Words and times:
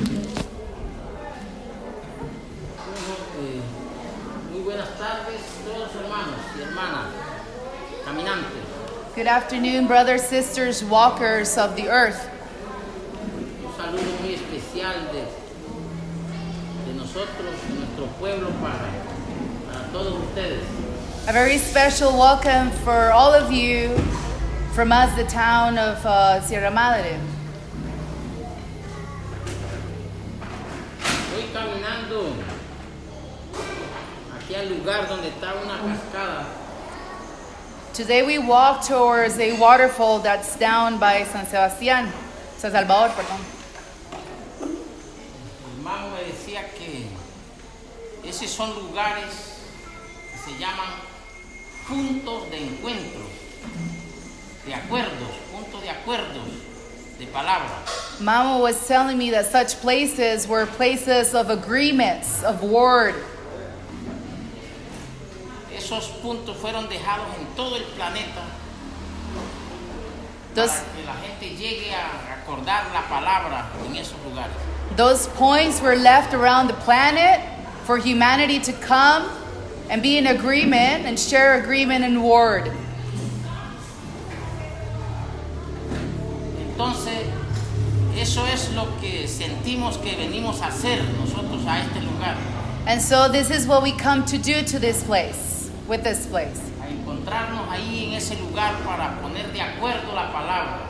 Eh, 0.00 0.04
Muy 4.50 4.60
buenas 4.62 4.88
tardes, 4.98 5.40
todos 5.66 5.94
hermanos 5.94 6.40
y 6.58 6.62
hermanas, 6.62 7.06
caminantes. 8.06 8.62
Good 9.14 9.26
afternoon, 9.26 9.86
brothers, 9.86 10.22
sisters, 10.22 10.82
walkers 10.82 11.58
of 11.58 11.76
the 11.76 11.88
earth. 11.90 12.30
Un 13.62 13.72
saludo 13.76 14.10
muy 14.22 14.34
especial 14.34 14.94
de, 15.12 15.26
de 16.86 16.94
nosotros, 16.96 17.54
de 17.68 17.74
nuestro 17.74 18.06
pueblo, 18.18 18.48
para, 18.62 18.88
para 19.70 19.84
todos 19.92 20.14
ustedes. 20.30 20.64
A 21.28 21.32
very 21.32 21.58
special 21.58 22.16
welcome 22.16 22.70
for 22.84 23.12
all 23.12 23.34
of 23.34 23.52
you 23.52 23.94
from 24.72 24.92
us, 24.92 25.14
the 25.16 25.24
town 25.24 25.76
of 25.76 26.04
uh, 26.06 26.40
Sierra 26.40 26.70
Madre. 26.70 27.18
Aquí 34.50 34.54
al 34.56 34.68
lugar 34.68 35.08
donde 35.08 35.28
está 35.28 35.54
una 35.62 35.78
cascada. 35.78 36.44
Today 37.94 38.22
we 38.22 38.38
walk 38.38 38.84
towards 38.86 39.38
a 39.38 39.52
waterfall 39.58 40.20
that's 40.20 40.56
down 40.56 40.98
by 40.98 41.24
San 41.24 41.46
Sebastián, 41.46 42.10
San 42.56 42.72
Salvador, 42.72 43.10
perdón. 43.14 43.40
El 44.62 45.78
hermano 45.78 46.10
me 46.14 46.24
decía 46.24 46.64
que 46.76 47.06
esos 48.28 48.50
son 48.50 48.74
lugares 48.74 49.58
que 50.32 50.52
se 50.52 50.58
llaman 50.58 50.88
puntos 51.88 52.50
de 52.50 52.58
encuentro, 52.58 53.22
de 54.66 54.74
acuerdos, 54.74 55.30
puntos 55.52 55.82
de 55.82 55.90
acuerdos, 55.90 56.48
de 57.18 57.26
palabras. 57.26 58.20
Mama 58.20 58.58
was 58.58 58.86
telling 58.86 59.16
me 59.16 59.30
that 59.30 59.46
such 59.46 59.80
places 59.80 60.46
were 60.48 60.66
places 60.66 61.34
of 61.34 61.50
agreements, 61.50 62.42
of 62.42 62.62
word. 62.62 63.14
Esos 65.90 66.06
puntos 66.22 66.56
fueron 66.56 66.88
dejados 66.88 67.26
en 67.36 67.46
todo 67.56 67.74
el 67.74 67.82
planeta 67.82 68.42
Those, 70.54 70.70
para 70.70 70.92
que 70.94 71.04
la 71.04 71.14
gente 71.14 71.56
llegue 71.56 71.92
a 71.92 72.34
acordar 72.40 72.84
la 72.92 73.08
palabra 73.08 73.66
en 73.84 73.96
esos 73.96 74.14
lugares. 74.24 74.52
those 74.96 75.26
points 75.34 75.80
were 75.80 75.96
left 75.96 76.32
around 76.32 76.68
the 76.68 76.74
planet 76.84 77.40
for 77.86 77.98
humanity 77.98 78.60
to 78.60 78.72
come 78.74 79.28
and 79.88 80.00
be 80.00 80.16
in 80.16 80.28
agreement 80.28 81.06
and 81.06 81.18
share 81.18 81.54
agreement 81.54 82.04
and 82.04 82.22
word. 82.22 82.70
Entonces, 86.68 87.26
eso 88.16 88.44
es 88.44 88.72
lo 88.76 88.86
que 89.00 89.26
sentimos 89.26 90.00
que 90.00 90.14
venimos 90.16 90.60
a 90.60 90.66
hacer 90.68 91.02
nosotros 91.18 91.66
a 91.66 91.80
este 91.80 92.00
lugar, 92.00 92.36
And 92.86 93.02
so 93.02 93.28
this 93.28 93.50
is 93.50 93.66
what 93.66 93.82
we 93.82 93.90
come 93.90 94.24
to 94.26 94.38
do 94.38 94.62
to 94.62 94.78
this 94.78 95.02
place, 95.02 95.49
with 95.90 96.04
this 96.04 96.24
place. 96.26 96.62
a 96.80 96.88
encontrarnos 96.88 97.68
ahí 97.68 98.06
en 98.06 98.14
ese 98.14 98.36
lugar 98.36 98.74
para 98.86 99.20
poner 99.20 99.52
de 99.52 99.60
acuerdo 99.60 100.14
la 100.14 100.32
palabra. 100.32 100.86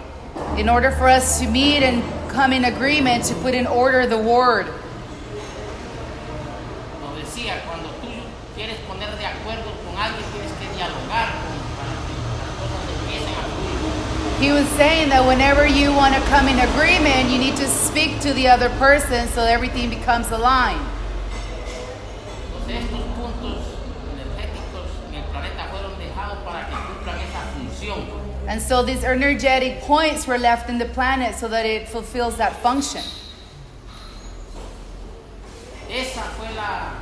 In 0.58 0.68
order 0.68 0.92
for 0.92 1.08
us 1.08 1.40
to 1.40 1.48
meet 1.48 1.82
and 1.82 2.04
come 2.28 2.52
in 2.52 2.64
agreement 2.66 3.24
to 3.24 3.34
put 3.36 3.54
in 3.54 3.66
order 3.66 4.06
the 4.06 4.18
word. 4.18 4.66
Nos 7.00 7.16
decía, 7.18 7.64
cuando 7.66 7.88
tú 8.00 8.08
quieres 8.54 8.76
poner 8.86 9.10
de 9.18 9.26
acuerdo 9.26 9.72
con 9.84 9.96
alguien, 9.96 10.24
tienes 10.32 10.52
que 10.60 10.68
dialogar 10.76 11.32
con, 11.32 11.56
para 11.80 11.96
que 12.06 12.14
las 12.38 12.52
cosas 12.60 12.82
empiecen 13.00 13.34
a 13.34 13.42
fluir. 13.42 14.38
He 14.40 14.52
was 14.52 14.68
saying 14.76 15.08
that 15.08 15.26
whenever 15.26 15.66
you 15.66 15.92
want 15.92 16.14
to 16.14 16.20
come 16.28 16.46
in 16.46 16.60
agreement, 16.60 17.30
you 17.30 17.38
need 17.38 17.56
to 17.56 17.66
speak 17.66 18.20
to 18.20 18.32
the 18.34 18.48
other 18.48 18.68
person 18.78 19.26
so 19.28 19.42
everything 19.42 19.90
becomes 19.90 20.30
aligned. 20.30 20.84
Entonces, 22.52 22.84
estos 22.84 23.00
puntos 23.18 23.80
energéticos 24.14 24.86
en 25.08 25.14
el 25.16 25.24
planeta 25.24 25.66
fueron 25.70 25.98
dejados 25.98 26.38
para 26.44 26.68
que 26.68 26.74
cumplan 26.74 27.18
esa 27.18 27.40
función. 27.52 27.69
And 28.46 28.60
so 28.60 28.82
these 28.82 29.04
energetic 29.04 29.80
points 29.82 30.26
were 30.26 30.38
left 30.38 30.68
in 30.68 30.78
the 30.78 30.86
planet 30.86 31.34
so 31.34 31.48
that 31.48 31.64
it 31.64 31.88
fulfills 31.88 32.36
that 32.36 32.56
function. 32.62 33.02
Esa 35.88 36.22
fue 36.36 36.48
la, 36.54 36.92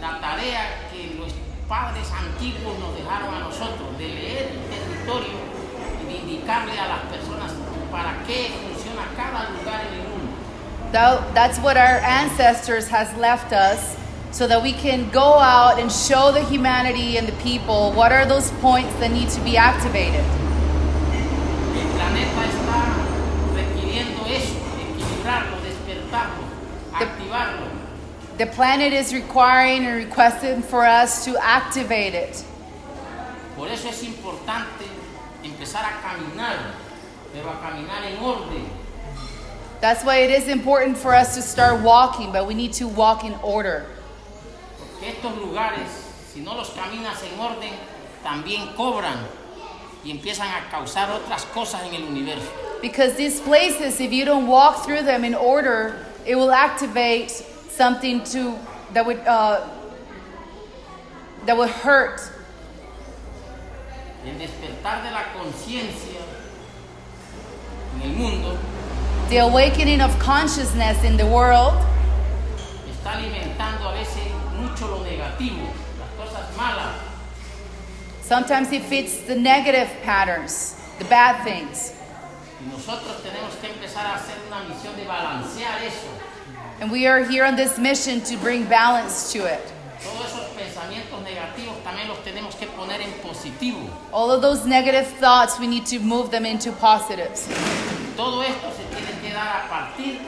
la 0.00 0.20
tarea 0.20 0.90
que 0.92 1.18
los 1.18 1.32
padres 1.68 2.08
antiguos 2.12 2.78
nos 2.78 2.96
dejaron 2.96 3.34
a 3.34 3.40
nosotros, 3.40 3.98
de 3.98 4.08
leer 4.08 4.52
el 4.52 4.70
territorio 4.70 5.38
y 6.02 6.04
de 6.06 6.18
indicarle 6.18 6.78
a 6.78 6.88
las 6.88 7.00
personas 7.10 7.52
para 7.90 8.22
qué 8.26 8.50
funciona 8.62 9.08
cada 9.16 9.50
lugar 9.50 9.86
en 9.86 10.00
el 10.00 10.08
mundo. 10.08 10.32
That, 10.92 11.34
that's 11.34 11.58
what 11.58 11.76
our 11.76 12.00
ancestors 12.00 12.88
has 12.88 13.12
left 13.16 13.52
us 13.52 13.96
so 14.32 14.46
that 14.46 14.62
we 14.62 14.72
can 14.72 15.08
go 15.10 15.38
out 15.38 15.78
and 15.78 15.92
show 15.92 16.32
the 16.32 16.42
humanity 16.44 17.18
and 17.18 17.28
the 17.28 17.36
people 17.42 17.92
what 17.92 18.10
are 18.12 18.24
those 18.26 18.50
points 18.62 18.92
that 18.98 19.10
need 19.10 19.28
to 19.28 19.40
be 19.42 19.56
activated. 19.56 20.24
El 21.76 21.88
planeta 21.92 22.42
está 22.48 22.82
requiriendo 23.54 24.26
eso, 24.26 24.56
equilibrarlo, 24.80 25.56
despertarlo, 25.62 26.44
De- 26.98 27.04
activarlo. 27.04 27.68
The 28.38 28.46
planet 28.46 28.92
is 28.94 29.12
requiring 29.12 29.84
and 29.84 29.96
requesting 29.96 30.62
for 30.62 30.86
us 30.86 31.24
to 31.26 31.36
activate 31.36 32.14
it. 32.14 32.42
Por 33.54 33.68
eso 33.68 33.88
es 33.90 34.02
importante 34.02 34.86
empezar 35.44 35.84
a 35.84 36.00
caminar, 36.00 36.56
pero 37.34 37.50
a 37.50 37.60
caminar 37.60 38.02
en 38.04 38.18
orden. 38.24 38.70
That's 39.82 40.04
why 40.04 40.18
it 40.18 40.30
is 40.30 40.48
important 40.48 40.96
for 40.96 41.14
us 41.14 41.34
to 41.34 41.42
start 41.42 41.82
walking, 41.82 42.32
but 42.32 42.46
we 42.46 42.54
need 42.54 42.72
to 42.74 42.88
walk 42.88 43.24
in 43.24 43.34
order. 43.42 43.84
Estos 45.02 45.36
lugares, 45.36 45.88
si 46.32 46.40
no 46.40 46.54
los 46.54 46.70
caminas 46.70 47.20
en 47.22 47.38
orden, 47.40 47.72
también 48.22 48.72
cobran 48.76 49.16
y 50.04 50.10
empiezan 50.10 50.48
a 50.48 50.70
causar 50.70 51.10
otras 51.10 51.44
cosas 51.46 51.82
en 51.82 51.94
el 51.94 52.04
universo. 52.04 52.48
Because 52.80 53.14
these 53.14 53.40
places, 53.40 54.00
if 54.00 54.12
you 54.12 54.24
don't 54.24 54.46
walk 54.46 54.84
through 54.84 55.02
them 55.02 55.24
in 55.24 55.34
order, 55.34 56.06
it 56.24 56.36
will 56.36 56.52
activate 56.52 57.30
something 57.70 58.22
to 58.24 58.56
that 58.92 59.04
would 59.04 59.18
uh, 59.26 59.68
that 61.46 61.56
would 61.56 61.70
hurt. 61.70 62.20
El 64.24 64.38
despertar 64.38 65.02
de 65.02 65.10
la 65.10 65.24
conciencia 65.34 66.20
en 67.96 68.02
el 68.02 68.16
mundo 68.16 68.56
The 69.30 69.38
awakening 69.38 70.00
of 70.00 70.16
consciousness 70.20 71.02
in 71.02 71.16
the 71.16 71.26
world 71.26 71.74
está 72.88 73.14
alimentando 73.14 73.88
a 73.88 73.94
veces 73.94 74.41
mucho 74.82 74.96
lo 74.96 75.04
negativo, 75.04 75.66
las 75.98 76.26
cosas 76.28 76.56
malas. 76.56 76.94
sometimes 78.22 78.72
it 78.72 78.82
fits 78.82 79.22
the 79.26 79.34
negative 79.34 79.88
patterns, 80.02 80.76
the 80.98 81.04
bad 81.04 81.44
things. 81.44 81.92
Y 82.60 82.70
nosotros 82.70 83.22
tenemos 83.22 83.54
que 83.60 83.68
empezar 83.68 84.06
a 84.06 84.14
hacer 84.14 84.36
una 84.46 84.62
misión 84.62 84.96
de 84.96 85.04
balancear 85.04 85.82
eso. 85.82 86.08
And 86.80 86.90
we 86.90 87.06
are 87.06 87.22
here 87.24 87.44
on 87.44 87.56
this 87.56 87.78
mission 87.78 88.20
to 88.22 88.36
bring 88.38 88.64
balance 88.64 89.32
to 89.32 89.46
it. 89.46 89.60
Todos 90.02 90.26
esos 90.26 90.46
pensamientos 90.56 91.22
negativos 91.22 91.76
también 91.84 92.08
los 92.08 92.18
tenemos 92.24 92.56
que 92.56 92.66
poner 92.66 93.00
en 93.00 93.12
positivo. 93.22 93.88
All 94.12 94.30
of 94.30 94.42
those 94.42 94.66
negative 94.66 95.06
thoughts, 95.20 95.60
we 95.60 95.66
need 95.66 95.86
to 95.86 96.00
move 96.00 96.30
them 96.30 96.44
into 96.44 96.72
positives. 96.72 97.46
Todo 98.16 98.42
esto 98.42 98.72
se 98.72 98.84
tiene 98.94 99.20
que 99.20 99.32
dar 99.32 99.64
a 99.64 99.68
partir 99.68 100.20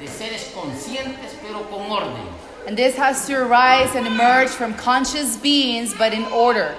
de 0.00 0.08
seres 0.08 0.50
conscientes 0.54 1.36
pero 1.42 1.68
con 1.70 1.90
orden. 1.90 2.39
And 2.66 2.76
this 2.76 2.96
has 2.96 3.26
to 3.26 3.34
arise 3.34 3.94
and 3.94 4.06
emerge 4.06 4.50
from 4.50 4.74
conscious 4.74 5.36
beings, 5.36 5.94
but 5.94 6.12
in 6.12 6.24
order. 6.26 6.74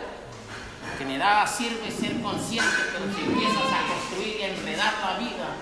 Que 0.97 1.05
de 1.05 1.17
nada 1.17 1.47
sirve 1.47 1.89
ser 1.91 2.13
consciente, 2.21 2.91
pero 2.93 3.11
si 3.13 3.21
empiezas 3.21 3.71
a 3.71 3.87
construir 3.87 4.39
y 4.39 4.43
a 4.43 4.49
enredar 4.49 4.93
la 5.01 5.19
vida, 5.19 5.55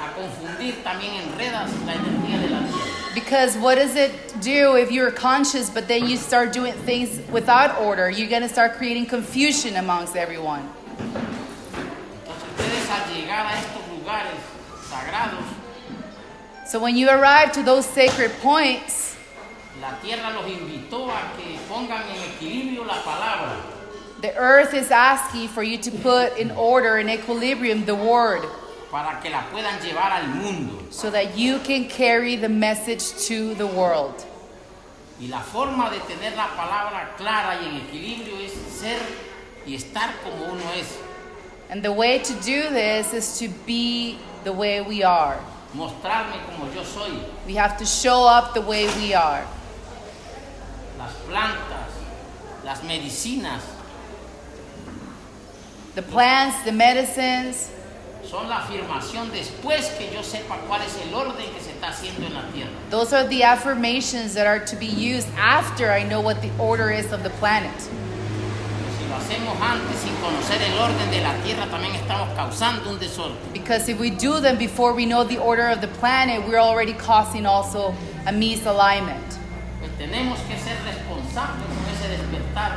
a 0.00 0.12
confundir, 0.14 0.82
también 0.82 1.14
enredas 1.14 1.70
la 1.84 1.94
energía 1.94 2.40
de 2.40 2.48
la 2.48 2.60
tierra. 2.60 3.14
Because 3.14 3.58
what 3.58 3.74
does 3.74 3.94
it 3.94 4.10
do 4.40 4.76
if 4.76 4.90
you're 4.90 5.10
conscious, 5.10 5.68
but 5.68 5.86
then 5.86 6.06
you 6.06 6.16
start 6.16 6.52
doing 6.52 6.72
things 6.72 7.20
without 7.30 7.78
order? 7.78 8.08
You're 8.08 8.30
going 8.30 8.42
to 8.42 8.48
start 8.48 8.76
creating 8.78 9.06
confusion 9.06 9.76
amongst 9.76 10.16
everyone. 10.16 10.66
Entonces 12.24 12.48
ustedes 12.56 12.88
al 12.88 13.14
llegar 13.14 13.46
a 13.46 13.58
estos 13.58 13.82
lugares 13.92 14.40
sagrados, 14.88 15.44
So 16.66 16.78
when 16.78 16.96
you 16.96 17.10
arrive 17.10 17.52
to 17.52 17.62
those 17.62 17.84
sacred 17.84 18.32
points, 18.40 19.11
la 19.82 19.98
tierra 20.00 20.30
los 20.30 20.46
invitó 20.46 21.10
a 21.10 21.32
que 21.36 21.58
pongan 21.68 22.04
en 22.08 22.22
equilibrio 22.30 22.84
la 22.84 23.02
palabra. 23.02 23.56
the 24.20 24.32
earth 24.36 24.72
is 24.74 24.92
asking 24.92 25.48
for 25.48 25.64
you 25.64 25.76
to 25.76 25.90
put 25.90 26.38
in 26.38 26.52
order, 26.52 26.98
in 26.98 27.08
equilibrium, 27.08 27.84
the 27.84 27.94
word, 27.94 28.42
para 28.92 29.20
que 29.20 29.28
la 29.28 29.42
puedan 29.50 29.76
llevar 29.80 30.12
al 30.12 30.28
mundo. 30.28 30.78
so 30.90 31.10
that 31.10 31.36
you 31.36 31.58
can 31.58 31.88
carry 31.88 32.36
the 32.36 32.48
message 32.48 33.26
to 33.26 33.54
the 33.56 33.66
world. 33.66 34.24
Y 35.20 35.26
la 35.26 35.40
forma 35.40 35.90
de 35.90 35.98
tener 35.98 36.36
la 36.36 36.46
palabra 36.56 37.16
clara 37.16 37.60
y 37.60 37.66
en 37.66 37.80
equilibrio 37.80 38.38
es 38.38 38.52
ser 38.52 39.00
y 39.66 39.74
estar 39.74 40.12
como 40.22 40.52
uno 40.52 40.62
es. 40.76 40.96
And 41.70 41.82
the 41.82 41.92
way 41.92 42.20
to 42.20 42.34
do 42.34 42.70
this 42.70 43.12
is 43.12 43.38
to 43.40 43.48
be 43.66 44.18
the 44.44 44.52
way 44.52 44.80
we 44.80 45.02
are. 45.02 45.40
mostrarme 45.74 46.38
como 46.46 46.72
yo 46.72 46.84
soy. 46.84 47.10
We 47.46 47.54
have 47.54 47.76
to 47.78 47.84
show 47.84 48.28
up 48.28 48.54
the 48.54 48.60
way 48.60 48.86
we 49.00 49.12
are. 49.14 49.44
Las 51.02 51.12
plantas, 51.28 51.88
las 52.64 52.82
medicinas, 52.84 53.60
The 55.94 56.02
plants, 56.02 56.62
the 56.64 56.72
medicines, 56.72 57.70
son 58.24 58.48
la 58.48 58.58
afirmación 58.60 59.30
después 59.32 59.90
que 59.98 60.10
yo 60.14 60.22
sepa 60.22 60.56
cuál 60.68 60.80
es 60.82 60.96
el 61.04 61.12
orden 61.12 61.44
que 61.52 61.60
se 61.60 61.72
está 61.72 61.88
haciendo 61.88 62.24
en 62.26 62.34
la 62.34 62.42
tierra. 62.52 62.70
those 62.88 63.12
are 63.12 63.28
the 63.28 63.42
affirmations 63.42 64.32
that 64.32 64.46
are 64.46 64.60
to 64.60 64.76
be 64.76 64.86
used 64.86 65.28
after 65.36 65.90
I 65.90 66.04
know 66.04 66.20
what 66.20 66.40
the 66.40 66.50
order 66.58 66.90
is 66.90 67.12
of 67.12 67.22
the 67.24 67.30
planet. 67.40 67.78
Si 67.80 69.04
lo 69.08 69.16
hacemos 69.16 69.60
antes 69.60 69.98
sin 69.98 70.14
conocer 70.22 70.62
el 70.62 70.78
orden 70.78 71.10
de 71.10 71.20
la 71.20 71.34
tierra, 71.42 71.66
también 71.66 71.94
estamos 71.96 72.28
causando 72.36 72.88
un 72.88 72.98
desorden. 72.98 73.36
Because 73.52 73.88
if 73.88 73.98
we 73.98 74.08
do 74.10 74.40
them 74.40 74.56
before 74.56 74.94
we 74.94 75.04
know 75.04 75.24
the 75.24 75.38
order 75.38 75.68
of 75.68 75.80
the 75.80 75.88
planet, 75.88 76.46
we're 76.48 76.60
already 76.60 76.94
causing 76.94 77.44
also 77.44 77.92
a 78.26 78.32
misalignment. 78.32 79.41
Tenemos 80.02 80.40
que 80.48 80.56
ser 80.58 80.76
responsables 80.84 81.64
con 81.64 81.94
ese 81.94 82.08
despertar 82.08 82.72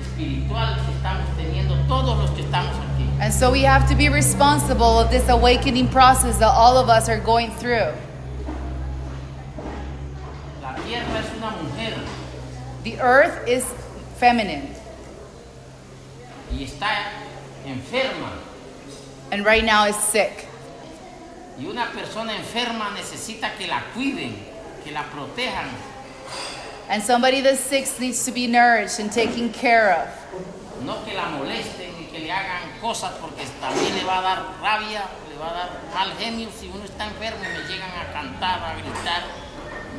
espiritual 0.00 0.74
que 0.84 0.92
estamos 0.92 1.24
teniendo 1.36 1.76
todos 1.86 2.18
los 2.18 2.30
que 2.32 2.42
estamos 2.42 2.74
aquí. 2.74 3.08
And 3.20 3.32
so 3.32 3.52
we 3.52 3.62
have 3.62 3.88
to 3.88 3.94
be 3.94 4.08
responsible 4.08 4.98
of 4.98 5.08
this 5.10 5.28
awakening 5.28 5.86
process 5.86 6.38
that 6.38 6.50
all 6.50 6.76
of 6.78 6.88
us 6.88 7.08
are 7.08 7.20
going 7.20 7.52
through. 7.52 7.92
La 10.62 10.74
tierra 10.84 11.20
es 11.20 11.30
una 11.38 11.52
mujer 11.62 11.94
The 12.82 13.00
earth 13.00 13.46
is 13.46 13.64
feminine, 14.18 14.74
y 16.52 16.64
está 16.64 16.88
enferma. 17.64 18.32
and 19.30 19.44
right 19.44 19.64
now 19.64 19.84
is 19.86 19.94
sick. 19.96 20.48
Y 21.56 21.66
una 21.66 21.86
persona 21.92 22.34
enferma 22.36 22.90
necesita 22.96 23.56
que 23.56 23.68
la 23.68 23.80
cuiden, 23.94 24.34
que 24.84 24.90
la 24.90 25.04
protejan. 25.04 25.66
And 26.88 27.02
somebody 27.02 27.40
that's 27.40 27.60
sick 27.60 27.88
needs 27.98 28.24
to 28.26 28.32
be 28.32 28.46
nourished 28.46 29.00
and 29.00 29.10
taken 29.10 29.52
care 29.52 29.92
of. 29.92 30.84
No 30.84 31.02
que 31.04 31.14
la 31.14 31.30
molesten 31.30 31.90
y 31.98 32.06
que 32.12 32.20
le 32.20 32.30
hagan 32.30 32.80
cosas 32.80 33.12
porque 33.20 33.44
también 33.60 33.96
le 33.96 34.04
va 34.04 34.18
a 34.18 34.22
dar 34.22 34.38
rabia, 34.62 35.02
le 35.28 35.36
va 35.36 35.50
a 35.50 35.54
dar 35.54 35.70
mal 35.92 36.16
genio 36.16 36.48
si 36.56 36.68
uno 36.68 36.84
está 36.84 37.06
enfermo 37.06 37.42
y 37.42 37.48
me 37.48 37.66
llegan 37.66 37.90
a 37.90 38.12
cantar, 38.12 38.62
a 38.62 38.74
gritar. 38.74 39.22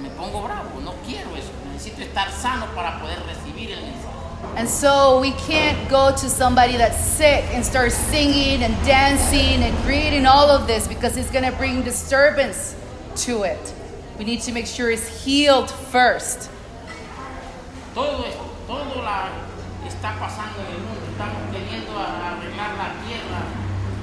Me 0.02 0.10
pongo 0.12 0.44
bravo, 0.44 0.80
no 0.80 0.94
quiero 1.06 1.36
eso. 1.36 1.52
Necesito 1.74 2.04
estar 2.04 2.32
sano 2.32 2.68
para 2.74 3.00
poder 3.00 3.20
recibir 3.26 3.72
el 3.72 3.82
mensaje. 3.82 4.18
And 4.56 4.70
so 4.70 5.20
we 5.20 5.32
can't 5.32 5.90
go 5.90 6.12
to 6.12 6.30
somebody 6.30 6.78
that's 6.78 6.98
sick 6.98 7.44
and 7.54 7.66
start 7.66 7.92
singing 7.92 8.64
and 8.64 8.74
dancing 8.86 9.64
and 9.64 9.76
creating 9.80 10.26
all 10.26 10.50
of 10.50 10.68
this 10.68 10.88
because 10.88 11.18
it's 11.18 11.32
going 11.32 11.44
to 11.44 11.56
bring 11.58 11.82
disturbance 11.82 12.76
to 13.26 13.44
it. 13.44 13.74
We 14.18 14.26
need 14.26 14.42
to 14.42 14.52
make 14.52 14.68
sure 14.68 14.90
it's 14.90 15.24
healed 15.24 15.70
first. 15.70 16.50
Todo, 17.98 18.26
es- 18.30 18.38
todo 18.68 19.02
la, 19.02 19.30
está 19.90 20.14
pasando 20.20 20.62
en 20.62 20.70
el 20.78 20.82
mundo. 20.86 21.02
Estamos 21.10 21.42
queriendo 21.52 21.98
arreglar 21.98 22.78
la 22.78 22.90
tierra, 23.02 23.42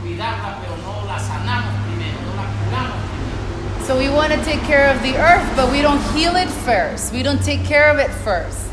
cuidarla, 0.03 0.59
pero 0.61 0.75
no 0.83 1.07
la 1.07 1.19
sanamos 1.21 1.75
primero, 1.87 2.19
no 2.27 2.35
la 2.35 2.47
curamos 2.59 2.99
primero. 3.07 3.87
So 3.87 3.97
we 3.97 4.09
want 4.09 4.33
to 4.33 4.39
take 4.43 4.61
care 4.67 4.91
of 4.91 5.01
the 5.03 5.15
earth, 5.17 5.47
but 5.55 5.71
we 5.71 5.81
don't 5.81 6.03
heal 6.13 6.35
it 6.35 6.49
first. 6.67 7.13
We 7.13 7.23
don't 7.23 7.41
take 7.45 7.63
care 7.65 7.89
of 7.93 7.99
it 8.01 8.11
first. 8.25 8.67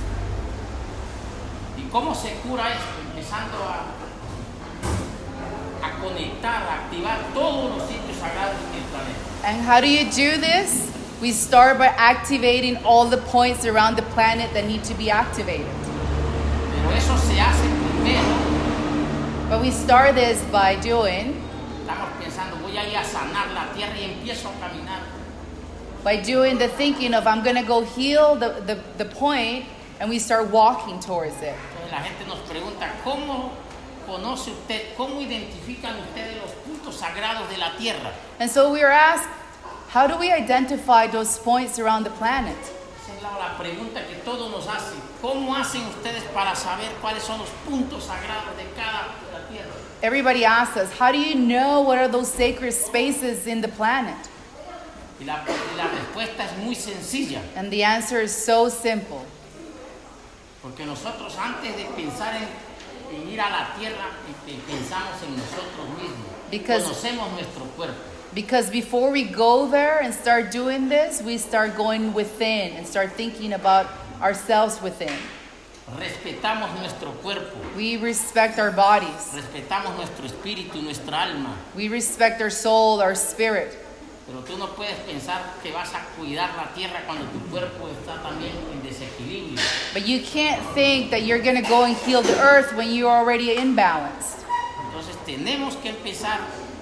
¿Y 1.78 1.84
cómo 1.92 2.16
se 2.16 2.30
cura 2.42 2.70
esto? 2.72 2.90
Empezando 3.14 3.58
a, 3.62 3.86
a 5.86 5.92
conectar, 6.02 6.64
a 6.64 6.74
activar 6.86 7.20
todos 7.36 7.78
los 7.78 7.88
sitios 7.88 8.18
sagrados 8.18 8.56
en 8.74 8.80
el 8.80 8.86
planeta. 8.90 9.20
And 9.44 9.62
how 9.70 9.82
do 9.82 9.88
you 9.88 10.06
do 10.06 10.42
this? 10.42 10.90
We 11.22 11.32
start 11.32 11.78
by 11.78 11.88
activating 11.88 12.78
all 12.78 13.06
the 13.06 13.18
points 13.18 13.64
around 13.66 13.96
the 13.96 14.02
planet 14.02 14.54
that 14.54 14.66
need 14.66 14.84
to 14.86 14.96
be 14.96 15.12
activated. 15.12 15.68
Pero 16.74 16.90
eso 16.96 17.16
se 17.18 17.40
hace 17.40 17.68
primero. 18.02 19.48
But 19.50 19.62
we 19.62 19.70
start 19.70 20.16
this 20.16 20.42
by 20.52 20.78
doing 20.78 21.40
Estamos 21.86 22.10
pensando, 22.20 22.58
voy 22.62 22.76
a 22.76 22.88
ir 22.88 22.98
a 22.98 23.04
sanar 23.04 23.54
la 23.54 23.72
tierra 23.74 23.96
y 23.98 24.06
empiezo 24.06 24.50
a 24.50 24.60
caminar. 24.60 25.02
by 26.04 26.18
doing 26.18 26.58
the 26.58 26.68
thinking 26.70 27.14
of 27.14 27.28
I'm 27.28 27.44
gonna 27.44 27.64
go 27.64 27.84
heal 27.84 28.36
the, 28.36 28.62
the, 28.66 28.82
the 28.98 29.06
point 29.06 29.66
and 30.00 30.10
we 30.10 30.18
start 30.18 30.50
walking 30.50 31.00
towards 31.00 31.40
it. 31.42 31.54
Entonces 31.54 31.92
la 31.92 32.02
gente 32.02 32.26
nos 32.28 32.40
pregunta, 32.40 32.90
¿cómo 33.04 33.52
conoce 34.08 34.52
usted, 34.52 34.96
cómo 34.98 35.22
identifican 35.22 36.00
ustedes 36.00 36.42
los 36.42 36.52
puntos 36.66 36.96
sagrados 36.96 37.48
de 37.50 37.58
la 37.58 37.76
tierra? 37.78 38.12
And 38.40 38.50
so 38.50 38.72
we 38.72 38.82
are 38.82 38.92
asked, 38.92 39.30
how 39.94 40.08
do 40.08 40.18
we 40.18 40.32
identify 40.32 41.08
those 41.08 41.38
points 41.40 41.80
around 41.80 42.04
the 42.04 42.10
planet? 42.12 42.56
Esa 42.58 43.14
es 43.16 43.22
la, 43.24 43.38
la 43.38 43.58
pregunta 43.58 44.06
que 44.08 44.16
todos 44.24 44.50
nos 44.52 44.66
hacen. 44.68 45.00
¿Cómo 45.22 45.54
hacen 45.56 45.82
ustedes 45.88 46.24
para 46.34 46.56
saber 46.56 46.90
cuáles 47.02 47.24
son 47.24 47.40
los 47.40 47.50
puntos 47.68 48.06
sagrados 48.06 48.56
de 48.58 48.66
cada 48.76 49.10
de 49.26 49.32
la 49.34 49.48
tierra? 49.50 49.72
Everybody 50.02 50.46
asks 50.46 50.78
us, 50.78 50.92
how 50.98 51.12
do 51.12 51.18
you 51.20 51.36
know 51.36 51.82
what 51.82 51.98
are 52.00 52.08
those 52.08 52.32
sacred 52.32 52.72
spaces 52.74 53.46
in 53.48 53.62
the 53.62 53.68
planet? 53.68 54.16
Y 55.20 55.26
la, 55.26 55.44
y 55.46 55.78
la 55.78 55.88
respuesta 55.88 56.46
es 56.46 56.58
muy 56.58 56.74
sencilla, 56.74 57.42
And 57.56 57.70
the 57.72 57.84
answer 57.84 58.20
is 58.22 58.32
so 58.34 58.70
simple. 58.70 59.22
porque 60.64 60.86
nosotros 60.86 61.36
antes 61.38 61.76
de 61.76 61.86
pensar 61.96 62.36
en, 62.36 62.48
en 63.16 63.30
ir 63.30 63.40
a 63.42 63.50
la 63.50 63.74
tierra, 63.78 64.06
este, 64.30 64.60
pensamos 64.72 65.22
en 65.24 65.36
nosotros 65.38 65.90
mismos. 66.00 66.28
Because- 66.52 66.84
Conocemos 66.84 67.32
nuestro 67.34 67.66
cuerpo. 67.76 68.00
Because 68.34 68.70
before 68.70 69.12
we 69.12 69.24
go 69.24 69.68
there 69.68 70.00
and 70.02 70.14
start 70.14 70.52
doing 70.52 70.88
this, 70.88 71.22
we 71.22 71.38
start 71.38 71.76
going 71.76 72.14
within 72.14 72.74
and 72.78 72.88
start 72.88 73.12
thinking 73.14 73.54
about 73.54 73.88
ourselves 74.22 74.82
within. 74.82 75.12
Respetamos 76.00 76.74
nuestro 76.80 77.12
cuerpo, 77.22 77.58
We 77.76 77.98
respect 77.98 78.58
our 78.58 78.72
bodies. 78.72 79.36
respetamos 79.36 79.98
nuestro 79.98 80.26
espíritu, 80.26 80.82
nuestra 80.82 81.28
alma. 81.28 81.58
We 81.76 81.90
respect 81.90 82.42
our 82.42 82.50
soul, 82.50 83.02
our 83.02 83.16
spirit. 83.16 83.78
Pero 84.26 84.40
tú 84.44 84.58
no 84.58 84.68
puedes 84.68 84.96
pensar 85.06 85.42
que 85.62 85.74
vas 85.74 85.94
a 85.94 86.00
cuidar 86.18 86.56
la 86.56 86.72
tierra 86.74 87.02
cuando 87.06 87.26
tu 87.26 87.40
cuerpo 87.50 87.90
está 87.90 88.22
también 88.24 88.54
en 88.72 88.82
desequilibrio. 88.82 89.60
But 89.94 90.08
you 90.08 90.22
can't 90.22 90.62
think 90.74 91.12
that 91.12 91.24
you're 91.24 91.42
going 91.44 91.62
to 91.62 91.68
go 91.68 91.84
and 91.84 91.98
heal 91.98 92.22
the 92.22 92.40
earth 92.40 92.74
when 92.78 92.94
you're 92.94 93.12
already 93.12 93.58
imbalanced. 93.58 94.38
Entonces 94.88 95.18
tenemos 95.26 95.76
que 95.82 95.90
empezar 95.90 96.40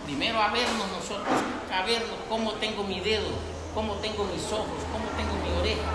primero 0.09 0.41
a 0.41 0.47
vernos 0.49 0.87
nosotros, 0.89 1.37
a 1.71 1.85
cómo 2.27 2.53
tengo 2.53 2.83
mi 2.83 2.99
dedo, 2.99 3.29
cómo 3.75 3.93
tengo 4.01 4.23
mis 4.25 4.43
ojos, 4.51 4.81
cómo 4.91 5.05
tengo 5.15 5.33
mi 5.43 5.59
oreja. 5.59 5.87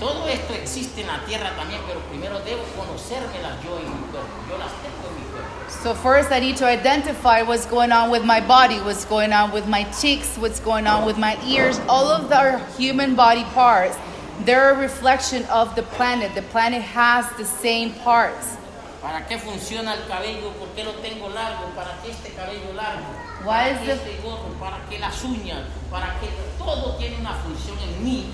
Todo 0.00 0.26
esto 0.26 0.54
existe 0.54 1.02
en 1.02 1.08
la 1.08 1.22
tierra 1.26 1.54
también, 1.54 1.82
pero 1.86 2.00
primero 2.08 2.40
debo 2.40 2.62
conocérmelas 2.74 3.62
yo 3.62 3.78
en 3.78 3.84
mi 3.84 4.06
cuerpo. 4.10 4.30
Yo 4.48 4.56
las 4.56 4.72
tengo 4.80 5.06
en 5.06 5.14
mi 5.16 5.30
cuerpo. 5.30 5.48
So, 5.82 5.94
first, 5.94 6.32
I 6.32 6.40
need 6.40 6.56
to 6.56 6.66
identify 6.66 7.42
what's 7.42 7.66
going 7.66 7.92
on 7.92 8.10
with 8.10 8.24
my 8.24 8.40
body, 8.40 8.80
what's 8.80 9.04
going 9.04 9.32
on 9.34 9.52
with 9.52 9.68
my 9.68 9.84
cheeks, 10.00 10.36
what's 10.38 10.58
going 10.58 10.86
on 10.86 11.04
with 11.04 11.18
my 11.18 11.36
ears. 11.44 11.78
All 11.88 12.06
of 12.06 12.30
the 12.30 12.58
human 12.78 13.14
body 13.14 13.44
parts, 13.52 13.96
they're 14.44 14.70
a 14.70 14.78
reflection 14.78 15.44
of 15.50 15.76
the 15.76 15.82
planet. 15.82 16.34
The 16.34 16.42
planet 16.50 16.80
has 16.80 17.26
the 17.36 17.44
same 17.44 17.92
parts. 18.02 18.56
¿Para 19.02 19.26
qué 19.26 19.36
funciona 19.38 19.94
el 19.94 20.06
cabello? 20.06 20.50
¿Por 20.52 20.68
qué 20.68 20.84
lo 20.84 20.92
tengo 20.92 21.28
largo? 21.30 21.66
¿Para 21.74 22.00
qué 22.02 22.12
este 22.12 22.30
cabello 22.34 22.72
largo? 22.74 23.06
¿Para 23.44 23.80
qué 23.80 23.86
the- 23.86 23.92
este 23.94 24.20
gorro? 24.22 24.54
¿Para 24.60 24.78
qué 24.88 24.98
las 25.00 25.24
uñas? 25.24 25.62
¿Para 25.90 26.20
qué? 26.20 26.28
Todo 26.56 26.94
tiene 26.96 27.16
una 27.18 27.34
función 27.34 27.76
en 27.80 28.04
mí. 28.04 28.30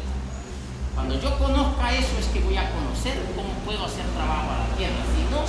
Cuando 0.95 1.19
yo 1.19 1.39
conozca 1.39 1.93
eso 1.95 2.19
es 2.19 2.27
que 2.27 2.41
voy 2.41 2.57
a 2.57 2.69
conocer 2.71 3.17
cómo 3.35 3.49
puedo 3.65 3.85
hacer 3.87 4.05
trabajo 4.15 4.51
a 4.51 4.69
la 4.69 4.77
tierra. 4.77 5.01
Si 5.17 5.23
no, 5.33 5.41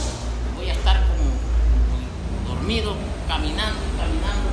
voy 0.56 0.70
a 0.70 0.74
estar 0.74 0.96
como, 1.02 1.28
como 1.36 2.56
dormido, 2.56 2.96
caminando, 3.28 3.82
caminando, 4.00 4.48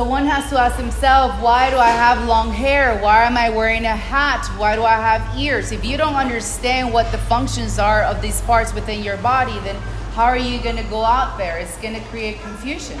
So, 0.00 0.08
one 0.08 0.24
has 0.24 0.48
to 0.48 0.58
ask 0.58 0.76
himself, 0.76 1.42
why 1.42 1.68
do 1.68 1.76
I 1.76 1.90
have 1.90 2.26
long 2.26 2.52
hair? 2.52 2.98
Why 3.02 3.24
am 3.24 3.36
I 3.36 3.50
wearing 3.50 3.84
a 3.84 3.94
hat? 3.94 4.46
Why 4.56 4.74
do 4.74 4.82
I 4.82 4.96
have 4.96 5.20
ears? 5.38 5.72
If 5.72 5.84
you 5.84 5.98
don't 5.98 6.14
understand 6.14 6.90
what 6.90 7.12
the 7.12 7.18
functions 7.18 7.78
are 7.78 8.00
of 8.04 8.22
these 8.22 8.40
parts 8.48 8.72
within 8.72 9.04
your 9.04 9.18
body, 9.18 9.52
then 9.60 9.76
how 10.16 10.24
are 10.24 10.38
you 10.38 10.58
going 10.62 10.76
to 10.76 10.88
go 10.88 11.04
out 11.04 11.36
there? 11.36 11.58
It's 11.58 11.76
going 11.82 11.92
to 11.92 12.00
create 12.08 12.40
confusion. 12.40 12.98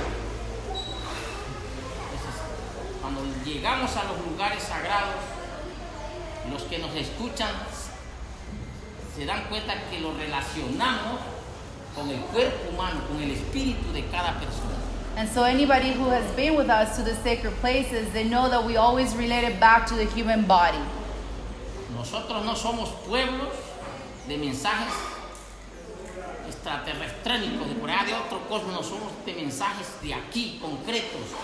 Llegamos 3.46 3.96
a 3.96 4.04
los 4.04 4.20
lugares 4.20 4.60
sagrados, 4.60 5.24
los 6.52 6.64
que 6.64 6.80
nos 6.80 6.94
escuchan 6.94 7.48
se 9.16 9.24
dan 9.24 9.48
cuenta 9.48 9.72
que 9.88 10.00
lo 10.00 10.12
relacionamos 10.12 11.18
con 11.96 12.10
el 12.10 12.20
cuerpo 12.28 12.68
humano, 12.68 13.00
con 13.08 13.22
el 13.22 13.30
espíritu 13.30 13.90
de 13.90 14.04
cada 14.10 14.38
persona. 14.38 14.79
And 15.16 15.28
so, 15.28 15.44
anybody 15.44 15.92
who 15.92 16.04
has 16.04 16.30
been 16.34 16.56
with 16.56 16.70
us 16.70 16.96
to 16.96 17.02
the 17.02 17.14
sacred 17.16 17.52
places, 17.54 18.10
they 18.12 18.24
know 18.24 18.48
that 18.48 18.64
we 18.64 18.76
always 18.76 19.14
relate 19.14 19.44
it 19.44 19.60
back 19.60 19.86
to 19.88 19.94
the 19.94 20.04
human 20.04 20.46
body. 20.46 20.82
Nosotros 21.94 22.44
no 22.44 22.54
somos 22.54 22.88
pueblos 23.04 23.54
de 24.26 24.38
mensajes 24.38 24.94
extraterrestrénicos, 26.48 27.68
de 27.68 27.74
por 27.74 27.90
allá 27.90 28.06
de 28.06 28.14
otro 28.14 28.38
cosmos, 28.48 28.72
no 28.72 28.82
somos 28.82 29.12
de 29.24 29.34
mensajes 29.34 30.00
de 30.02 30.14
aquí, 30.14 30.58
concretos. 30.60 31.34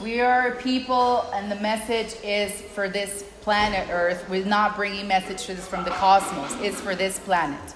We 0.00 0.20
are 0.20 0.52
people, 0.56 1.22
and 1.32 1.50
the 1.50 1.56
message 1.56 2.14
is 2.22 2.52
for 2.74 2.88
this 2.88 3.24
planet 3.40 3.88
Earth. 3.90 4.28
We're 4.28 4.44
not 4.44 4.76
bringing 4.76 5.08
messages 5.08 5.66
from 5.66 5.84
the 5.84 5.90
cosmos, 5.90 6.54
it's 6.60 6.80
for 6.80 6.94
this 6.94 7.18
planet. 7.18 7.74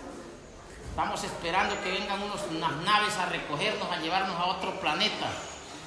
Estamos 0.91 1.23
esperando 1.23 1.81
que 1.83 1.93
vengan 1.93 2.21
unos, 2.21 2.41
unas 2.51 2.73
naves 2.85 3.17
a 3.17 3.27
recogernos, 3.27 3.89
a 3.91 4.01
llevarnos 4.01 4.37
a 4.37 4.47
otro 4.47 4.73
planeta. 4.81 5.31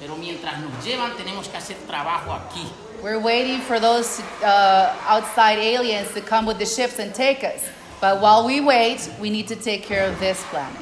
Pero 0.00 0.16
mientras 0.16 0.58
nos 0.58 0.84
llevan, 0.84 1.14
tenemos 1.16 1.46
que 1.46 1.56
hacer 1.56 1.76
trabajo 1.86 2.32
aquí. 2.32 2.66
We're 3.02 3.20
waiting 3.20 3.60
for 3.60 3.78
those 3.78 4.22
uh, 4.42 4.96
outside 5.06 5.58
aliens 5.58 6.12
to 6.14 6.22
come 6.22 6.46
with 6.46 6.58
the 6.58 6.66
ships 6.66 6.98
and 6.98 7.14
take 7.14 7.44
us. 7.44 7.62
But 8.00 8.20
while 8.20 8.46
we 8.46 8.60
wait, 8.60 9.08
we 9.20 9.30
need 9.30 9.46
to 9.48 9.56
take 9.56 9.82
care 9.82 10.08
of 10.08 10.18
this 10.18 10.42
planet. 10.50 10.80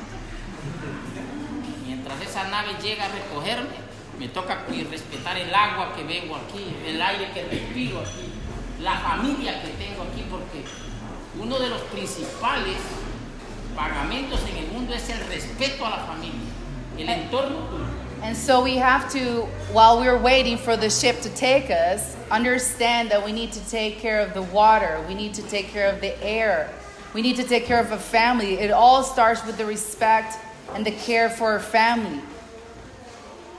Mientras 1.84 2.22
esa 2.22 2.48
nave 2.48 2.74
llega 2.80 3.04
a 3.04 3.08
recogerme, 3.08 3.76
me 4.18 4.28
toca 4.28 4.64
respetar 4.88 5.36
el 5.36 5.52
agua 5.52 5.94
que 5.96 6.04
bebo 6.04 6.36
aquí, 6.36 6.76
el 6.86 7.02
aire 7.02 7.32
que 7.34 7.42
respiro 7.42 8.00
aquí, 8.00 8.32
la 8.80 8.98
familia 9.00 9.60
que 9.60 9.68
tengo 9.70 10.04
aquí, 10.04 10.24
porque 10.30 10.64
uno 11.38 11.58
de 11.58 11.68
los 11.68 11.80
principales 11.82 12.76
pagamentos 13.76 14.40
en 14.48 14.56
el 14.56 14.72
mundo 14.72 14.94
es 14.94 15.08
el 15.08 15.20
respeto 15.28 15.84
a 15.84 15.90
la 15.90 16.06
familia, 16.06 16.48
el 16.98 17.08
eh, 17.08 17.22
entorno. 17.24 17.68
And 18.22 18.36
so 18.36 18.62
we 18.62 18.76
have 18.76 19.10
to, 19.14 19.48
while 19.72 19.98
we're 19.98 20.16
waiting 20.16 20.56
for 20.56 20.76
the 20.76 20.88
ship 20.88 21.20
to 21.22 21.28
take 21.30 21.70
us, 21.70 22.16
understand 22.30 23.10
that 23.10 23.24
we 23.24 23.32
need 23.32 23.50
to 23.52 23.68
take 23.68 23.98
care 23.98 24.20
of 24.20 24.32
the 24.32 24.42
water, 24.42 25.04
we 25.08 25.14
need 25.14 25.34
to 25.34 25.42
take 25.42 25.68
care 25.68 25.92
of 25.92 26.00
the 26.00 26.14
air, 26.22 26.70
we 27.14 27.22
need 27.22 27.36
to 27.36 27.44
take 27.44 27.66
care 27.66 27.80
of 27.80 27.90
a 27.90 27.98
family. 27.98 28.60
It 28.60 28.70
all 28.70 29.02
starts 29.02 29.44
with 29.44 29.58
the 29.58 29.66
respect 29.66 30.38
and 30.72 30.86
the 30.86 30.92
care 30.92 31.28
for 31.28 31.56
a 31.56 31.60
family. 31.60 32.20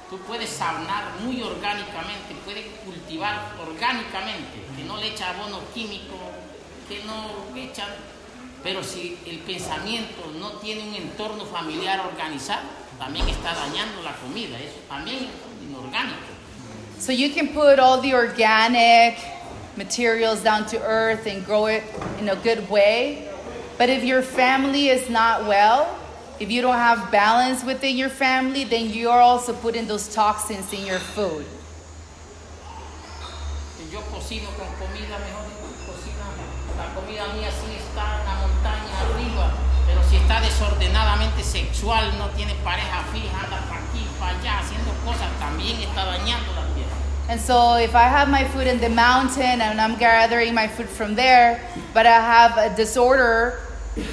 Tú 0.09 0.19
puedes 0.19 0.49
sanar 0.49 1.19
muy 1.23 1.41
orgánicamente, 1.41 2.35
puedes 2.45 2.65
cultivar 2.85 3.51
orgánicamente, 3.59 4.61
que 4.77 4.83
no 4.85 4.97
le 4.97 5.07
echa 5.07 5.29
abono 5.31 5.59
químico, 5.73 6.15
que 6.87 7.03
no 7.03 7.51
le 7.53 7.65
echan, 7.65 7.89
pero 8.63 8.81
si 8.83 9.17
el 9.27 9.39
pensamiento 9.39 10.31
no 10.39 10.53
tiene 10.53 10.83
un 10.83 10.95
entorno 10.95 11.45
familiar 11.45 11.99
organizado, 11.99 12.63
también 12.97 13.27
está 13.27 13.53
dañando 13.53 14.01
la 14.01 14.13
comida, 14.15 14.57
eso 14.57 14.79
también 14.87 15.25
es 15.25 15.67
inorgánico. 15.67 16.33
So 16.99 17.11
you 17.11 17.31
can 17.31 17.49
put 17.49 17.79
all 17.79 17.99
the 17.99 18.13
organic 18.13 19.17
materials 19.75 20.41
down 20.41 20.65
to 20.67 20.81
earth 20.81 21.27
and 21.27 21.45
grow 21.45 21.65
it 21.65 21.83
in 22.19 22.29
a 22.29 22.35
good 22.37 22.69
way. 22.69 23.27
But 23.77 23.89
if 23.89 24.03
your 24.03 24.21
family 24.21 24.89
is 24.89 25.09
not 25.09 25.45
well, 25.45 25.99
if 26.39 26.49
you 26.49 26.61
don't 26.61 26.77
have 26.77 27.11
balance 27.11 27.63
within 27.65 27.97
your 27.97 28.09
family, 28.09 28.63
then 28.63 28.89
you're 28.89 29.11
also 29.11 29.53
putting 29.53 29.87
those 29.87 30.07
toxins 30.13 30.71
in 30.71 30.85
your 30.85 30.99
food. 30.99 31.45
Yo 33.91 34.01
cocino 34.09 34.49
con 34.57 34.67
comida, 34.79 35.19
mejor 35.19 35.45
cocina, 35.85 36.25
la 36.77 36.93
comida 36.95 37.27
mía 37.35 37.51
sí 37.51 37.75
está 37.77 38.23
está 40.23 40.39
desordenadamente 40.39 41.43
sexual, 41.43 42.17
no 42.17 42.29
tiene 42.29 42.55
pareja 42.63 43.03
fija, 43.11 43.43
anda 43.43 43.59
para 43.67 43.81
aquí, 43.81 44.07
para 44.19 44.37
allá, 44.37 44.59
haciendo 44.59 44.91
cosas, 45.05 45.27
también 45.39 45.79
está 45.81 46.05
dañando 46.05 46.53
la 46.53 46.63
tierra. 46.73 46.95
And 47.29 47.39
so 47.39 47.75
if 47.75 47.93
I 47.95 48.07
have 48.07 48.29
my 48.29 48.45
food 48.45 48.67
in 48.67 48.79
the 48.79 48.89
mountain 48.89 49.61
and 49.61 49.79
I'm 49.79 49.97
gathering 49.97 50.53
my 50.53 50.67
food 50.67 50.87
from 50.87 51.15
there, 51.15 51.61
but 51.93 52.05
I 52.05 52.19
have 52.19 52.57
a 52.57 52.75
disorder 52.75 53.59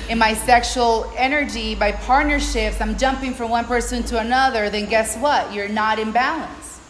in 0.08 0.18
my 0.18 0.34
sexual 0.34 1.10
energy 1.16 1.74
by 1.74 1.92
partnerships, 1.92 2.80
I'm 2.80 2.96
jumping 2.98 3.34
from 3.34 3.50
one 3.50 3.64
person 3.64 4.02
to 4.04 4.18
another, 4.18 4.68
then 4.68 4.86
guess 4.86 5.16
what? 5.16 5.52
You're 5.52 5.68
not 5.68 5.98
in 5.98 6.12
balance. 6.12 6.80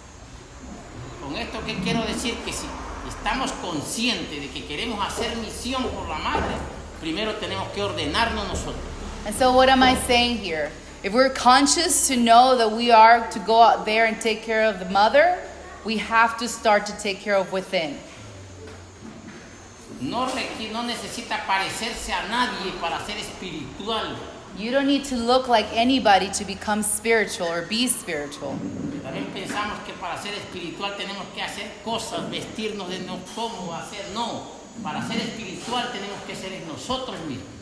Con 1.23 1.37
esto 1.37 1.61
que 1.65 1.77
quiero 1.83 2.03
decir 2.03 2.37
que 2.45 2.53
si 2.53 2.67
estamos 3.09 3.53
conscientes 3.63 4.41
de 4.41 4.49
que 4.49 4.67
queremos 4.67 4.99
hacer 5.07 5.37
misión 5.37 5.83
por 5.95 6.09
la 6.09 6.19
madre, 6.19 6.57
primero 7.01 7.35
tenemos 7.35 7.69
que 7.75 7.83
ordenarnos 7.83 8.49
nosotros. 8.49 9.00
And 9.27 9.35
so, 9.35 9.53
what 9.53 9.69
am 9.69 9.83
I 9.83 9.95
saying 10.07 10.39
here? 10.39 10.71
If 11.03 11.13
we're 11.13 11.31
conscious 11.31 12.09
to 12.09 12.17
know 12.17 12.57
that 12.57 12.73
we 12.73 12.91
are 12.91 13.29
to 13.31 13.39
go 13.41 13.61
out 13.61 13.85
there 13.85 14.07
and 14.07 14.21
take 14.21 14.43
care 14.43 14.65
of 14.65 14.79
the 14.79 14.87
mother, 14.87 15.39
we 15.85 15.99
have 15.99 16.39
to 16.39 16.49
start 16.49 16.87
to 16.87 16.99
take 16.99 17.21
care 17.21 17.37
of 17.37 17.53
within. 17.53 17.99
No, 20.01 20.25
no 20.25 20.83
necesita 20.83 21.37
parecerse 21.47 22.09
a 22.09 22.29
nadie 22.29 22.73
para 22.81 23.05
ser 23.05 23.17
espiritual. 23.19 24.17
You 24.57 24.71
don't 24.71 24.87
need 24.87 25.05
to 25.07 25.17
look 25.17 25.49
like 25.49 25.67
anybody 25.73 26.31
to 26.31 26.45
become 26.45 26.83
spiritual 26.83 27.49
or 27.49 27.63
be 27.67 27.87
spiritual. 27.89 28.59
También 29.03 29.27
pensamos 29.33 29.85
que 29.85 29.93
para 30.01 30.21
ser 30.21 30.33
espiritual 30.33 30.97
tenemos 30.97 31.27
que 31.35 31.43
hacer 31.43 31.67
cosas, 31.85 32.31
vestirnos 32.31 32.89
de 32.89 33.01
no 33.01 33.19
cómo 33.35 33.73
hacer. 33.75 34.05
No, 34.15 34.47
para 34.83 35.07
ser 35.07 35.19
espiritual 35.19 35.93
tenemos 35.93 36.21
que 36.27 36.35
ser 36.35 36.51
nosotros 36.67 37.19
mismos. 37.29 37.60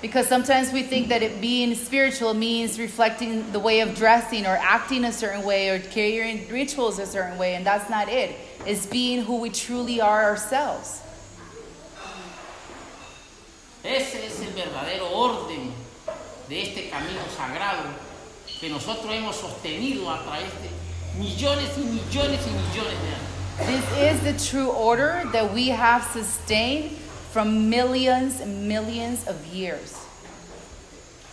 Because 0.00 0.26
sometimes 0.26 0.72
we 0.72 0.82
think 0.82 1.08
that 1.08 1.22
it 1.22 1.40
being 1.40 1.74
spiritual 1.74 2.32
means 2.32 2.78
reflecting 2.78 3.52
the 3.52 3.58
way 3.58 3.80
of 3.80 3.94
dressing 3.94 4.46
or 4.46 4.56
acting 4.56 5.04
a 5.04 5.12
certain 5.12 5.44
way 5.44 5.68
or 5.68 5.78
carrying 5.78 6.48
rituals 6.48 6.98
a 6.98 7.06
certain 7.06 7.36
way, 7.36 7.54
and 7.54 7.66
that's 7.66 7.90
not 7.90 8.08
it. 8.08 8.34
It's 8.66 8.86
being 8.86 9.24
who 9.24 9.40
we 9.40 9.50
truly 9.50 10.00
are 10.00 10.24
ourselves. 10.24 11.02
Ese 13.84 14.14
es 14.14 14.40
el 14.40 14.52
verdadero 14.52 15.10
orden 15.10 15.72
de 16.48 16.62
este 16.62 16.90
camino 16.90 17.20
sagrado 17.34 17.84
que 18.58 18.68
nosotros 18.68 19.10
hemos 19.10 19.36
sostenido 19.36 20.08
a 20.10 20.22
través 20.22 20.50
de 20.60 20.68
millones 21.18 21.76
y 21.78 21.82
millones 21.82 22.40
y 22.46 22.50
millones 22.50 22.98
de 23.00 23.08
años. 23.08 23.40
This 23.66 23.84
is 23.98 24.20
the 24.22 24.50
true 24.50 24.70
order 24.70 25.22
that 25.32 25.52
we 25.52 25.68
have 25.68 26.04
sustained 26.12 26.96
from 27.32 27.70
millions 27.70 28.40
and 28.40 28.68
millions 28.68 29.26
of 29.26 29.46
years. 29.46 29.94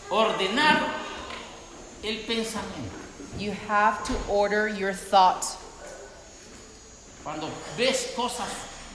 Ordenar 0.10 0.94
el 2.04 2.16
pensamiento. 2.28 2.94
You 3.40 3.52
have 3.52 4.04
to 4.06 4.14
order 4.30 4.68
your 4.68 4.94
thought. 4.94 5.46
Cuando 7.24 7.50
ves 7.78 8.14
cosas 8.16 8.48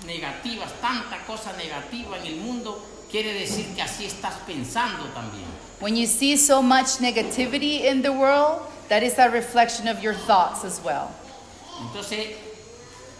negativas, 0.06 0.72
tanta 0.80 1.18
cosa 1.26 1.52
negativa 1.52 2.18
en 2.18 2.26
el 2.26 2.36
mundo, 2.36 2.80
quiere 3.10 3.34
decir 3.34 3.74
que 3.74 3.82
así 3.82 4.06
estás 4.06 4.34
pensando 4.46 5.04
también. 5.12 5.46
When 5.80 5.96
you 5.96 6.06
see 6.06 6.36
so 6.36 6.62
much 6.62 6.98
negativity 6.98 7.84
in 7.84 8.02
the 8.02 8.12
world, 8.12 8.62
that 8.88 9.02
is 9.02 9.18
a 9.18 9.28
reflection 9.28 9.88
of 9.88 10.02
your 10.02 10.14
thoughts 10.14 10.64
as 10.64 10.80
well. 10.82 11.10
Entonces, 11.80 12.36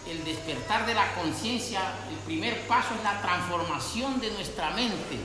el 0.09 0.23
despertar 0.23 0.85
de 0.85 0.93
la 0.93 1.13
conciencia, 1.13 1.79
el 2.09 2.17
primer 2.25 2.59
paso 2.67 2.93
es 2.95 3.03
la 3.03 3.21
transformación 3.21 4.19
de 4.19 4.31
nuestra 4.31 4.71
mente. 4.71 5.19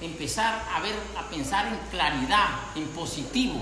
Empezar 0.00 0.62
a 0.74 0.80
ver, 0.80 0.94
a 1.16 1.22
pensar 1.30 1.66
en 1.66 1.78
claridad, 1.90 2.48
en 2.74 2.86
positivo. 2.88 3.58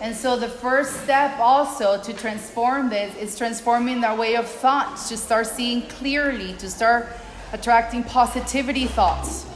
And 0.00 0.14
so 0.14 0.36
the 0.36 0.48
first 0.48 1.04
step 1.04 1.38
also 1.40 2.00
to 2.00 2.12
transform 2.12 2.88
this 2.88 3.14
is 3.16 3.36
transforming 3.36 4.04
our 4.04 4.16
way 4.16 4.36
of 4.36 4.46
thought, 4.46 4.96
to 5.08 5.16
start 5.16 5.46
seeing 5.46 5.82
clearly, 5.82 6.54
to 6.54 6.68
start 6.70 7.08
attracting 7.52 8.04
positivity 8.04 8.86
thoughts, 8.86 9.46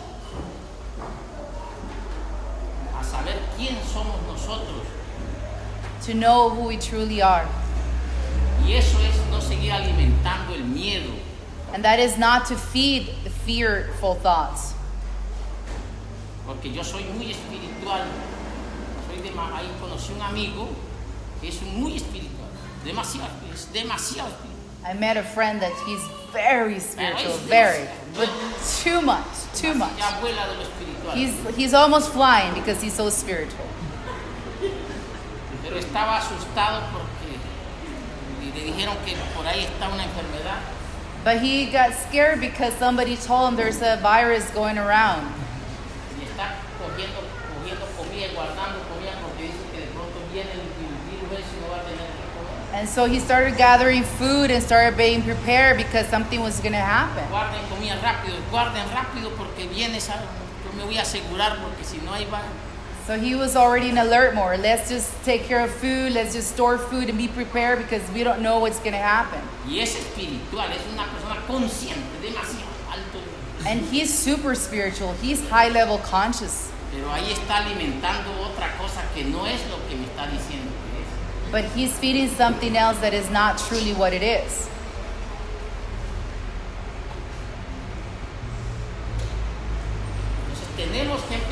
a 2.99 3.05
saber 3.05 3.39
quién 3.57 3.77
somos 3.83 4.21
nosotros. 4.27 4.87
to 6.03 6.15
know 6.15 6.49
who 6.51 6.67
we 6.67 6.77
truly 6.77 7.23
are. 7.23 7.49
Y 8.67 8.73
eso 8.75 8.99
es 9.01 9.15
no 9.31 9.41
seguir 9.41 9.73
alimentando 9.73 10.55
el 10.55 10.65
miedo. 10.65 11.13
And 11.73 11.85
that 11.85 11.99
is 11.99 12.19
not 12.19 12.47
to 12.47 12.57
feed 12.57 13.09
the 13.25 13.31
fearful 13.31 14.15
thoughts. 14.15 14.75
Porque 16.47 16.73
yo 16.73 16.83
soy 16.83 17.05
muy 17.15 17.31
espiritual. 17.31 18.07
Soy 19.09 19.23
de, 19.23 19.31
ahí 19.31 19.69
conocí 19.81 20.13
un 20.13 20.23
amigo 20.23 20.69
que 21.41 21.49
es 21.49 21.63
muy 21.63 21.97
espiritual. 21.97 22.49
Demasiado, 22.85 23.29
es 23.53 23.67
demasiado 23.73 24.29
espiritual. 24.29 24.53
I 24.85 24.95
met 24.95 25.17
a 25.17 25.23
friend 25.23 25.61
that 25.63 25.73
he's 25.87 26.03
very 26.33 26.81
spiritual, 26.81 27.37
very, 27.47 27.87
but 28.15 28.29
too 28.81 29.01
much, 29.01 29.27
too 29.55 29.75
much. 29.75 29.93
He's, 31.15 31.35
he's 31.55 31.75
almost 31.75 32.11
flying 32.11 32.53
because 32.55 32.83
he's 32.83 32.95
so 32.95 33.09
spiritual. 33.11 33.67
Pero 35.63 35.77
estaba 35.77 36.19
asustado 36.19 36.83
porque 36.93 37.32
le 38.55 38.61
le 38.61 38.73
dijeron 38.73 38.97
que 39.05 39.17
por 39.35 39.47
ahí 39.47 39.65
está 39.65 39.89
una 39.89 40.05
enfermedad. 40.05 40.61
But 41.25 41.41
he 41.41 41.67
got 41.67 41.95
scared 41.95 42.41
because 42.41 42.75
somebody 42.75 43.17
told 43.17 43.51
him 43.51 43.57
there's 43.57 43.81
a 43.81 43.97
virus 44.03 44.51
going 44.51 44.77
around. 44.77 45.31
y 46.19 46.25
está 46.25 46.59
cogiendo, 46.79 47.23
cogiendo 47.55 47.87
comida 47.97 48.27
guardando 48.35 48.83
comida 48.91 49.13
porque 49.23 49.45
dice 49.45 49.63
que 49.73 49.81
de 49.81 49.87
pronto 49.95 50.19
viene 50.33 50.51
el, 50.51 50.61
el 50.61 51.27
virus 51.29 51.47
y 51.47 51.61
no 51.63 51.71
va 51.71 51.79
a 51.79 51.85
tener 51.87 52.11
que 52.11 52.27
comer. 52.35 52.75
And 52.75 52.89
so 52.89 53.05
he 53.07 53.21
started 53.21 53.57
gathering 53.57 54.03
food 54.03 54.51
and 54.51 54.63
started 54.63 54.97
being 54.97 55.23
prepared 55.23 55.77
because 55.77 56.09
something 56.09 56.43
was 56.43 56.59
going 56.59 56.73
to 56.73 56.79
happen. 56.79 57.23
Guarden 57.31 57.63
comida 57.71 57.97
rápido, 58.03 58.37
guarden 58.51 58.89
rápido 58.91 59.31
porque 59.37 59.69
viene 59.69 60.01
yo 60.01 60.73
me 60.77 60.85
voy 60.85 60.99
a 60.99 61.03
asegurar 61.03 61.59
porque 61.63 61.85
si 61.85 61.99
no 61.99 62.13
va. 62.31 62.43
So 63.07 63.19
he 63.19 63.35
was 63.35 63.57
already 63.57 63.89
in 63.89 63.99
alert 63.99 64.35
mode. 64.35 64.61
Let's 64.61 64.89
just 64.89 65.11
take 65.25 65.43
care 65.43 65.61
of 65.61 65.71
food. 65.73 66.13
Let's 66.13 66.35
just 66.35 66.53
store 66.53 66.79
food 66.79 67.09
and 67.09 67.19
be 67.19 67.27
prepared 67.27 67.81
because 67.81 68.09
we 68.13 68.23
don't 68.23 68.43
know 68.43 68.61
what's 68.61 68.79
going 68.79 68.93
to 68.93 68.99
happen. 68.99 69.41
Y 69.67 69.81
es 69.81 69.97
espiritual, 69.97 70.71
es 70.71 70.87
una 70.93 71.07
persona 71.07 71.41
consciente, 71.49 72.21
demasiado 72.23 72.71
alto. 72.89 73.19
And 73.67 73.81
he's 73.87 74.17
super 74.17 74.55
spiritual. 74.55 75.15
He's 75.15 75.41
high 75.49 75.69
level 75.69 75.99
conscious. 75.99 76.71
Pero 76.93 77.11
ahí 77.11 77.33
está 77.33 77.59
alimentando 77.65 78.31
otra 78.41 78.71
cosa 78.79 79.03
que 79.15 79.25
no 79.25 79.47
es 79.47 79.61
lo 79.69 79.79
que 79.89 79.97
me 79.97 80.05
está 80.07 80.29
diciendo 80.29 80.71
que 80.71 81.03
es. 81.03 81.51
But 81.51 81.65
he's 81.77 81.93
feeding 81.99 82.29
something 82.29 82.77
else 82.77 82.99
that 83.01 83.13
is 83.13 83.29
not 83.31 83.59
truly 83.59 83.95
what 83.95 84.13
it 84.13 84.23
is. 84.23 84.69
Entonces 90.47 90.69
tenemos 90.77 91.21
que 91.23 91.35
empezar 91.35 91.52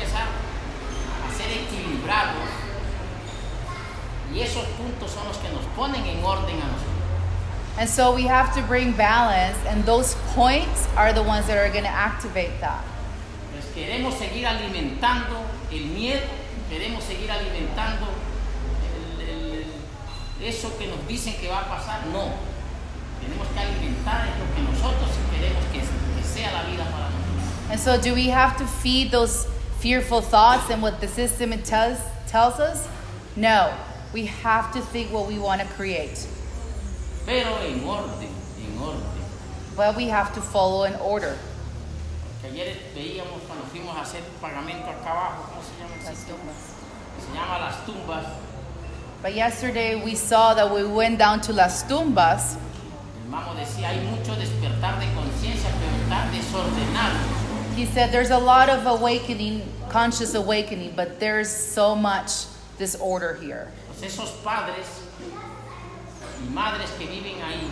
y 4.33 4.39
esos 4.41 4.63
puntos 4.77 5.11
son 5.11 5.27
los 5.27 5.37
que 5.37 5.49
nos 5.49 5.65
ponen 5.75 6.05
en 6.05 6.23
orden 6.23 6.55
a 6.61 6.67
nosotros. 6.67 6.87
And 7.77 7.89
so 7.89 8.11
we 8.13 8.27
have 8.27 8.53
to 8.55 8.61
bring 8.61 8.91
balance, 8.93 9.57
and 9.67 9.85
those 9.85 10.15
points 10.35 10.87
are 10.97 11.13
the 11.13 11.23
ones 11.23 11.47
that 11.47 11.57
are 11.57 11.69
going 11.69 11.85
to 11.85 11.89
activate 11.89 12.59
that. 12.59 12.83
Pues 13.53 13.65
queremos 13.73 14.15
seguir 14.17 14.45
alimentando 14.45 15.43
el 15.71 15.85
miedo, 15.85 16.21
queremos 16.69 17.03
seguir 17.03 17.31
alimentando 17.31 18.07
el- 19.19 19.21
el- 19.21 19.65
el- 20.41 20.47
eso 20.47 20.69
que 20.77 20.87
nos 20.87 20.99
dicen 21.07 21.33
que 21.39 21.47
va 21.49 21.59
a 21.61 21.65
pasar. 21.69 22.05
No, 22.11 22.31
tenemos 23.21 23.47
que 23.53 23.59
alimentar 23.59 24.27
en 24.27 24.39
lo 24.39 24.53
que 24.55 24.61
nosotros 24.71 25.09
queremos 25.31 25.63
que, 25.71 25.79
que 25.79 26.23
sea 26.27 26.51
la 26.51 26.63
vida 26.63 26.83
para 26.85 27.09
nosotros. 27.09 27.71
And 27.71 27.79
so, 27.79 27.97
do 27.97 28.13
we 28.13 28.29
have 28.31 28.57
to 28.57 28.65
feed 28.65 29.11
those 29.11 29.47
fearful 29.81 30.21
thoughts 30.21 30.69
and 30.69 30.81
what 30.81 31.01
the 31.01 31.07
system 31.07 31.51
it 31.51 31.65
tells, 31.65 31.97
tells 32.27 32.59
us? 32.59 32.87
No. 33.35 33.73
We 34.13 34.27
have 34.27 34.71
to 34.73 34.81
think 34.81 35.11
what 35.11 35.27
we 35.27 35.39
want 35.39 35.61
to 35.61 35.67
create. 35.69 36.27
Pero 37.25 37.57
en 37.57 37.83
orden, 37.83 38.29
en 38.59 38.77
orden. 38.79 39.01
But 39.75 39.95
we 39.95 40.07
have 40.09 40.33
to 40.35 40.41
follow 40.41 40.83
an 40.83 40.95
order. 40.95 41.35
Que 42.41 42.49
ayer 42.49 42.75
veíamos 42.95 43.41
cuando 43.47 43.65
fuimos 43.65 43.95
a 43.95 44.01
hacer 44.01 44.21
pagamento 44.39 44.89
acá 44.89 45.11
abajo, 45.11 45.49
¿cómo 45.49 45.63
se 45.63 45.73
llama 45.79 45.95
el 45.95 46.15
sitio? 46.15 46.35
Se 47.19 47.33
llama 47.33 47.59
Las 47.59 47.85
Tumbas. 47.85 48.25
But 49.21 49.33
yesterday 49.33 50.03
we 50.03 50.15
saw 50.15 50.53
that 50.55 50.71
we 50.71 50.83
went 50.83 51.17
down 51.17 51.41
to 51.41 51.53
Las 51.53 51.83
Tumbas, 51.83 52.57
El 53.23 53.29
mamo 53.29 53.55
decía, 53.55 53.89
hay 53.89 54.01
mucho 54.01 54.35
despertar 54.35 54.99
de 54.99 55.07
conciencia, 55.13 55.69
pero 55.79 56.03
está 56.03 56.29
desordenado. 56.31 57.40
He 57.81 57.87
said 57.87 58.11
there's 58.11 58.29
a 58.29 58.37
lot 58.37 58.69
of 58.69 58.85
awakening, 58.85 59.65
conscious 59.89 60.35
awakening, 60.35 60.93
but 60.95 61.19
there's 61.19 61.49
so 61.49 61.95
much 61.95 62.45
disorder 62.77 63.33
here. 63.41 63.71
Esos 64.03 64.29
padres 64.43 64.85
y 66.45 66.53
madres 66.53 66.91
que 66.99 67.07
viven 67.07 67.41
ahí, 67.41 67.65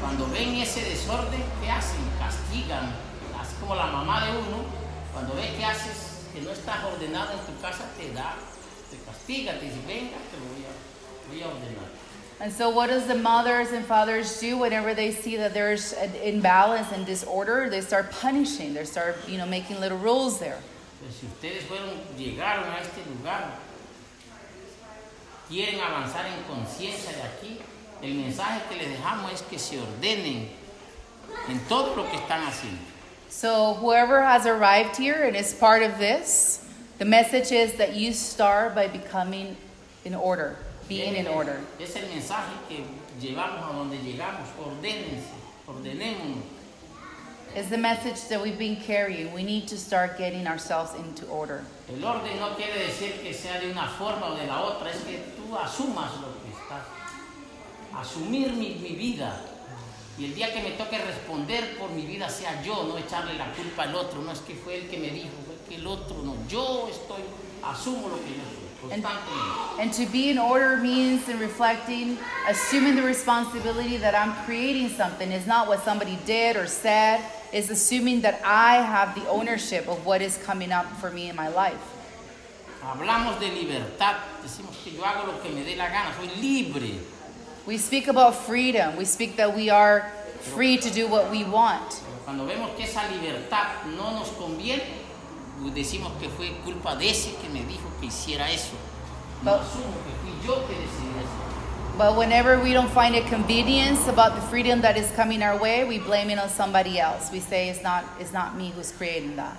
cuando 0.00 0.24
ven 0.32 0.56
ese 0.56 0.80
desorden, 0.88 1.42
¿qué 1.60 1.68
hacen? 1.68 2.00
Castigan, 2.18 2.94
así 3.38 3.54
como 3.60 3.74
la 3.74 3.88
mamá 3.88 4.24
de 4.24 4.38
uno, 4.38 4.64
cuando 5.12 5.34
ve 5.34 5.52
que 5.58 5.64
haces, 5.66 6.24
que 6.32 6.40
no 6.40 6.50
estás 6.50 6.84
ordenado 6.84 7.32
en 7.32 7.40
tu 7.40 7.60
casa, 7.60 7.84
te 7.98 8.12
da, 8.14 8.36
te 8.90 8.96
castiga, 9.04 9.58
te 9.58 9.66
dice, 9.66 9.80
venga, 9.86 10.16
te 10.32 10.36
voy 10.40 10.64
a, 10.64 10.72
voy 11.28 11.42
a 11.42 11.46
ordenar. 11.54 11.95
And 12.38 12.52
so, 12.52 12.68
what 12.68 12.88
does 12.88 13.06
the 13.06 13.14
mothers 13.14 13.72
and 13.72 13.84
fathers 13.84 14.40
do 14.40 14.58
whenever 14.58 14.92
they 14.92 15.10
see 15.10 15.36
that 15.36 15.54
there's 15.54 15.94
an 15.94 16.14
imbalance 16.16 16.92
and 16.92 17.06
disorder? 17.06 17.70
They 17.70 17.80
start 17.80 18.10
punishing. 18.10 18.74
They 18.74 18.84
start, 18.84 19.16
you 19.26 19.38
know, 19.38 19.46
making 19.46 19.80
little 19.80 19.98
rules 19.98 20.38
there. 20.38 20.58
Pues 21.00 21.14
si 21.14 21.26
ustedes 21.26 21.62
fueron, 21.64 21.96
llegaron 22.18 22.64
a 22.68 22.80
este 22.80 23.06
lugar, 23.08 23.52
quieren 25.48 25.80
avanzar 25.80 26.26
en 26.26 26.42
conciencia 26.44 27.12
de 27.12 27.22
aquí, 27.22 27.60
el 28.02 28.14
mensaje 28.14 28.60
que 28.68 28.76
les 28.76 28.88
dejamos 28.98 29.32
es 29.32 29.42
que 29.42 29.58
se 29.58 29.78
ordenen 29.78 30.48
en 31.48 31.60
todo 31.68 31.94
lo 31.94 32.04
que 32.04 32.18
están 32.18 32.42
haciendo. 32.46 32.80
So, 33.28 33.74
whoever 33.74 34.22
has 34.22 34.46
arrived 34.46 34.96
here 34.96 35.24
and 35.24 35.36
is 35.36 35.52
part 35.54 35.82
of 35.82 35.98
this, 35.98 36.66
the 36.98 37.04
message 37.04 37.52
is 37.52 37.74
that 37.74 37.94
you 37.94 38.12
start 38.12 38.74
by 38.74 38.88
becoming 38.88 39.56
in 40.04 40.14
order, 40.14 40.56
being 40.88 41.16
in 41.16 41.26
order. 41.26 41.60
Es 41.78 41.96
el 41.96 42.08
mensaje 42.08 42.52
que 42.68 42.84
llevamos 43.20 43.68
a 43.68 43.72
donde 43.72 43.98
llegamos. 43.98 44.48
Ordénense, 44.58 45.32
ordenémonos. 45.66 46.42
Is 47.56 47.70
the 47.70 47.78
message 47.78 48.28
that 48.28 48.42
we've 48.42 48.58
been 48.58 48.76
carrying. 48.76 49.32
We 49.32 49.42
need 49.42 49.66
to 49.68 49.78
start 49.78 50.18
getting 50.18 50.46
ourselves 50.46 50.94
into 50.94 51.26
order. 51.26 51.64
El 51.88 52.04
orden 52.04 52.38
no 52.38 52.54
quiere 52.54 52.86
decir 52.86 53.22
que 53.22 53.32
sea 53.32 53.58
de 53.60 53.70
una 53.70 53.88
forma 53.88 54.26
o 54.26 54.36
de 54.36 54.46
la 54.46 54.60
otra, 54.60 54.90
es 54.90 54.98
que 55.04 55.24
tú 55.36 55.56
asumas 55.56 56.12
lo 56.20 56.28
que 56.42 56.50
estás. 56.50 56.84
Asumir 57.94 58.52
mi, 58.52 58.74
mi 58.74 58.94
vida. 58.94 59.40
Y 60.18 60.26
el 60.26 60.34
día 60.34 60.52
que 60.52 60.62
me 60.62 60.72
toque 60.72 60.98
responder 60.98 61.78
por 61.78 61.90
mi 61.90 62.02
vida 62.02 62.28
sea 62.28 62.62
yo, 62.62 62.84
no 62.84 62.98
echarle 62.98 63.34
la 63.34 63.52
culpa 63.52 63.84
al 63.84 63.94
otro. 63.94 64.20
No 64.20 64.32
es 64.32 64.40
que 64.40 64.54
fue 64.54 64.76
el 64.82 64.88
que 64.90 64.98
me 64.98 65.08
dijo, 65.08 65.30
fue 65.46 65.56
que 65.68 65.76
el 65.76 65.86
otro 65.86 66.16
no. 66.22 66.34
Yo 66.48 66.88
estoy, 66.90 67.22
asumo 67.64 68.08
lo 68.10 68.16
que 68.16 68.30
yo 68.30 68.55
And, 68.90 69.04
and 69.80 69.92
to 69.94 70.06
be 70.06 70.30
in 70.30 70.38
order 70.38 70.76
means 70.76 71.28
in 71.28 71.38
reflecting, 71.38 72.18
assuming 72.48 72.94
the 72.94 73.02
responsibility 73.02 73.96
that 73.96 74.14
I'm 74.14 74.32
creating 74.44 74.90
something 74.90 75.32
is 75.32 75.46
not 75.46 75.66
what 75.66 75.82
somebody 75.82 76.18
did 76.24 76.56
or 76.56 76.66
said, 76.66 77.20
is 77.52 77.70
assuming 77.70 78.20
that 78.20 78.40
I 78.44 78.76
have 78.76 79.14
the 79.14 79.28
ownership 79.28 79.88
of 79.88 80.04
what 80.06 80.22
is 80.22 80.38
coming 80.38 80.72
up 80.72 80.86
for 80.98 81.10
me 81.10 81.28
in 81.28 81.36
my 81.36 81.48
life. 81.48 81.80
Hablamos 82.82 83.40
de 83.40 83.48
libertad, 83.48 84.16
decimos 84.42 84.76
que 84.84 84.92
yo 84.92 85.02
hago 85.02 85.26
lo 85.26 85.38
que 85.42 85.50
me 85.50 85.64
dé 85.64 85.76
la 85.76 85.88
gana, 85.88 86.14
soy 86.14 86.28
libre. 86.40 87.00
We 87.66 87.78
speak 87.78 88.06
about 88.06 88.36
freedom. 88.36 88.96
We 88.96 89.04
speak 89.04 89.36
that 89.36 89.56
we 89.56 89.70
are 89.70 90.12
free 90.54 90.76
to 90.76 90.90
do 90.90 91.08
what 91.08 91.30
we 91.30 91.42
want. 91.42 92.02
Cuando 92.24 92.46
vemos 92.46 92.76
que 92.76 92.84
esa 92.84 93.08
libertad 93.08 93.86
no 93.86 94.18
nos 94.18 94.30
conviene, 94.30 94.82
decimos 95.74 96.12
que 96.20 96.28
fue 96.28 96.52
culpa 96.64 96.96
de 96.96 97.10
ese 97.10 97.34
que 97.36 97.48
me 97.48 97.64
dijo 97.64 97.88
que 98.00 98.06
hiciera 98.06 98.50
eso. 98.50 98.74
No 99.42 99.52
But- 99.52 99.60
asumo 99.62 99.94
que 100.04 100.12
fui 100.22 100.46
yo 100.46 100.66
que 100.66 100.74
decidí 100.74 101.18
eso. 101.18 101.96
But 101.98 102.16
whenever 102.16 102.58
we 102.60 102.74
don't 102.74 102.90
find 102.90 103.14
a 103.16 103.22
convenience 103.22 104.06
about 104.06 104.34
the 104.34 104.42
freedom 104.48 104.82
that 104.82 104.98
is 104.98 105.10
coming 105.16 105.42
our 105.42 105.56
way, 105.58 105.84
we 105.84 105.98
blame 105.98 106.28
it 106.30 106.38
on 106.38 106.50
somebody 106.50 107.00
else. 107.00 107.30
We 107.32 107.40
say 107.40 107.70
it's 107.70 107.82
not, 107.82 108.04
it's 108.20 108.32
not 108.34 108.54
me 108.54 108.70
who's 108.76 108.92
creating 108.92 109.36
that. 109.36 109.56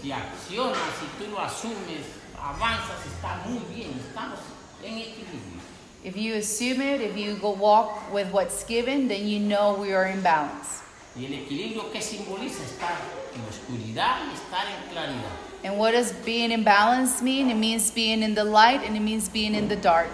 Si 0.00 0.10
accionas, 0.10 0.78
si 0.98 1.06
tú 1.18 1.30
lo 1.30 1.38
asumes, 1.40 2.06
avanzas, 2.40 3.04
está 3.04 3.46
muy 3.46 3.58
bien, 3.74 3.90
estamos 4.00 4.38
en 4.82 4.94
equilibrio. 4.98 5.60
If 6.04 6.16
you 6.16 6.36
assume 6.36 6.80
it, 6.80 7.00
if 7.02 7.16
you 7.18 7.34
go 7.36 7.50
walk 7.50 8.10
with 8.12 8.30
what's 8.32 8.64
given, 8.64 9.08
then 9.08 9.26
you 9.26 9.40
know 9.40 9.74
we 9.74 9.92
are 9.92 10.06
in 10.06 10.22
balance. 10.22 10.80
Y 11.18 11.26
el 11.26 11.34
equilibrio 11.34 11.90
que 11.90 12.00
simboliza 12.00 12.62
estar 12.62 12.94
en 13.34 13.42
oscuridad 13.48 14.18
y 14.30 14.34
estar 14.34 14.66
en 14.66 14.92
claridad. 14.92 15.32
And 15.64 15.76
what 15.76 15.92
does 15.92 16.12
being 16.24 16.52
in 16.52 16.62
balance 16.62 17.20
mean? 17.20 17.50
It 17.50 17.56
means 17.56 17.90
being 17.90 18.22
in 18.22 18.34
the 18.34 18.44
light 18.44 18.84
and 18.86 18.96
it 18.96 19.02
means 19.02 19.28
being 19.28 19.54
in 19.54 19.68
the 19.68 19.76
dark. 19.76 20.08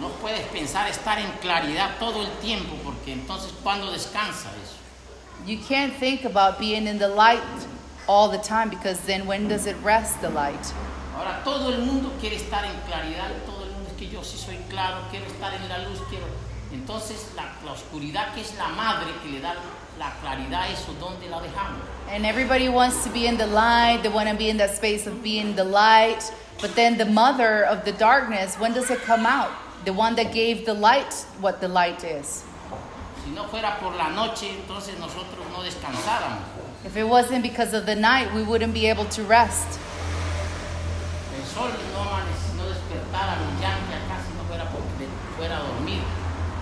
No 0.00 0.08
puedes 0.20 0.40
pensar 0.48 0.88
estar 0.88 1.18
en 1.18 1.30
claridad 1.40 1.98
todo 2.00 2.22
el 2.22 2.30
tiempo, 2.40 2.74
porque 2.82 3.12
entonces 3.12 3.52
¿cuándo 3.62 3.92
descansa 3.92 4.48
eso? 4.62 4.76
You 5.46 5.58
can't 5.58 5.92
think 5.94 6.24
about 6.24 6.58
being 6.58 6.86
in 6.86 6.98
the 6.98 7.08
light 7.08 7.42
all 8.08 8.28
the 8.28 8.38
time 8.38 8.68
because 8.68 9.00
then 9.02 9.26
when 9.26 9.46
does 9.46 9.66
it 9.66 9.76
rest 9.84 10.20
the 10.20 10.30
light? 10.30 10.60
Ahora 11.16 11.42
todo 11.44 11.68
el 11.72 11.78
mundo 11.78 12.10
quiere 12.20 12.36
estar 12.36 12.64
en 12.64 12.74
claridad, 12.88 13.30
todo 13.46 13.64
el 13.64 13.70
mundo 13.70 13.90
es 13.90 13.96
que 13.96 14.08
yo 14.08 14.22
sí 14.24 14.36
soy 14.36 14.56
claro, 14.68 15.02
quiero 15.10 15.26
estar 15.26 15.54
en 15.54 15.68
la 15.68 15.78
luz, 15.78 16.00
quiero. 16.08 16.26
Entonces 16.72 17.28
la, 17.36 17.52
la 17.64 17.72
oscuridad 17.72 18.34
que 18.34 18.40
es 18.40 18.54
la 18.56 18.68
madre 18.68 19.10
que 19.22 19.30
le 19.30 19.40
da 19.40 19.54
la 20.00 20.10
claridad, 20.22 20.70
eso, 20.72 20.94
¿dónde 20.98 21.28
la 21.28 21.40
dejamos? 21.40 21.82
And 22.08 22.24
everybody 22.24 22.70
wants 22.70 23.04
to 23.04 23.10
be 23.10 23.26
in 23.26 23.36
the 23.36 23.46
light, 23.46 24.02
they 24.02 24.08
want 24.08 24.30
to 24.30 24.34
be 24.34 24.48
in 24.48 24.56
that 24.56 24.74
space 24.74 25.06
of 25.06 25.22
being 25.22 25.54
the 25.54 25.64
light. 25.64 26.32
But 26.60 26.74
then 26.74 26.96
the 26.96 27.04
mother 27.04 27.64
of 27.66 27.84
the 27.84 27.92
darkness, 27.92 28.56
when 28.56 28.72
does 28.72 28.90
it 28.90 29.00
come 29.02 29.26
out? 29.26 29.50
The 29.84 29.92
one 29.92 30.16
that 30.16 30.32
gave 30.32 30.64
the 30.64 30.74
light 30.74 31.12
what 31.40 31.60
the 31.60 31.68
light 31.68 32.02
is. 32.02 32.44
Si 33.22 33.30
no 33.32 33.44
fuera 33.44 33.78
por 33.78 33.94
la 33.94 34.08
noche, 34.08 34.48
entonces 34.48 34.98
nosotros 34.98 35.46
no 35.52 35.62
descansáramos. 35.62 36.40
If 36.84 36.96
it 36.96 37.04
wasn't 37.04 37.42
because 37.42 37.74
of 37.74 37.84
the 37.84 37.94
night, 37.94 38.32
we 38.34 38.42
wouldn't 38.42 38.72
be 38.72 38.86
able 38.86 39.04
to 39.04 39.22
rest. 39.24 39.78
El 41.36 41.44
sol 41.44 41.68
no, 41.68 42.04
no 42.56 42.68
despertara 42.72 43.36
brillante 43.36 43.94
acá 44.00 44.16
si 44.24 44.32
no 44.32 44.44
fuera 44.48 44.64
porque 44.70 45.06
fuera 45.36 45.58
a 45.58 45.62
dormir. 45.62 46.00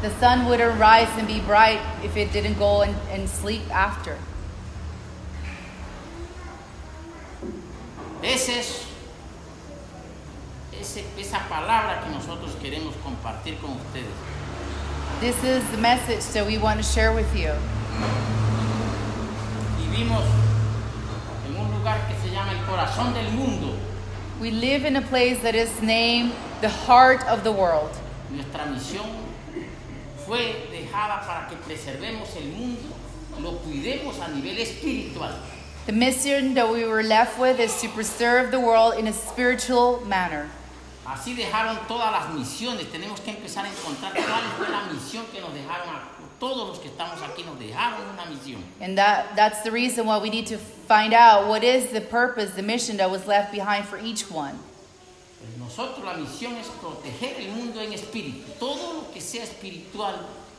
The 0.03 0.11
sun 0.21 0.47
wouldn't 0.47 0.79
rise 0.79 1.09
and 1.19 1.27
be 1.27 1.41
bright 1.41 1.81
if 2.05 2.17
it 2.17 2.33
didn't 2.33 2.59
go 2.59 2.83
and, 2.83 2.95
and 3.11 3.29
sleep 3.29 3.63
after. 3.75 4.17
Ese 8.23 8.49
es, 8.51 8.85
ese- 10.73 11.05
esa 11.19 11.39
palabra 11.49 12.03
que 12.05 12.11
nosotros 12.13 12.53
queremos 12.61 12.95
compartir 13.05 13.61
con 13.61 13.71
ustedes. 13.77 14.15
This 15.21 15.43
is 15.43 15.69
the 15.71 15.79
message 15.79 16.25
that 16.33 16.47
we 16.47 16.59
want 16.59 16.79
to 16.79 16.85
share 16.85 17.13
with 17.13 17.35
you. 17.35 17.53
Vivimos 19.81 20.25
en 21.47 21.57
un 21.57 21.71
lugar 21.77 21.99
que 22.09 22.15
se 22.23 22.33
llama 22.35 22.53
el 22.53 22.65
corazón 22.67 23.15
del 23.15 23.31
mundo. 23.33 23.75
We 24.41 24.51
live 24.53 24.85
in 24.85 24.95
a 24.97 25.03
place 25.03 25.41
that 25.43 25.57
is 25.57 25.81
named 25.83 26.33
the 26.61 26.69
heart 26.69 27.27
of 27.27 27.43
the 27.43 27.51
world. 27.51 27.91
Nuestra 28.31 28.65
misión 28.67 29.09
fue 30.29 30.69
dejada 30.71 31.27
para 31.27 31.49
que 31.49 31.57
preservemos 31.57 32.29
el 32.37 32.49
mundo, 32.53 32.95
lo 33.41 33.59
cuidemos 33.59 34.21
a 34.21 34.29
nivel 34.29 34.59
espiritual. 34.59 35.33
The 35.87 35.93
mission 35.93 36.53
that 36.55 36.69
we 36.69 36.85
were 36.85 37.03
left 37.03 37.39
with 37.39 37.59
is 37.59 37.81
to 37.81 37.89
preserve 37.89 38.51
the 38.51 38.61
world 38.61 38.99
in 38.99 39.07
a 39.07 39.13
spiritual 39.13 40.05
manner. 40.05 40.51
Así 41.07 41.35
dejaron 41.35 41.79
todas 41.89 42.13
las 42.13 42.35
misiones. 42.35 42.85
Tenemos 42.93 43.21
que 43.21 43.33
empezar 43.33 43.65
a 43.65 43.69
encontrar 43.69 44.13
cuál 44.13 44.43
fue 44.59 44.69
la 44.69 44.83
misión 44.93 45.25
que 45.33 45.41
nos 45.41 45.55
dejaron 45.55 45.89
a 45.89 46.19
todos 46.39 46.69
los 46.69 46.79
que 46.79 46.89
estamos 46.89 47.21
aquí 47.23 47.43
nos 47.45 47.59
dejaron 47.59 48.01
una 48.13 48.27
misión. 48.27 48.63
And 48.81 48.97
that, 48.99 49.35
that's 49.35 49.63
the 49.63 49.73
reason 49.73 50.07
why 50.07 50.19
we 50.19 50.31
need 50.31 50.47
to 50.49 50.59
find 50.59 51.13
out 51.13 51.49
what 51.49 51.65
is 51.65 51.91
the 51.91 52.01
purpose, 52.01 52.55
the 52.55 52.63
mission 52.63 52.99
that 52.99 53.11
was 53.11 53.27
left 53.27 53.51
behind 53.51 53.87
for 53.87 53.99
each 53.99 54.31
one. 54.31 54.59
Nosotros 55.79 56.05
la 56.05 56.15
misión 56.15 56.57
es 56.57 56.67
proteger 56.81 57.37
el 57.41 57.51
mundo 57.51 57.81
en 57.81 57.93
espíritu. 57.93 58.51
Todo 58.59 58.95
lo 58.95 59.13
que 59.13 59.21
sea 59.21 59.45
espiritual, 59.45 60.17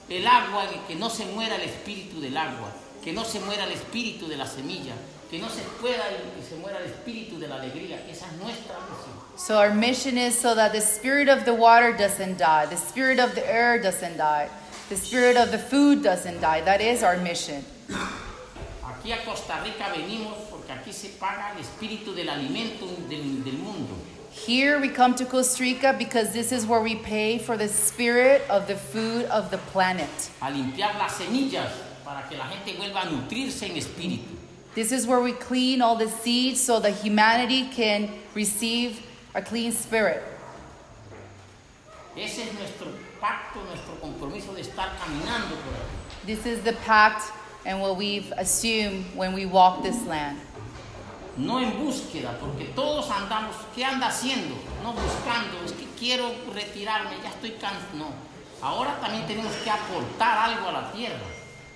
el 0.08 0.26
agua, 0.26 0.64
que 0.88 0.96
no 0.96 1.10
se 1.10 1.26
muera 1.26 1.58
el 1.58 1.64
espíritu 1.64 2.22
del 2.22 2.38
agua, 2.38 2.72
que 3.04 3.12
no 3.12 3.26
se 3.26 3.42
muera 3.42 3.66
el 3.66 3.74
espíritu 3.74 4.30
de 4.30 4.38
la 4.38 4.48
semilla, 4.48 4.94
que 5.30 5.38
no 5.38 5.50
se 5.50 5.64
pueda 5.82 6.06
y 6.10 6.50
se 6.50 6.56
muera 6.56 6.80
el 6.80 6.86
espíritu 6.86 7.38
de 7.38 7.50
la 7.50 7.56
alegría. 7.56 7.98
Esa 8.10 8.28
es 8.28 8.34
nuestra 8.42 8.76
misión. 8.76 9.38
So 9.38 9.58
our 9.58 9.74
mission 9.74 10.18
is 10.18 10.40
so 10.40 10.56
that 10.56 10.72
the 10.72 10.80
spirit 10.80 11.28
of 11.28 11.44
the 11.44 11.54
water 11.54 11.92
doesn't 11.92 12.38
die, 12.38 12.68
the 12.68 12.78
spirit 12.78 13.20
of 13.20 13.36
the 13.36 13.46
air 13.46 13.78
doesn't 13.78 14.16
die, 14.16 14.48
the 14.88 14.96
spirit 14.96 15.36
of 15.36 15.52
the 15.52 15.60
food 15.60 16.02
doesn't 16.02 16.40
die. 16.40 16.62
That 16.62 16.80
is 16.80 17.04
our 17.04 17.18
mission. 17.18 17.66
Aquí 18.86 19.12
a 19.12 19.18
Costa 19.26 19.60
Rica 19.66 19.90
venimos 19.90 20.48
porque 20.50 20.72
aquí 20.72 20.94
se 20.94 21.10
paga 21.20 21.52
el 21.52 21.60
espíritu 21.60 22.16
del 22.16 22.30
alimento 22.30 22.86
del, 23.10 23.44
del 23.44 23.58
mundo. 23.58 23.98
Here 24.32 24.80
we 24.80 24.90
come 24.90 25.16
to 25.16 25.26
Costa 25.26 25.64
Rica 25.64 25.96
because 25.98 26.32
this 26.34 26.52
is 26.52 26.66
where 26.66 26.82
we 26.82 26.96
pay 26.96 27.40
for 27.40 27.58
the 27.58 27.68
spirit 27.68 28.44
of 28.50 28.68
the 28.68 28.76
food 28.76 29.26
of 29.26 29.50
the 29.50 29.58
planet. 29.58 30.10
A 30.42 30.52
limpiar 30.52 30.98
las 30.98 31.18
semillas 31.18 31.72
para 32.06 32.24
que 32.30 32.38
la 32.38 32.46
gente 32.46 32.78
vuelva 32.78 33.02
a 33.02 33.10
nutrirse 33.10 33.64
en 33.64 33.76
espíritu. 33.76 34.36
This 34.76 34.92
is 34.92 35.08
where 35.08 35.20
we 35.20 35.32
clean 35.32 35.82
all 35.82 35.96
the 35.96 36.08
seeds 36.08 36.62
so 36.62 36.80
that 36.80 36.92
humanity 36.92 37.70
can 37.70 38.10
receive 38.36 39.02
a 39.34 39.42
clean 39.42 39.72
spirit. 39.72 40.24
Ese 42.16 42.40
es 42.40 42.54
nuestro 42.54 42.88
pacto, 43.20 43.64
nuestro 43.66 43.96
compromiso 43.96 44.54
de 44.54 44.62
estar 44.62 44.90
caminando 45.00 45.56
por. 45.64 45.74
This 46.26 46.46
is 46.46 46.62
the 46.62 46.74
pact 46.74 47.32
and 47.66 47.82
what 47.82 47.98
we've 47.98 48.32
assumed 48.38 49.06
when 49.16 49.34
we 49.34 49.46
walk 49.46 49.82
this 49.84 50.06
land. 50.06 50.40
No 51.38 51.60
en 51.60 51.80
búsqueda, 51.80 52.38
porque 52.40 52.66
todos 52.66 53.10
andamos, 53.10 53.56
¿qué 53.74 53.86
anda 53.86 54.08
haciendo? 54.08 54.56
No 54.84 54.94
buscando, 54.94 55.64
es 55.66 55.72
que 55.72 55.86
quiero 55.98 56.32
retirarme, 56.54 57.12
ya 57.24 57.30
estoy 57.30 57.52
cansado. 57.52 57.88
No, 57.94 58.12
ahora 58.62 59.00
también 59.00 59.26
tenemos 59.26 59.54
que 59.64 59.70
aportar 59.70 60.38
algo 60.38 60.68
a 60.68 60.72
la 60.72 60.92
tierra. 60.92 61.26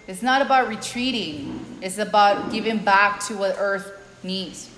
It's 0.05 0.21
not 0.21 0.41
about 0.41 0.67
retreating, 0.67 1.79
it's 1.81 1.97
about 1.97 2.51
giving 2.51 2.83
back 2.83 3.25
to 3.27 3.35
what 3.37 3.55
earth 3.57 3.93
needs. 4.21 4.69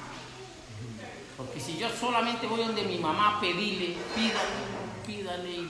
Porque 1.36 1.60
si 1.60 1.78
yo 1.78 1.90
solamente 1.90 2.48
voy 2.48 2.60
donde 2.64 2.84
mi 2.84 2.98
mamá 2.98 3.40
pedirle, 3.42 3.96
pídale, 4.16 5.04
pídale. 5.06 5.70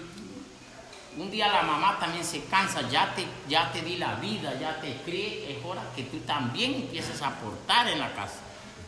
Un 1.18 1.32
día 1.32 1.48
la 1.48 1.64
mamá 1.64 1.98
también 1.98 2.26
se 2.26 2.44
cansa, 2.44 2.82
ya 2.90 3.16
te, 3.16 3.26
ya 3.48 3.72
te 3.72 3.82
di 3.82 3.96
la 3.96 4.16
vida, 4.16 4.54
ya 4.60 4.80
te 4.82 4.98
crié, 5.06 5.50
es 5.50 5.64
hora 5.64 5.82
que 5.96 6.04
tú 6.04 6.20
también 6.20 6.74
empieces 6.74 7.22
a 7.22 7.28
aportar 7.28 7.88
en 7.88 8.00
la 8.00 8.14
casa. 8.14 8.40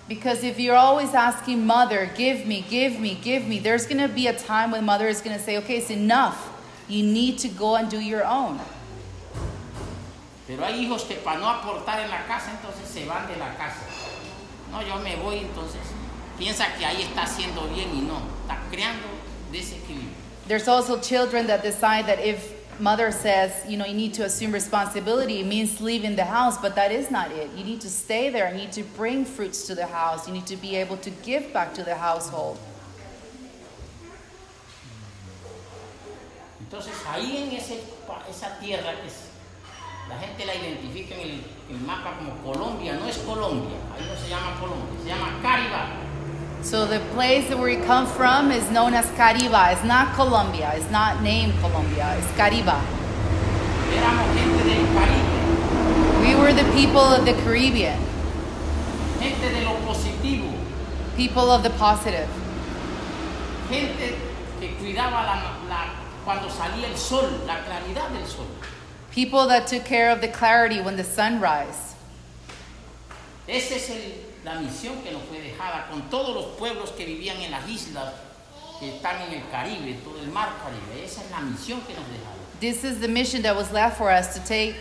Because 0.07 0.43
if 0.43 0.57
you're 0.59 0.75
always 0.75 1.13
asking 1.13 1.65
mother, 1.65 2.09
give 2.15 2.45
me, 2.45 2.65
give 2.69 2.99
me, 2.99 3.15
give 3.21 3.45
me, 3.45 3.59
there's 3.59 3.85
going 3.85 3.97
to 3.97 4.07
be 4.07 4.27
a 4.27 4.37
time 4.37 4.71
when 4.71 4.85
mother 4.85 5.07
is 5.07 5.21
going 5.21 5.37
to 5.37 5.43
say, 5.43 5.57
okay, 5.57 5.77
it's 5.77 5.89
enough. 5.89 6.49
You 6.87 7.03
need 7.03 7.39
to 7.39 7.49
go 7.49 7.75
and 7.75 7.89
do 7.89 7.99
your 7.99 8.23
own. 8.23 8.59
Pero 10.47 10.63
hay 10.63 10.85
hijos 10.85 11.05
que 11.05 11.17
para 11.17 11.39
no 11.39 11.47
aportar 11.47 11.99
en 11.99 12.09
la 12.09 12.25
casa, 12.25 12.51
entonces 12.51 12.87
se 12.87 13.05
van 13.05 13.27
de 13.27 13.37
la 13.37 13.53
casa. 13.55 13.83
No, 14.71 14.81
yo 14.81 14.97
me 15.03 15.17
voy, 15.17 15.39
entonces 15.39 15.81
piensa 16.39 16.67
que 16.77 16.85
ahí 16.85 17.01
está 17.01 17.23
haciendo 17.23 17.67
bien 17.67 17.89
y 17.93 18.01
no, 18.01 18.21
está 18.43 18.57
creando 18.71 19.07
desequilibrio. 19.51 20.15
There's 20.47 20.69
also 20.69 20.97
children 21.01 21.47
that 21.47 21.63
decide 21.63 22.05
that 22.05 22.19
if 22.19 22.53
mother 22.79 23.11
says, 23.11 23.51
you 23.67 23.77
know, 23.77 23.85
you 23.85 23.93
need 23.95 24.13
to 24.15 24.23
assume 24.25 24.51
responsibility, 24.51 25.39
it 25.39 25.45
means 25.45 25.79
leaving 25.81 26.15
the 26.15 26.25
house, 26.25 26.57
but 26.57 26.75
that 26.75 26.91
is 26.91 27.09
not 27.09 27.31
it. 27.31 27.49
You 27.55 27.63
need 27.63 27.81
to 27.81 27.89
stay 27.89 28.29
there. 28.29 28.49
You 28.51 28.57
need 28.57 28.71
to 28.73 28.83
bring 28.83 29.25
fruits 29.25 29.65
to 29.67 29.75
the 29.75 29.85
house. 29.87 30.27
You 30.27 30.33
need 30.33 30.45
to 30.47 30.55
be 30.57 30.75
able 30.75 30.97
to 30.97 31.09
give 31.23 31.51
back 31.53 31.73
to 31.75 31.83
the 31.83 31.95
household. 31.95 32.57
Entonces 36.61 36.93
ahí 37.09 37.37
en 37.37 37.55
ese, 37.55 37.79
esa 38.29 38.59
tierra 38.59 38.91
que 39.01 39.07
es- 39.07 39.27
la 40.09 40.17
gente 40.19 40.45
la 40.45 40.53
identifica 40.55 41.15
en 41.15 41.21
el, 41.21 41.43
el 41.69 41.77
mapa 41.85 42.17
como 42.17 42.35
Colombia, 42.43 42.93
no 42.93 43.07
es 43.07 43.17
Colombia, 43.19 43.77
ahí 43.95 44.05
no 44.05 44.15
se 44.21 44.29
llama 44.29 44.59
Colombia, 44.59 44.99
se 45.03 45.09
llama. 45.09 45.27
So 46.67 46.85
the 46.85 46.99
place 47.15 47.47
where 47.49 47.77
we 47.77 47.85
come 47.85 48.05
from 48.05 48.51
is 48.51 48.69
known 48.71 48.93
as 48.93 49.05
Cariba. 49.11 49.71
It's 49.71 49.83
not 49.85 50.13
Colombia. 50.15 50.73
It's 50.75 50.89
not 50.91 51.21
named 51.23 51.53
Colombia. 51.61 52.15
It's 52.19 52.27
Cariba. 52.35 52.81
Éramos 53.95 54.33
gente 54.35 54.63
del 54.65 54.85
Caribe, 54.93 56.21
We 56.21 56.35
were 56.35 56.51
the 56.51 56.69
people 56.73 56.99
of 56.99 57.23
the 57.23 57.33
Caribbean, 57.43 57.97
gente 59.19 59.49
de 59.49 59.63
lo 59.63 59.75
positivo, 59.87 60.51
people 61.15 61.49
of 61.49 61.63
the 61.63 61.69
positive, 61.71 62.27
gente 63.69 64.17
que 64.59 64.67
cuidaba 64.77 65.23
la, 65.23 65.55
la- 65.69 65.93
cuando 66.25 66.49
salía 66.49 66.89
el 66.89 66.97
sol, 66.97 67.29
la 67.47 67.55
claridad 67.63 68.09
del 68.11 68.25
sol. 68.27 68.45
people 69.09 69.47
that 69.47 69.67
took 69.67 69.85
care 69.85 70.11
of 70.11 70.19
the 70.19 70.27
clarity 70.27 70.81
when 70.81 70.97
the 70.97 71.03
sun 71.05 71.39
rise. 71.39 71.95
Esa 73.47 73.75
es 73.75 73.89
el- 73.89 74.26
la 74.47 74.55
misión 74.61 74.95
que 75.03 75.11
nos 75.11 75.23
fue 75.23 75.41
dejada 75.41 75.87
con 75.91 76.03
todos 76.09 76.33
los 76.33 76.45
pueblos 76.57 76.91
que 76.91 77.05
vivían 77.05 77.35
en 77.41 77.51
las 77.51 77.67
islas 77.67 78.13
que 78.79 78.95
están 78.95 79.21
en 79.23 79.33
el 79.33 79.49
Caribe, 79.49 79.99
todo 80.05 80.19
el 80.19 80.29
mar 80.31 80.49
Caribe. 80.63 81.03
Esa 81.03 81.21
es 81.21 81.31
la 81.31 81.41
misión 81.41 81.81
que 81.81 81.93
nos 81.93 82.05
dejaron. 82.07 82.37
This 82.61 82.85
is 82.85 83.01
the 83.01 83.09
mission 83.09 83.41
that 83.41 83.57
was 83.57 83.73
left 83.73 83.97
for 83.97 84.09
us 84.09 84.33
to 84.35 84.39
take 84.45 84.75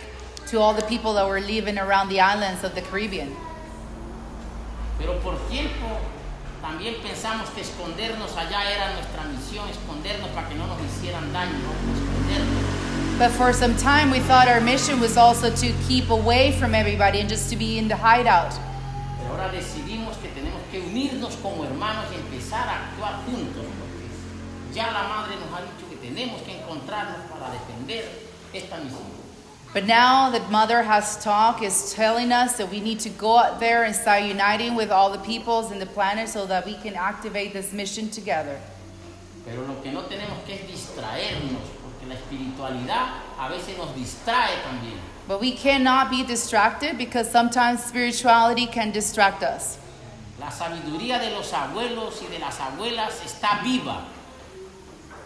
to 0.51 0.61
all 0.61 0.73
the 0.73 0.85
people 0.85 1.13
that 1.15 1.27
were 1.27 1.41
living 1.41 1.77
around 1.77 2.07
the 2.07 2.21
islands 2.21 2.63
of 2.63 2.75
the 2.75 2.81
Caribbean. 2.81 3.35
Pero 4.97 5.19
por 5.19 5.35
tiempo 5.49 5.99
también 6.61 6.95
pensamos 7.03 7.49
que 7.49 7.61
escondernos 7.61 8.37
allá 8.37 8.71
era 8.71 8.93
nuestra 8.93 9.23
misión, 9.25 9.67
escondernos 9.67 10.29
para 10.29 10.47
que 10.47 10.55
no 10.55 10.65
nos 10.65 10.79
hicieran 10.81 11.33
daño, 11.33 11.59
¿no? 11.59 11.73
escondernos. 11.91 13.19
But 13.19 13.31
for 13.31 13.51
some 13.51 13.75
time, 13.75 14.11
we 14.11 14.19
thought 14.19 14.47
our 14.47 14.61
mission 14.61 15.01
was 15.01 15.17
also 15.17 15.49
to 15.49 15.73
keep 15.87 16.09
away 16.09 16.53
from 16.53 16.73
everybody 16.73 17.19
and 17.19 17.27
just 17.27 17.49
to 17.49 17.57
be 17.57 17.77
in 17.77 17.89
the 17.89 17.97
hideout. 17.97 18.53
Ahora 19.37 19.51
decidimos 19.51 20.17
que 20.17 20.29
tenemos 20.29 20.59
que 20.71 20.79
unirnos 20.79 21.35
como 21.35 21.63
hermanos 21.63 22.05
y 22.11 22.15
empezar 22.15 22.67
a 22.67 22.87
actuar 22.87 23.23
juntos, 23.23 23.65
porque 23.79 24.73
ya 24.73 24.91
la 24.91 25.03
madre 25.03 25.35
nos 25.35 25.53
ha 25.53 25.61
dicho 25.61 25.87
que 25.87 25.95
tenemos 25.97 26.41
que 26.41 26.57
encontrarnos 26.57 27.21
para 27.29 27.51
defender 27.51 28.29
esta 28.51 28.77
misión. 28.77 29.05
But 29.75 29.85
now 29.85 30.31
that 30.31 30.49
Mother 30.49 30.81
has 30.81 31.23
talked, 31.23 31.61
is 31.61 31.93
telling 31.93 32.31
us 32.31 32.57
that 32.57 32.71
we 32.71 32.79
need 32.79 32.99
to 33.01 33.09
go 33.09 33.37
out 33.37 33.59
there 33.59 33.83
and 33.83 33.93
start 33.95 34.23
uniting 34.23 34.73
with 34.73 34.89
all 34.89 35.11
the 35.11 35.19
peoples 35.19 35.71
in 35.71 35.77
the 35.77 35.85
planet 35.85 36.29
so 36.29 36.47
that 36.47 36.65
we 36.65 36.73
can 36.73 36.95
activate 36.95 37.53
this 37.53 37.71
mission 37.71 38.09
together. 38.09 38.57
Pero 39.45 39.67
lo 39.67 39.79
que 39.83 39.91
no 39.91 40.01
tenemos 40.07 40.43
que 40.47 40.55
es 40.55 40.67
distraernos, 40.67 41.61
porque 41.83 42.07
la 42.07 42.15
espiritualidad 42.15 43.21
a 43.37 43.49
veces 43.49 43.77
nos 43.77 43.93
distrae 43.93 44.63
también. 44.63 44.97
But 45.27 45.41
we 45.41 45.51
cannot 45.51 46.09
be 46.09 46.23
distracted 46.23 46.97
because 46.97 47.29
sometimes 47.29 47.83
spirituality 47.83 48.65
can 48.65 48.91
distract 48.91 49.43
us. 49.43 49.77
La 50.39 50.47
sabiduría 50.49 51.19
de 51.19 51.31
los 51.35 51.51
abuelos 51.51 52.21
y 52.21 52.27
de 52.29 52.39
las 52.39 52.57
abuelas 52.59 53.19
está 53.25 53.61
viva, 53.63 54.05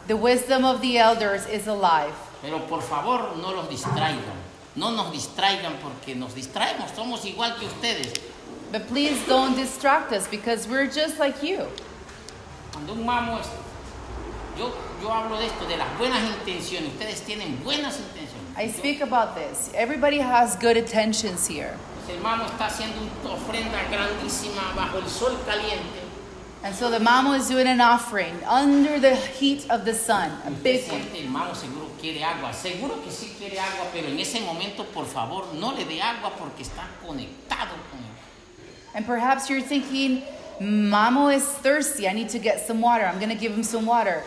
The 0.07 0.15
wisdom 0.17 0.65
of 0.65 0.81
the 0.81 0.97
elders 0.97 1.45
is 1.47 1.67
alive. 1.67 2.13
pero 2.41 2.59
por 2.67 2.81
favor 2.81 3.35
no 3.37 3.51
los 3.51 3.67
distraigan. 3.69 4.33
No 4.75 4.89
nos 4.91 5.11
distraigan 5.11 5.75
porque 5.81 6.15
nos 6.15 6.33
distraemos, 6.33 6.89
somos 6.95 7.23
igual 7.25 7.57
que 7.59 7.67
ustedes. 7.67 8.13
But 8.71 8.87
please 8.87 9.19
don't 9.27 9.55
distract 9.55 10.11
us 10.13 10.27
because 10.27 10.67
we're 10.67 10.87
just 10.87 11.19
like 11.19 11.43
you. 11.43 11.67
Cuando 12.71 12.93
un 12.93 13.05
mamo 13.05 13.39
es... 13.39 13.47
Yo, 14.57 14.71
yo 15.01 15.09
hablo 15.09 15.37
de 15.37 15.45
esto, 15.47 15.65
de 15.67 15.77
las 15.77 15.97
buenas 15.97 16.23
intenciones. 16.23 16.93
Ustedes 16.93 17.21
tienen 17.25 17.61
buenas 17.63 17.99
intenciones. 17.99 18.20
I 18.55 18.67
speak 18.67 19.01
about 19.01 19.35
this. 19.35 19.71
Everybody 19.73 20.19
has 20.19 20.55
good 20.57 20.77
intentions 20.77 21.47
here. 21.47 21.77
Pues 22.05 22.17
está 22.17 22.67
haciendo 22.67 23.01
una 23.23 23.33
ofrenda 23.33 23.83
grandísima 23.89 24.75
bajo 24.75 24.97
el 24.97 25.07
sol 25.07 25.37
caliente. 25.45 26.01
And 26.63 26.75
so 26.75 26.91
the 26.91 26.99
mama 26.99 27.31
is 27.37 27.47
doing 27.47 27.65
an 27.65 27.81
offering 27.81 28.35
under 28.43 28.99
the 28.99 29.15
heat 29.15 29.65
of 29.71 29.83
the 29.83 29.95
sun, 29.95 30.31
a 30.45 30.51
big 30.51 30.87
one. 30.91 31.01
siente, 31.01 31.55
seguro 31.55 31.87
quiere 31.99 32.23
agua. 32.23 32.53
Seguro 32.53 33.01
que 33.01 33.11
sí 33.11 33.35
quiere 33.37 33.57
agua, 33.57 33.87
pero 33.91 34.07
en 34.07 34.19
ese 34.19 34.39
momento, 34.41 34.83
por 34.93 35.05
favor, 35.05 35.53
no 35.55 35.71
le 35.71 35.85
dé 35.85 36.01
agua 36.01 36.31
porque 36.37 36.61
está 36.61 36.87
conectado 37.03 37.73
con 37.89 37.99
él. 37.99 38.11
And 38.93 39.05
perhaps 39.05 39.49
you're 39.49 39.61
thinking, 39.61 40.21
Mamo 40.61 41.33
is 41.33 41.43
thirsty. 41.43 42.07
I 42.07 42.13
need 42.13 42.29
to 42.29 42.39
get 42.39 42.67
some 42.67 42.81
water. 42.81 43.05
I'm 43.05 43.17
going 43.17 43.29
to 43.29 43.35
give 43.35 43.51
him 43.51 43.63
some 43.63 43.87
water. 43.87 44.23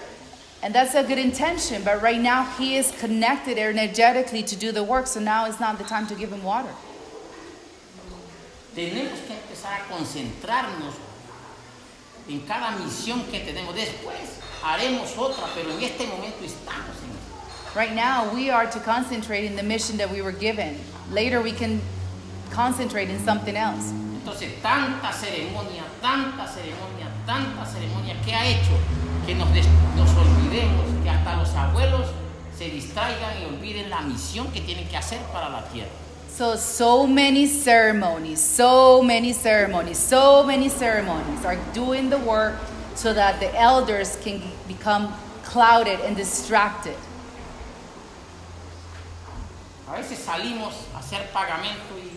And 0.65 0.75
that's 0.75 0.95
a 0.95 1.05
good 1.05 1.19
intention, 1.19 1.85
but 1.85 2.01
right 2.01 2.19
now 2.19 2.45
he 2.57 2.77
is 2.77 2.91
connected 2.93 3.59
energetically 3.59 4.43
to 4.45 4.57
do 4.57 4.73
the 4.73 4.83
work, 4.83 5.07
so 5.07 5.21
now 5.21 5.45
is 5.45 5.61
not 5.61 5.77
the 5.77 5.85
time 5.85 6.07
to 6.07 6.15
give 6.15 6.33
him 6.33 6.43
water. 6.43 6.71
Tenemos 8.75 9.21
que 9.27 9.35
empezar 9.37 9.77
a 9.77 9.93
concentrarnos 9.93 10.95
en 12.31 12.41
cada 12.47 12.79
misión 12.79 13.31
que 13.31 13.41
tenemos. 13.41 13.75
Después 13.75 14.41
haremos 14.63 15.15
otra, 15.19 15.45
pero 15.55 15.71
en 15.71 15.83
este 15.83 16.07
momento 16.07 16.43
estamos 16.43 16.97
en. 17.03 17.15
Right 17.77 17.93
now, 17.93 18.33
we 18.33 18.49
are 18.49 18.65
to 18.65 18.81
concentrate 18.81 19.45
in 19.45 19.57
the 19.57 19.63
mission 19.63 19.99
that 19.99 20.11
we 20.11 20.23
were 20.23 20.33
given. 20.33 20.81
Later, 21.11 21.43
we 21.43 21.53
can 21.53 21.83
concentrate 22.51 23.11
in 23.11 23.23
something 23.23 23.55
else. 23.55 23.93
Entonces, 23.93 24.63
tanta 24.63 25.13
ceremonia, 25.13 25.85
tanta 26.01 26.49
ceremonia, 26.49 27.13
tanta 27.27 27.67
ceremonia 27.67 28.17
que 28.25 28.33
ha 28.33 28.47
hecho 28.47 29.04
que 29.27 29.35
nos, 29.35 29.49
nos 29.49 30.11
olvidemos, 30.17 31.03
que 31.03 31.11
hasta 31.11 31.37
los 31.37 31.55
abuelos 31.55 32.07
se 32.57 32.67
distraigan 32.67 33.43
y 33.43 33.47
olviden 33.47 33.91
la 33.91 34.01
misión 34.03 34.53
que 34.53 34.61
tienen 34.61 34.87
que 34.89 34.97
hacer 34.97 35.21
para 35.33 35.49
la 35.49 35.65
tierra. 35.65 35.91
So, 36.37 36.57
so 36.57 37.07
many 37.07 37.47
ceremonies, 37.47 38.41
so 38.41 39.03
many 39.03 39.33
ceremonies, 39.33 39.99
so 39.99 40.43
many 40.43 40.69
ceremonies 40.69 41.45
are 41.45 41.59
doing 41.73 42.11
the 42.11 42.19
work 42.19 42.57
so 42.97 43.15
that 43.15 43.39
the 43.39 43.55
elders 43.57 44.17
can 44.23 44.43
become 44.67 45.15
clouded 45.45 46.01
and 46.01 46.17
distracted. 46.17 46.97
A 49.89 49.97
veces 49.97 50.19
salimos 50.19 50.75
a 50.95 50.99
hacer 50.99 51.31
pagamento 51.33 51.95
y 51.97 52.11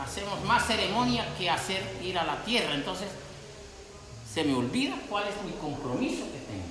hacemos 0.00 0.42
más 0.46 0.66
ceremonia 0.66 1.26
que 1.36 1.50
hacer 1.50 1.82
ir 2.02 2.16
a 2.16 2.24
la 2.24 2.36
tierra. 2.44 2.72
Entonces, 2.72 3.08
se 4.34 4.42
me 4.42 4.52
olvida 4.52 4.96
cuál 5.08 5.24
es 5.28 5.36
mi 5.44 5.52
compromiso 5.60 6.24
que 6.24 6.40
tengo. 6.40 6.64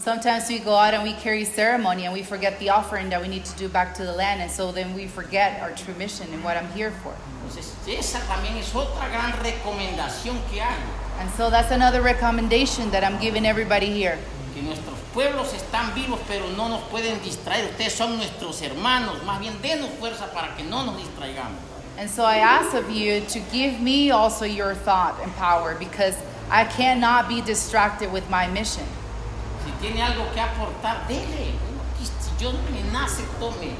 Sometimes 0.00 0.48
we 0.48 0.58
go 0.58 0.74
out 0.74 0.94
and 0.94 1.02
we 1.02 1.12
carry 1.12 1.44
ceremony 1.44 2.06
and 2.06 2.14
we 2.14 2.22
forget 2.22 2.58
the 2.58 2.70
offering 2.70 3.10
that 3.10 3.20
we 3.20 3.28
need 3.28 3.44
to 3.44 3.54
do 3.58 3.68
back 3.68 3.94
to 3.94 4.02
the 4.02 4.12
land, 4.12 4.40
and 4.40 4.50
so 4.50 4.72
then 4.72 4.94
we 4.94 5.06
forget 5.06 5.60
our 5.60 5.70
true 5.72 5.94
mission 5.98 6.26
and 6.32 6.42
what 6.42 6.56
I'm 6.56 6.68
here 6.72 6.90
for. 6.90 7.14
Entonces, 7.44 7.74
esa 7.86 8.18
también 8.20 8.56
es 8.56 8.72
otra 8.72 9.10
gran 9.10 9.32
recomendación 9.44 10.38
que 10.50 10.62
hay. 10.62 10.80
And 11.20 11.30
so 11.32 11.50
that's 11.50 11.70
another 11.70 12.00
recommendation 12.00 12.90
that 12.92 13.04
I'm 13.04 13.18
giving 13.20 13.44
everybody 13.44 13.92
here. 13.92 14.18
Que 14.54 14.62
nuestros 14.62 14.98
pueblos 15.12 15.52
están 15.52 15.94
vivos, 15.94 16.18
pero 16.26 16.48
no 16.56 16.68
nos 16.68 16.80
pueden 16.88 17.22
distraer. 17.22 17.68
Ustedes 17.70 17.92
son 17.92 18.16
nuestros 18.16 18.62
hermanos. 18.62 19.22
Más 19.24 19.38
bien, 19.38 19.60
denos 19.60 19.90
fuerza 20.00 20.32
para 20.32 20.56
que 20.56 20.64
no 20.64 20.86
nos 20.86 20.96
distraigamos. 20.96 21.60
And 21.98 22.08
so 22.08 22.24
I 22.24 22.38
ask 22.38 22.74
of 22.74 22.90
you 22.90 23.20
to 23.20 23.38
give 23.52 23.80
me 23.80 24.10
also 24.10 24.46
your 24.46 24.74
thought 24.74 25.20
and 25.22 25.30
power 25.36 25.76
because 25.78 26.16
I 26.50 26.64
cannot 26.64 27.28
be 27.28 27.40
distracted 27.40 28.12
with 28.12 28.28
my 28.28 28.46
mission. 28.48 28.86
Si 29.64 29.70
tiene 29.80 30.02
algo 30.02 30.32
que 30.32 30.40
aportar, 30.40 31.06
dele. 31.08 31.54
Si 31.98 32.30
yo 32.38 32.52
me 32.52 32.82
nace, 32.92 33.22
tome. 33.38 33.76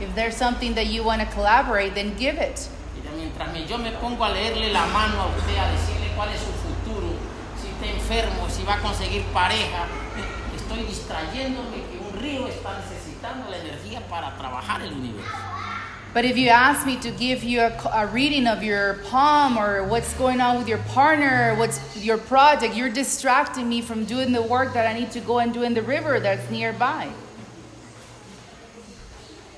If 0.00 0.14
there's 0.14 0.36
something 0.36 0.74
that 0.74 0.86
you 0.86 1.04
want 1.04 1.20
to 1.20 1.26
collaborate, 1.26 1.94
then 1.94 2.16
give 2.16 2.38
it. 2.38 2.68
Mira, 2.94 3.12
mientras 3.16 3.68
yo 3.68 3.78
me 3.78 3.90
pongo 3.92 4.24
a 4.24 4.30
leerle 4.30 4.72
la 4.72 4.86
mano 4.86 5.20
a 5.20 5.26
usted, 5.36 5.56
a 5.56 5.70
decirle 5.72 6.12
cuál 6.16 6.28
es 6.30 6.40
su 6.40 6.52
futuro, 6.52 7.12
si 7.60 7.68
está 7.68 7.86
enfermo, 7.86 8.48
si 8.48 8.64
va 8.64 8.74
a 8.74 8.80
conseguir 8.80 9.24
pareja, 9.32 9.86
estoy 10.56 10.84
distrayéndome 10.84 11.76
que 11.90 11.98
un 11.98 12.20
río 12.20 12.46
está 12.46 12.78
necesitando 12.78 13.50
la 13.50 13.58
energía 13.58 14.00
para 14.08 14.36
trabajar 14.36 14.82
el 14.82 14.92
universo. 14.92 15.36
But 16.12 16.24
if 16.24 16.36
you 16.36 16.48
ask 16.48 16.86
me 16.86 16.96
to 16.98 17.10
give 17.12 17.44
you 17.44 17.60
a, 17.60 17.72
a 17.92 18.06
reading 18.06 18.48
of 18.48 18.64
your 18.64 18.94
palm 19.04 19.56
or 19.56 19.84
what's 19.84 20.12
going 20.14 20.40
on 20.40 20.58
with 20.58 20.66
your 20.66 20.82
partner, 20.90 21.54
what's 21.56 21.78
your 21.96 22.18
project, 22.18 22.74
you're 22.74 22.90
distracting 22.90 23.68
me 23.68 23.80
from 23.80 24.04
doing 24.04 24.32
the 24.32 24.42
work 24.42 24.74
that 24.74 24.88
I 24.88 24.98
need 24.98 25.12
to 25.12 25.20
go 25.20 25.38
and 25.38 25.54
do 25.54 25.62
in 25.62 25.74
the 25.74 25.82
river 25.82 26.18
that's 26.18 26.50
nearby. 26.50 27.08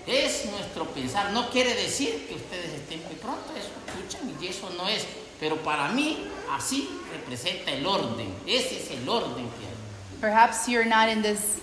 Es 0.06 0.44
nuestro 0.50 0.84
pensar, 0.86 1.32
no 1.32 1.44
quiere 1.44 1.74
decir 1.74 2.26
que 2.26 2.36
ustedes 2.36 2.72
estén 2.74 3.02
muy 3.04 3.14
pronto, 3.14 3.54
eso 3.56 3.70
escuchan 3.86 4.28
y 4.40 4.46
eso 4.46 4.68
no 4.76 4.88
es, 4.88 5.06
pero 5.38 5.56
para 5.56 5.88
mí 5.92 6.26
así 6.50 6.88
representa 7.12 7.70
el 7.70 7.86
orden, 7.86 8.34
ese 8.46 8.76
es 8.78 8.90
el 8.90 9.08
orden 9.08 9.48
que 9.48 9.66
hay. 9.66 10.20
Perhaps 10.20 10.68
you're 10.68 10.84
not 10.84 11.08
in 11.08 11.22
this 11.22 11.60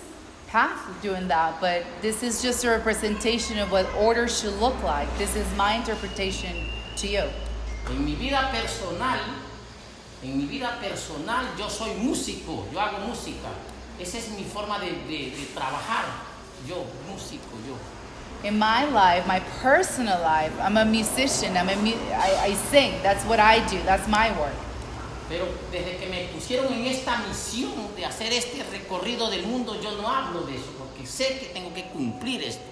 path 0.50 0.80
doing 1.02 1.28
that, 1.28 1.60
but 1.60 1.84
this 2.02 2.22
is 2.22 2.42
just 2.42 2.64
a 2.64 2.68
representation 2.70 3.58
of 3.58 3.70
what 3.70 3.86
order 3.94 4.26
should 4.28 4.54
look 4.60 4.80
like. 4.82 5.08
This 5.16 5.36
is 5.36 5.46
my 5.56 5.74
interpretation 5.74 6.54
to 6.96 7.06
you. 7.06 7.24
En 7.88 8.04
mi 8.04 8.14
vida 8.14 8.50
personal, 8.52 9.18
en 10.22 10.36
mi 10.38 10.46
vida 10.46 10.76
personal 10.80 11.44
yo 11.58 11.68
soy 11.68 11.90
músico, 11.94 12.64
yo 12.72 12.78
hago 12.78 12.98
música, 13.06 13.48
esa 13.98 14.18
es 14.18 14.28
mi 14.36 14.44
forma 14.44 14.78
de, 14.80 14.90
de- 15.08 15.30
de 15.30 15.46
trabajar, 15.54 16.04
yo, 16.66 16.84
músico, 17.08 17.56
yo. 17.66 17.76
In 18.42 18.58
my 18.58 18.84
life, 18.86 19.26
my 19.26 19.40
personal 19.60 20.20
life, 20.22 20.52
I'm 20.60 20.76
a 20.78 20.84
musician. 20.84 21.56
I'm 21.58 21.68
a 21.68 21.76
mu- 21.76 21.92
I, 22.12 22.46
I 22.48 22.54
sing. 22.54 22.94
That's 23.02 23.22
what 23.26 23.38
I 23.38 23.60
do. 23.68 23.78
That's 23.84 24.08
my 24.08 24.30
work. 24.40 24.54
Pero 25.30 25.46
desde 25.70 25.96
que 25.96 26.06
me 26.08 26.24
pusieron 26.34 26.72
en 26.72 26.86
esta 26.86 27.18
misión 27.18 27.94
de 27.94 28.04
hacer 28.04 28.32
este 28.32 28.64
recorrido 28.64 29.30
del 29.30 29.46
mundo, 29.46 29.80
yo 29.80 29.92
no 29.92 30.08
hablo 30.08 30.42
de 30.42 30.56
eso, 30.56 30.72
porque 30.76 31.06
sé 31.06 31.38
que 31.38 31.46
tengo 31.54 31.72
que 31.72 31.84
cumplir 31.84 32.42
esto. 32.42 32.64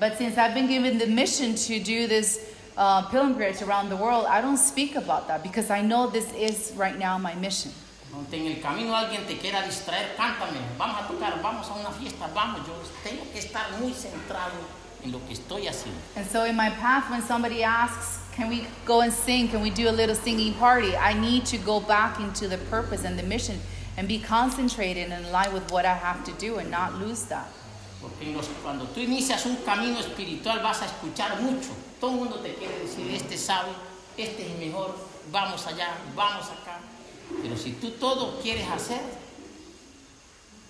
But 0.00 0.18
since 0.18 0.36
I've 0.36 0.52
been 0.52 0.66
given 0.66 0.98
the 0.98 1.06
mission 1.06 1.54
to 1.54 1.78
do 1.78 2.08
this 2.08 2.40
uh, 2.76 3.08
pilgrimage 3.08 3.62
around 3.62 3.88
the 3.88 3.96
world, 3.96 4.26
I 4.26 4.40
don't 4.42 4.58
speak 4.58 4.96
about 4.96 5.28
that 5.28 5.44
because 5.44 5.70
I 5.70 5.80
know 5.80 6.10
this 6.10 6.26
is 6.34 6.72
right 6.76 6.98
now 6.98 7.16
my 7.18 7.34
mission. 7.36 7.72
Aunque 8.12 8.34
en 8.34 8.46
el 8.46 8.60
camino 8.60 8.92
alguien 8.94 9.24
te 9.24 9.36
quiera 9.38 9.62
distraer, 9.62 10.16
cántame, 10.16 10.58
vamos 10.76 11.00
a 11.00 11.06
tocar, 11.06 11.40
vamos 11.40 11.70
a 11.70 11.74
una 11.74 11.92
fiesta, 11.92 12.28
vamos, 12.34 12.66
yo 12.66 12.74
tengo 13.04 13.24
que 13.32 13.38
estar 13.38 13.70
muy 13.80 13.92
centrado 13.92 14.58
en 15.04 15.12
lo 15.12 15.24
que 15.26 15.34
estoy 15.34 15.68
haciendo. 15.68 16.00
And 16.16 16.26
so 16.26 16.44
in 16.44 16.56
my 16.56 16.70
path, 16.70 17.08
when 17.10 17.22
somebody 17.22 17.62
asks, 17.62 18.25
can 18.36 18.50
we 18.50 18.66
go 18.84 19.00
and 19.00 19.12
sing? 19.12 19.48
Can 19.48 19.62
we 19.62 19.70
do 19.70 19.88
a 19.88 19.90
little 19.90 20.14
singing 20.14 20.52
party? 20.54 20.94
I 20.94 21.14
need 21.14 21.46
to 21.46 21.56
go 21.56 21.80
back 21.80 22.20
into 22.20 22.46
the 22.46 22.58
purpose 22.68 23.04
and 23.04 23.18
the 23.18 23.22
mission 23.22 23.58
and 23.96 24.06
be 24.06 24.18
concentrated 24.18 25.10
and 25.10 25.32
line 25.32 25.54
with 25.54 25.72
what 25.72 25.86
I 25.86 25.94
have 25.94 26.22
to 26.24 26.32
do 26.32 26.58
and 26.58 26.70
not 26.70 26.94
lose 27.00 27.24
that. 27.24 27.48
Porque 28.00 28.26
cuando 28.62 28.84
tú 28.94 29.00
inicias 29.00 29.46
un 29.46 29.56
camino 29.64 29.98
espiritual 29.98 30.62
vas 30.62 30.82
a 30.82 30.86
escuchar 30.86 31.40
mucho. 31.40 31.70
Todo 31.98 32.12
mundo 32.12 32.36
te 32.42 32.52
quiere 32.54 32.78
decir, 32.78 33.10
este 33.10 33.38
sabe, 33.38 33.72
este 34.18 34.42
es 34.42 34.58
mejor, 34.58 34.94
vamos 35.32 35.66
allá, 35.66 35.96
vamos 36.14 36.46
acá. 36.50 36.78
Pero 37.42 37.56
si 37.56 37.72
tú 37.72 37.92
todo 37.92 38.38
quieres 38.42 38.68
hacer, 38.68 39.00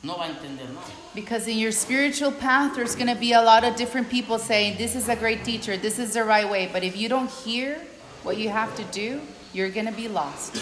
no 0.06 0.16
va 0.16 0.24
a 0.24 0.28
entender 0.28 0.64
nada. 0.64 0.86
Because 1.14 1.48
in 1.48 1.58
your 1.58 1.72
spiritual 1.72 2.30
path, 2.30 2.76
there's 2.76 2.94
going 2.94 3.08
to 3.08 3.16
be 3.16 3.32
a 3.32 3.42
lot 3.42 3.64
of 3.64 3.76
different 3.76 4.08
people 4.08 4.38
saying, 4.38 4.78
This 4.78 4.94
is 4.94 5.08
a 5.08 5.16
great 5.16 5.44
teacher, 5.44 5.76
this 5.76 5.98
is 5.98 6.14
the 6.14 6.24
right 6.24 6.48
way. 6.48 6.68
But 6.72 6.84
if 6.84 6.96
you 6.96 7.08
don't 7.08 7.30
hear 7.30 7.80
what 8.22 8.38
you 8.38 8.48
have 8.48 8.74
to 8.76 8.84
do, 8.84 9.20
you're 9.52 9.70
going 9.70 9.86
to 9.86 9.92
be 9.92 10.08
lost. 10.08 10.56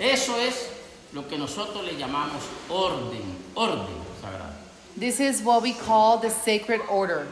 Eso 0.00 0.34
es 0.38 0.72
lo 1.12 1.22
que 1.22 1.36
nosotros 1.36 1.84
le 1.84 1.92
llamamos 1.92 2.42
orden, 2.70 3.36
orden 3.54 3.94
sagrado. 4.22 4.54
This 4.96 5.20
is 5.20 5.42
what 5.42 5.62
we 5.62 5.74
call 5.74 6.18
the 6.18 6.30
sacred 6.30 6.80
order. 6.88 7.26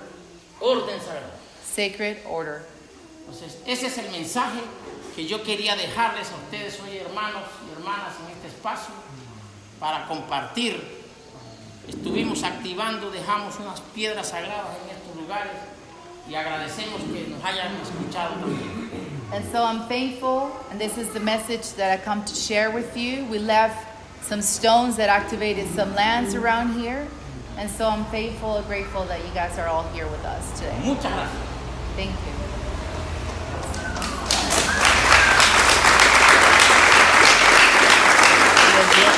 Orden 0.60 0.98
sagrado. 1.00 1.32
Sacred 1.62 2.18
order. 2.28 2.62
Entonces, 3.20 3.56
ese 3.66 3.86
es 3.86 3.98
el 3.98 4.10
mensaje 4.10 4.60
que 5.14 5.26
yo 5.26 5.38
quería 5.42 5.74
dejarles 5.76 6.30
a 6.30 6.36
ustedes 6.36 6.78
hoy, 6.80 6.98
hermanos 6.98 7.42
y 7.66 7.72
hermanas, 7.72 8.14
en 8.24 8.36
este 8.36 8.48
espacio, 8.48 8.94
para 9.80 10.06
compartir. 10.06 10.95
Estuvimos 11.88 12.42
activando, 12.42 13.10
dejamos 13.10 13.58
unas 13.60 13.80
piedras 13.94 14.28
sagradas 14.28 14.76
en 14.84 14.96
estos 14.96 15.16
lugares 15.16 15.52
y 16.28 16.34
agradecemos 16.34 17.00
que 17.02 17.28
nos 17.28 17.44
hayan 17.44 17.76
escuchado 17.80 18.34
también. 18.40 18.86
And 19.32 19.44
so 19.50 19.64
I'm 19.64 19.88
thankful, 19.88 20.52
and 20.70 20.80
this 20.80 20.98
is 20.98 21.12
the 21.12 21.20
message 21.20 21.74
that 21.74 21.92
I 21.92 22.02
come 22.02 22.24
to 22.24 22.34
share 22.34 22.70
with 22.70 22.96
you. 22.96 23.24
We 23.26 23.38
left 23.38 23.86
some 24.22 24.40
stones 24.42 24.96
that 24.96 25.08
activated 25.08 25.66
some 25.68 25.94
lands 25.94 26.34
around 26.34 26.74
here. 26.74 27.06
And 27.58 27.70
so 27.70 27.88
I'm 27.88 28.04
thankful 28.06 28.56
and 28.56 28.66
grateful 28.66 29.04
that 29.04 29.20
you 29.26 29.32
guys 29.32 29.58
are 29.58 29.66
all 29.66 29.84
here 29.94 30.06
with 30.06 30.24
us 30.24 30.52
today. 30.58 30.78
Muchas 30.84 31.10
gracias. 31.10 31.30
Thank 31.96 32.10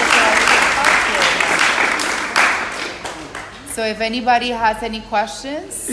you. 0.03 0.08
So 3.79 3.85
if 3.85 4.01
anybody 4.01 4.51
has 4.51 4.83
any 4.83 4.99
questions, 5.03 5.87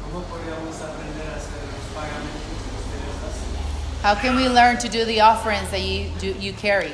¿Cómo 0.00 0.24
podríamos 0.24 0.80
aprender 0.80 1.28
a 1.28 1.36
hacer 1.36 1.60
los 1.68 1.84
pagamentos 1.92 2.40
que 2.48 2.80
ustedes 2.80 3.20
hacen? 3.28 4.00
how 4.02 4.14
can 4.14 4.36
we 4.36 4.48
learn 4.48 4.78
to 4.78 4.88
do 4.88 5.04
the 5.04 5.20
offerings 5.20 5.68
that 5.70 5.82
you 5.82 6.08
do, 6.18 6.32
you 6.40 6.54
carry? 6.54 6.92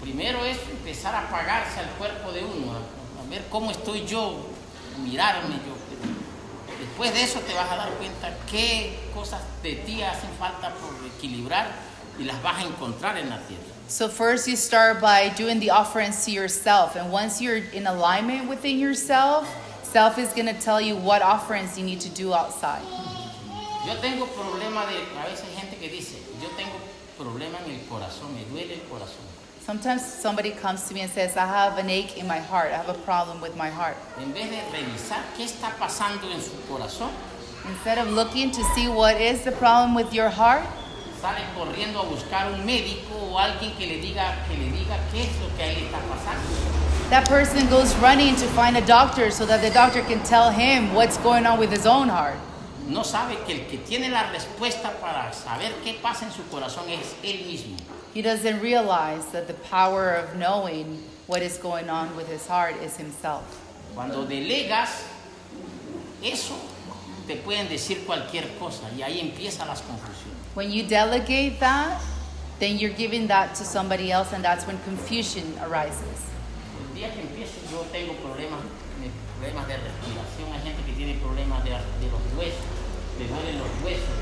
Primero 0.00 0.44
es 0.44 0.58
empezar 0.70 1.12
a 1.12 1.28
pagarse 1.28 1.80
al 1.80 1.88
cuerpo 1.98 2.30
de 2.30 2.44
uno, 2.44 2.74
a, 2.74 2.76
a 3.20 3.28
ver 3.28 3.42
cómo 3.50 3.72
estoy 3.72 4.06
yo, 4.06 4.46
a 4.94 4.98
mirarme 4.98 5.56
yo. 5.66 5.74
Después 6.78 7.12
de 7.14 7.24
eso 7.24 7.40
te 7.40 7.52
vas 7.52 7.68
a 7.68 7.74
dar 7.74 7.90
cuenta 7.94 8.32
qué 8.48 9.10
cosas 9.12 9.40
de 9.64 9.74
ti 9.74 10.04
hacen 10.04 10.30
falta 10.38 10.70
por 10.70 10.94
equilibrar 11.04 11.66
y 12.16 12.22
las 12.22 12.40
vas 12.44 12.58
a 12.58 12.62
encontrar 12.62 13.18
en 13.18 13.28
la 13.28 13.40
tierra. 13.40 13.77
So 13.88 14.06
first 14.06 14.46
you 14.46 14.54
start 14.54 15.00
by 15.00 15.30
doing 15.30 15.60
the 15.60 15.70
offerings 15.70 16.26
to 16.26 16.30
yourself, 16.30 16.94
and 16.94 17.10
once 17.10 17.40
you're 17.40 17.56
in 17.56 17.86
alignment 17.86 18.46
within 18.46 18.78
yourself, 18.78 19.48
self 19.82 20.18
is 20.18 20.28
going 20.34 20.44
to 20.44 20.60
tell 20.60 20.78
you 20.78 20.94
what 20.94 21.22
offerings 21.22 21.78
you 21.78 21.86
need 21.86 22.00
to 22.02 22.10
do 22.10 22.34
outside. 22.34 22.82
Yo 23.86 23.94
tengo 24.02 24.26
problema 24.26 24.84
de, 24.86 24.98
a 25.18 25.24
veces 25.24 25.48
gente 25.56 25.76
que 25.80 25.88
dice, 25.88 26.16
yo 26.38 26.48
tengo 26.50 26.76
problema 27.16 27.64
en 27.64 27.70
el 27.70 27.80
corazón, 27.88 28.34
me 28.34 28.44
duele 28.52 28.74
el 28.74 28.86
corazón. 28.90 29.24
Sometimes 29.64 30.04
somebody 30.04 30.50
comes 30.50 30.86
to 30.88 30.92
me 30.92 31.00
and 31.00 31.10
says, 31.10 31.38
I 31.38 31.46
have 31.46 31.78
an 31.78 31.88
ache 31.88 32.18
in 32.18 32.26
my 32.26 32.38
heart. 32.38 32.72
I 32.72 32.76
have 32.76 32.90
a 32.90 32.98
problem 33.04 33.40
with 33.40 33.56
my 33.56 33.70
heart. 33.70 33.96
En 34.18 34.34
vez 34.34 34.50
de 34.50 34.60
revisar 34.70 35.22
qué 35.34 35.44
está 35.44 35.72
pasando 35.78 36.30
en 36.30 36.42
su 36.42 36.56
corazón, 36.68 37.10
Instead 37.66 37.96
of 37.96 38.10
looking 38.10 38.50
to 38.50 38.62
see 38.74 38.88
what 38.88 39.18
is 39.18 39.44
the 39.44 39.52
problem 39.52 39.94
with 39.94 40.12
your 40.12 40.28
heart, 40.28 40.66
sale 41.20 41.44
corriendo 41.56 42.00
a 42.00 42.04
buscar 42.04 42.52
un 42.52 42.64
médico 42.64 43.14
o 43.30 43.38
alguien 43.38 43.72
que 43.76 43.86
le 43.86 43.98
diga, 43.98 44.44
que 44.48 44.56
le 44.56 44.70
diga 44.70 44.96
qué 45.12 45.24
es 45.24 45.40
lo 45.40 45.54
que 45.56 45.62
a 45.62 45.66
él 45.66 45.78
está 45.78 45.98
pasando. 46.08 46.78
that 47.10 47.26
person 47.26 47.66
goes 47.70 47.94
running 47.96 48.36
to 48.36 48.46
find 48.48 48.76
a 48.76 48.84
doctor 48.84 49.30
so 49.30 49.46
that 49.46 49.62
the 49.62 49.70
doctor 49.70 50.02
can 50.02 50.22
tell 50.24 50.50
him 50.50 50.92
what's 50.92 51.16
going 51.18 51.46
on 51.46 51.58
with 51.58 51.70
his 51.70 51.86
own 51.86 52.08
heart. 52.08 52.36
No 52.86 53.00
sabe 53.02 53.36
que 53.46 53.54
el 53.54 53.68
que 53.68 53.78
tiene 53.78 54.10
la 54.10 54.30
respuesta 54.30 54.92
para 55.00 55.32
saber 55.32 55.72
qué 55.82 56.00
pasa 56.02 56.26
en 56.26 56.30
su 56.30 56.42
corazón 56.44 56.88
es 56.88 57.14
él 57.22 57.46
mismo. 57.46 57.76
He 58.12 58.22
doesn't 58.22 58.60
realize 58.60 59.24
that 59.32 59.46
the 59.46 59.54
power 59.54 60.12
of 60.12 60.36
knowing 60.36 61.02
what 61.26 61.42
is 61.42 61.56
going 61.58 61.88
on 61.88 62.14
with 62.14 62.28
his 62.28 62.46
heart 62.46 62.76
is 62.82 62.96
himself. 62.96 63.44
Cuando 63.94 64.26
delegas 64.26 65.04
eso, 66.22 66.56
te 67.28 67.36
pueden 67.36 67.68
decir 67.68 68.04
cualquier 68.06 68.48
cosa 68.56 68.88
y 68.96 69.02
ahí 69.02 69.20
empiezan 69.20 69.68
las 69.68 69.82
confusiones. 69.82 70.40
When 70.56 70.72
you 70.72 70.82
delegate 70.82 71.60
that, 71.60 72.00
then 72.58 72.78
you're 72.78 72.96
giving 72.96 73.28
that 73.28 73.54
to 73.56 73.64
somebody 73.64 74.10
else, 74.10 74.32
and 74.32 74.42
that's 74.42 74.66
when 74.66 74.78
confusion 74.88 75.44
arises. 75.60 76.24
El 76.80 76.96
día 76.96 77.12
que 77.12 77.20
empiezo 77.20 77.60
yo 77.70 77.84
tengo 77.92 78.14
problemas, 78.24 78.58
problemas 79.36 79.68
de 79.68 79.76
respiración, 79.76 80.48
hay 80.56 80.62
gente 80.64 80.82
que 80.88 80.92
tiene 80.96 81.14
problemas 81.20 81.62
de, 81.62 81.70
de 81.70 82.08
los 82.10 82.24
huesos, 82.34 82.64
le 83.20 83.28
duelen 83.28 83.58
los 83.60 83.70
huesos, 83.84 84.18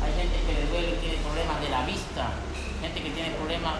hay 0.00 0.12
gente 0.16 0.40
que 0.40 0.52
le 0.56 0.66
duele, 0.72 0.96
tiene 0.96 1.18
problemas 1.20 1.60
de 1.60 1.68
la 1.68 1.84
vista, 1.84 2.32
gente 2.80 3.02
que 3.04 3.10
tiene 3.10 3.30
problemas, 3.36 3.74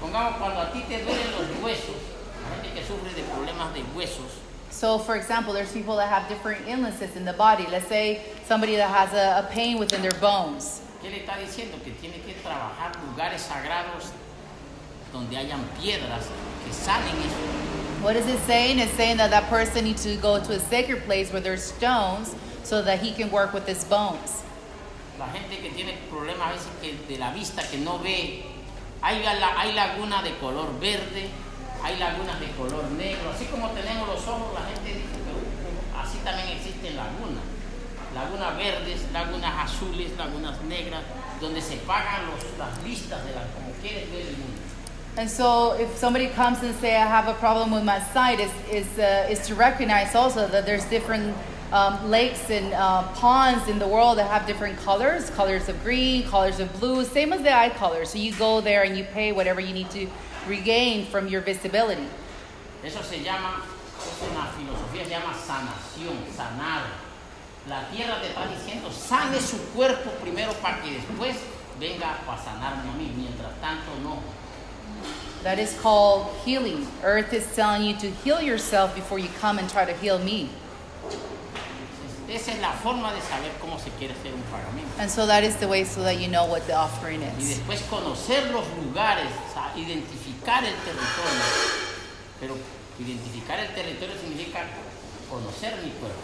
pongamos 0.00 0.38
cuando 0.38 0.60
a 0.62 0.72
ti 0.72 0.80
te 0.86 1.02
duelen 1.02 1.26
los 1.34 1.58
huesos, 1.60 1.98
hay 2.46 2.62
gente 2.62 2.80
que 2.80 2.86
sufre 2.86 3.12
de 3.12 3.26
problemas 3.26 3.74
de 3.74 3.82
huesos, 3.92 4.30
So, 4.70 4.98
for 4.98 5.16
example, 5.16 5.52
there's 5.52 5.72
people 5.72 5.96
that 5.96 6.08
have 6.08 6.28
different 6.28 6.66
illnesses 6.68 7.16
in 7.16 7.24
the 7.24 7.32
body. 7.32 7.66
Let's 7.70 7.88
say 7.88 8.22
somebody 8.46 8.76
that 8.76 8.88
has 8.88 9.12
a, 9.12 9.46
a 9.46 9.50
pain 9.52 9.78
within 9.78 10.00
their 10.02 10.18
bones. 10.20 10.80
¿qué 11.02 11.10
le 11.10 11.20
está 11.20 11.36
diciendo? 11.38 11.82
Que 11.82 11.92
tiene 12.00 12.20
que 12.24 12.34
trabajar 12.42 12.92
lugares 13.06 13.40
sagrados 13.48 14.10
donde 15.12 15.34
hayan 15.36 15.64
piedras 15.80 16.26
que 16.64 16.72
sanen 16.72 17.16
eso. 17.24 18.02
What 18.02 18.16
is 18.16 18.26
it 18.26 18.38
saying? 18.46 18.78
It's 18.78 18.92
saying 18.92 19.16
that 19.18 19.30
that 19.30 19.48
person 19.50 19.84
needs 19.84 20.02
to 20.04 20.16
go 20.16 20.38
to 20.42 20.52
a 20.54 20.58
sacred 20.60 21.02
place 21.04 21.32
where 21.32 21.40
there's 21.42 21.62
stones 21.62 22.34
so 22.62 22.80
that 22.82 23.00
he 23.00 23.12
can 23.12 23.30
work 23.30 23.52
with 23.52 23.66
his 23.66 23.84
bones. 23.84 24.42
La 25.18 25.26
gente 25.28 25.56
que 25.60 25.70
tiene 25.70 25.94
problemas 26.10 26.48
a 26.48 26.52
veces 26.54 26.68
que 26.80 26.92
de 27.08 27.18
la 27.18 27.32
vista 27.32 27.62
que 27.70 27.78
no 27.80 27.98
ve, 27.98 28.44
hay, 29.02 29.22
la- 29.22 29.58
hay 29.58 29.72
laguna 29.74 30.22
de 30.22 30.30
color 30.40 30.68
verde, 30.80 31.28
hay 31.82 31.96
lagunas 31.98 32.38
de 32.40 32.50
color 32.52 32.84
negro, 32.92 33.30
así 33.34 33.46
como 33.46 33.68
tenemos 33.70 34.08
los 34.08 34.26
ojos, 34.28 34.52
la 34.54 34.66
gente 34.66 35.00
dice, 35.00 35.16
pero 35.24 35.38
uh, 35.38 36.00
así 36.00 36.18
también 36.18 36.48
existen 36.48 36.96
lagunas. 36.96 37.44
Lagunas 38.14 38.56
verdes, 38.56 39.06
lagunas 39.12 39.70
azules, 39.70 40.10
lagunas 40.18 40.60
negras, 40.62 41.02
donde 41.40 41.60
se 41.60 41.76
pagan 41.76 42.26
los, 42.30 42.58
las 42.58 42.82
vistas 42.82 43.24
de 43.24 43.32
la, 43.32 43.46
como 43.54 43.72
ver 43.82 44.26
el 44.26 44.36
mundo. 44.36 44.60
And 45.16 45.28
so, 45.28 45.72
if 45.72 45.96
somebody 45.96 46.28
comes 46.28 46.62
and 46.62 46.74
say, 46.76 46.96
"I 46.96 47.06
have 47.06 47.26
a 47.26 47.34
problem 47.34 47.72
with 47.72 47.82
my 47.82 48.00
sight," 48.14 48.38
is 48.38 48.52
is 48.70 48.98
uh, 48.98 49.26
is 49.28 49.44
to 49.48 49.54
recognize 49.56 50.14
also 50.14 50.46
that 50.46 50.64
there's 50.66 50.84
different 50.84 51.34
um, 51.72 52.10
lakes 52.10 52.48
and 52.48 52.72
uh, 52.72 53.02
ponds 53.14 53.68
in 53.68 53.78
the 53.78 53.88
world 53.88 54.18
that 54.18 54.28
have 54.28 54.46
different 54.46 54.78
colors, 54.78 55.28
colors 55.30 55.68
of 55.68 55.82
green, 55.82 56.22
colors 56.28 56.60
of 56.60 56.72
blue, 56.78 57.04
same 57.04 57.32
as 57.32 57.42
the 57.42 57.52
eye 57.52 57.70
color. 57.70 58.04
So 58.04 58.18
you 58.18 58.32
go 58.34 58.60
there 58.60 58.84
and 58.84 58.96
you 58.96 59.04
pay 59.04 59.32
whatever 59.32 59.60
you 59.60 59.74
need 59.74 59.90
to 59.90 60.06
regain 60.48 61.06
from 61.06 61.28
your 61.28 61.42
visibility. 61.42 62.06
Eso 62.84 63.02
se 63.02 63.22
llama, 63.22 63.62
es 63.98 64.30
una 64.30 64.46
filosofía, 64.52 65.04
se 65.04 65.10
llama 65.10 65.34
sanación, 65.34 66.16
sanar. 66.34 66.82
La 67.68 67.84
tierra 67.90 68.20
te 68.20 68.28
está 68.28 68.46
diciendo, 68.48 68.90
sane 68.90 69.38
su 69.38 69.58
cuerpo 69.74 70.10
primero 70.22 70.52
para 70.62 70.80
que 70.82 70.92
después 70.92 71.36
venga 71.78 72.16
a 72.26 72.36
sanarme 72.38 72.90
a 72.90 72.94
mí. 72.96 73.12
Mientras 73.16 73.52
tanto, 73.60 73.92
no. 74.02 74.18
That 75.42 75.58
is 75.58 75.78
called 75.80 76.28
healing. 76.44 76.86
Earth 77.02 77.32
is 77.32 77.46
telling 77.54 77.82
you 77.82 77.96
to 77.96 78.10
heal 78.10 78.40
yourself 78.42 78.94
before 78.94 79.18
you 79.18 79.28
come 79.40 79.58
and 79.58 79.68
try 79.70 79.84
to 79.84 79.92
heal 79.92 80.18
me. 80.18 80.50
Esa 82.28 82.52
es 82.52 82.60
la 82.60 82.72
forma 82.72 83.12
de 83.12 83.20
saber 83.22 83.50
cómo 83.60 83.78
se 83.78 83.90
quiere 83.98 84.14
hacer 84.14 84.32
un 84.32 84.42
pagamento. 84.50 84.88
And 84.98 85.10
so 85.10 85.26
that 85.26 85.42
is 85.42 85.56
the 85.56 85.66
way 85.66 85.84
so 85.84 86.02
that 86.02 86.20
you 86.20 86.28
know 86.28 86.46
what 86.46 86.66
the 86.66 86.74
offering 86.74 87.22
Y 87.22 87.26
is. 87.38 87.58
después 87.58 87.80
conocer 87.90 88.52
los 88.52 88.64
lugares, 88.84 89.28
sea, 89.52 89.72
identificar 90.40 90.64
el 90.64 90.74
territorio. 90.74 91.42
Pero 92.40 92.56
identificar 92.98 93.60
el 93.60 93.74
territorio 93.74 94.16
significa 94.18 94.64
conocer 95.28 95.76
mi 95.82 95.90
cuerpo. 95.90 96.20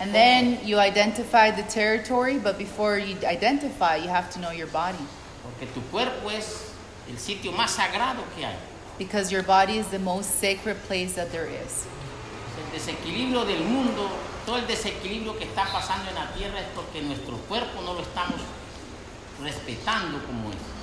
And 0.00 0.12
then 0.12 0.58
you 0.64 0.80
identify 0.80 1.50
the 1.50 1.62
territory, 1.62 2.38
but 2.38 2.58
before 2.58 2.98
you 2.98 3.16
identify, 3.24 3.96
you 3.96 4.08
have 4.08 4.30
to 4.30 4.40
know 4.40 4.50
your 4.50 4.66
body. 4.68 4.98
Porque 5.42 5.72
tu 5.72 5.80
cuerpo 5.90 6.28
es 6.30 6.72
el 7.08 7.18
sitio 7.18 7.52
más 7.52 7.70
sagrado 7.76 8.24
que 8.34 8.44
hay. 8.44 8.56
Because 8.98 9.30
your 9.30 9.42
body 9.42 9.78
is 9.78 9.86
the 9.88 9.98
most 9.98 10.40
sacred 10.40 10.76
place 10.86 11.14
that 11.14 11.30
there 11.30 11.46
is. 11.46 11.86
El 12.58 12.78
desequilibrio 12.78 13.44
del 13.44 13.64
mundo, 13.64 14.10
todo 14.44 14.56
el 14.56 14.66
desequilibrio 14.66 15.38
que 15.38 15.44
está 15.44 15.64
pasando 15.70 16.08
en 16.08 16.14
la 16.14 16.32
tierra 16.34 16.58
es 16.58 16.66
porque 16.74 17.02
nuestro 17.02 17.36
cuerpo 17.48 17.82
no 17.82 17.94
lo 17.94 18.00
estamos 18.02 18.40
respetando 19.42 20.24
como 20.26 20.50
es. 20.50 20.81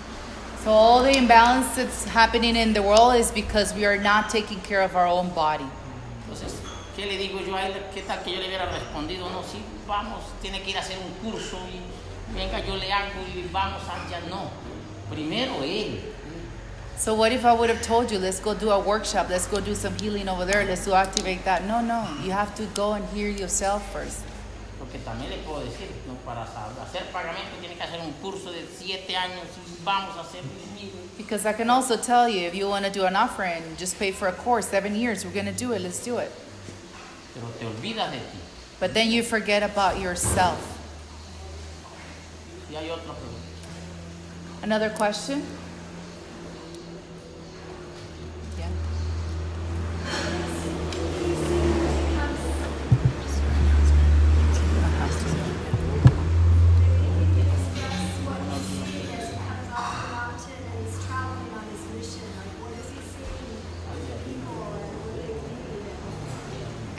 So 0.63 0.72
all 0.72 1.04
the 1.04 1.17
imbalance 1.17 1.78
that's 1.78 2.04
happening 2.04 2.58
in 2.58 2.74
the 2.74 2.82
world 2.82 3.15
is 3.15 3.32
because 3.32 3.74
we 3.74 3.86
are 3.86 3.98
not 3.98 4.30
taking 4.30 4.60
care 4.62 4.82
of 4.82 4.95
our 4.95 5.08
own 5.08 5.30
body. 5.30 5.65
Entonces, 6.28 6.54
¿qué 6.98 7.06
le 7.08 7.17
digo 7.17 7.39
yo 7.45 7.56
a 7.56 7.62
él? 7.62 7.74
¿Qué 7.93 8.06
tal 8.06 8.22
que 8.24 8.34
yo 8.34 8.39
le 8.41 8.48
hubiera 8.48 8.69
respondido? 8.69 9.32
No, 9.32 9.41
sí, 9.41 9.62
vamos, 9.88 10.22
tiene 10.41 10.62
que 10.62 10.72
ir 10.72 10.78
a 10.78 10.82
hacer 10.82 10.98
un 10.98 11.32
curso 11.32 11.58
y 11.72 11.80
venga, 12.38 12.60
yo 12.60 12.76
le 12.76 12.91
hago 12.91 13.22
y 13.34 13.48
vamos 13.52 13.82
allá. 13.84 14.19
No, 14.30 14.52
primero 15.10 15.63
él. 15.63 16.02
So 16.98 17.13
what 17.13 17.32
if 17.32 17.45
I 17.45 17.54
would 17.54 17.69
have 17.69 17.82
told 17.82 18.12
you, 18.12 18.19
let's 18.19 18.41
go 18.41 18.54
do 18.54 18.72
a 18.72 18.80
workshop, 18.80 19.30
let's 19.30 19.48
go 19.48 19.62
do 19.62 19.74
some 19.74 19.98
healing 19.98 20.28
over 20.28 20.43
there, 20.43 20.65
let's 20.65 20.84
do 20.84 20.93
activate 20.93 21.45
that? 21.45 21.65
No, 21.65 21.80
no, 21.80 22.06
you 22.22 22.32
have 22.32 22.54
to 22.56 22.65
go 22.76 22.95
and 22.95 23.06
hear 23.15 23.30
yourself 23.30 23.89
first. 23.93 24.19
Porque 24.80 24.98
también 25.00 25.30
le 25.30 25.38
puedo 25.38 25.60
decir, 25.60 25.89
¿no? 26.08 26.13
para 26.26 26.44
hacer 26.44 27.04
pagamento 27.12 27.58
tiene 27.60 27.76
que 27.76 27.84
hacer 27.84 28.00
un 28.00 28.13
curso 28.13 28.52
de 28.52 28.65
siete 28.65 29.15
años 29.15 29.46
y 29.68 29.84
vamos 29.84 30.15
a 30.18 30.22
hacer 30.22 30.42
Because 31.18 31.46
I 31.46 31.52
can 31.54 31.70
also 31.70 31.98
tell 31.98 32.30
you, 32.30 32.48
if 32.48 32.56
you 32.56 32.70
want 32.70 32.86
to 32.86 32.92
do 32.92 33.06
an 33.06 33.15
offering, 33.15 33.62
just 33.78 34.00
pay 34.00 34.12
for 34.12 34.30
a 34.30 34.32
course, 34.32 34.68
seven 34.68 34.96
years, 34.96 35.26
we're 35.26 35.34
going 35.34 35.46
to 35.46 35.52
do 35.52 35.74
it, 35.74 35.82
let's 35.82 36.04
do 36.04 36.18
it. 36.18 36.32
pero 37.34 37.48
te 37.60 37.65
olvidas 37.65 38.12
de 38.12 38.18
ti. 38.18 38.39
But 38.80 38.94
then 38.94 39.12
you 39.12 39.24
forget 39.24 39.63
about 39.63 40.00
yourself. 40.00 40.60
Y 42.72 42.76
hay 42.76 42.89
otra 42.89 43.13
pregunta. 43.13 44.63
Another 44.63 44.89
question? 44.89 45.44
Yeah. 48.58 48.70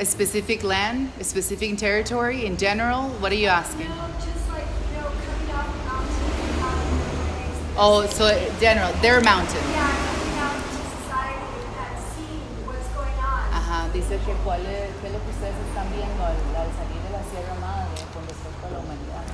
A 0.01 0.05
specific 0.07 0.64
land, 0.64 1.12
a 1.20 1.24
specific 1.24 1.76
territory 1.76 2.46
in 2.46 2.57
general? 2.57 3.11
What 3.20 3.32
are 3.32 3.34
you 3.34 3.48
asking? 3.48 3.86
Oh, 7.76 8.07
so 8.09 8.32
general, 8.59 8.90
their 9.03 9.20
mountain. 9.20 9.61
Ajá, 13.53 13.92
dice 13.92 14.16
que 14.24 14.32
cuál 14.42 14.64
es, 14.64 14.88
qué 15.03 15.07
es 15.09 15.12
lo 15.12 15.20
que 15.20 15.30
ustedes 15.36 15.55
están 15.68 15.92
viendo 15.92 16.24
al, 16.24 16.32
al 16.57 16.72
salir 16.80 17.01
de 17.05 17.11
la 17.12 17.22
Sierra 17.28 17.61
Madre 17.61 18.01
con 18.16 18.24
respecto 18.24 18.66
a 18.66 18.70
la 18.72 18.78
humanidad. 18.80 19.24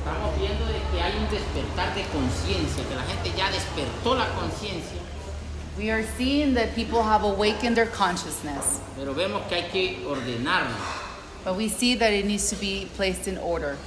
Estamos 0.00 0.38
viendo 0.40 0.64
de 0.64 0.80
que 0.90 1.02
hay 1.02 1.12
un 1.20 1.28
despertar 1.28 1.94
de 1.94 2.04
conciencia, 2.08 2.88
que 2.88 2.94
la 2.96 3.04
gente 3.04 3.30
ya 3.36 3.50
despertó 3.50 4.14
la 4.14 4.32
conciencia, 4.32 5.04
We 5.80 5.88
are 5.88 6.04
seeing 6.18 6.52
that 6.60 6.74
people 6.74 7.02
have 7.02 7.24
awakened 7.24 7.74
their 7.74 7.86
consciousness, 7.86 8.80
pero 8.98 9.14
vemos 9.14 9.48
que 9.48 9.56
hay 9.56 9.70
que 9.70 10.04
ordenarlo. 10.04 10.76
But 11.42 11.56
we 11.56 11.68
see 11.68 11.94
that 11.94 12.12
it 12.12 12.26
needs 12.26 12.50
to 12.50 12.56
be 12.56 12.86
placed 12.96 13.26
in 13.26 13.38
order. 13.38 13.78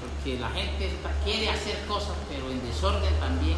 Porque 0.00 0.40
la 0.40 0.48
gente 0.48 0.90
quiere 1.24 1.46
hacer 1.54 1.76
cosas, 1.86 2.16
pero 2.28 2.50
en 2.50 2.58
desorden 2.66 3.14
también. 3.20 3.56